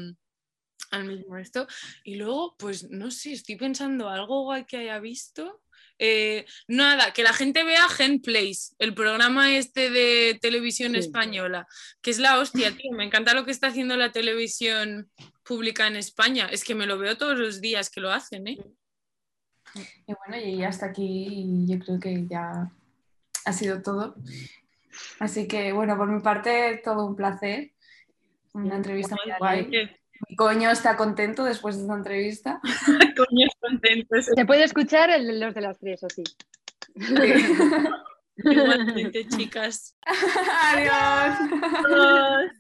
al 0.91 1.05
mismo 1.05 1.37
esto. 1.37 1.69
Y 2.03 2.17
luego, 2.17 2.57
pues 2.59 2.91
no 2.91 3.11
sé, 3.13 3.33
estoy 3.33 3.55
pensando 3.57 4.09
algo 4.09 4.43
guay 4.43 4.65
que 4.65 4.79
haya 4.79 4.99
visto. 4.99 5.63
Eh, 6.03 6.47
nada, 6.67 7.13
que 7.13 7.23
la 7.23 7.33
gente 7.35 7.63
vea 7.63 7.87
Gen 7.91 8.21
Place, 8.23 8.75
el 8.79 8.95
programa 8.95 9.55
este 9.55 9.91
de 9.91 10.39
televisión 10.41 10.95
Sí. 10.95 10.99
española, 11.01 11.67
que 12.01 12.11
es 12.11 12.19
la 12.19 12.39
hostia, 12.39 12.75
tío. 12.77 12.91
Me 12.93 13.05
encanta 13.05 13.35
lo 13.35 13.45
que 13.45 13.51
está 13.51 13.69
haciendo 13.69 13.97
la 13.97 14.11
televisión 14.11 15.11
pública 15.51 15.89
en 15.89 15.97
España. 15.97 16.47
Es 16.47 16.63
que 16.63 16.77
me 16.77 16.87
lo 16.87 16.97
veo 16.97 17.17
todos 17.17 17.37
los 17.37 17.61
días 17.61 17.91
que 17.91 18.01
lo 18.01 18.13
hacen, 18.13 18.47
¿eh? 18.47 18.57
y 20.07 20.15
bueno, 20.15 20.37
y 20.45 20.63
hasta 20.63 20.87
aquí 20.87 21.65
yo 21.67 21.77
creo 21.81 21.99
que 21.99 22.25
ya 22.29 22.71
ha 23.45 23.53
sido 23.53 23.83
todo. 23.83 24.15
Así 25.19 25.49
que, 25.49 25.73
bueno, 25.73 25.97
por 25.97 26.07
mi 26.07 26.21
parte, 26.21 26.81
todo 26.85 27.05
un 27.05 27.17
placer. 27.17 27.73
Una 28.53 28.77
entrevista 28.77 29.17
muy 29.25 29.35
guay. 29.41 29.91
Mi 30.29 30.37
coño 30.37 30.71
está 30.71 30.97
contento 30.97 31.43
después 31.43 31.77
de 31.77 31.83
esta 31.83 31.95
entrevista. 31.95 32.61
Coños 33.17 33.51
contentos. 33.59 34.27
Se 34.27 34.47
puede 34.47 34.63
escuchar 34.63 35.11
el, 35.11 35.41
los 35.41 35.53
de 35.53 35.61
las 35.63 35.81
tres, 35.81 36.05
así. 36.05 36.23
Igualmente, 38.37 39.27
chicas. 39.27 39.97
Adiós. 40.07 41.39
Adiós. 41.85 42.60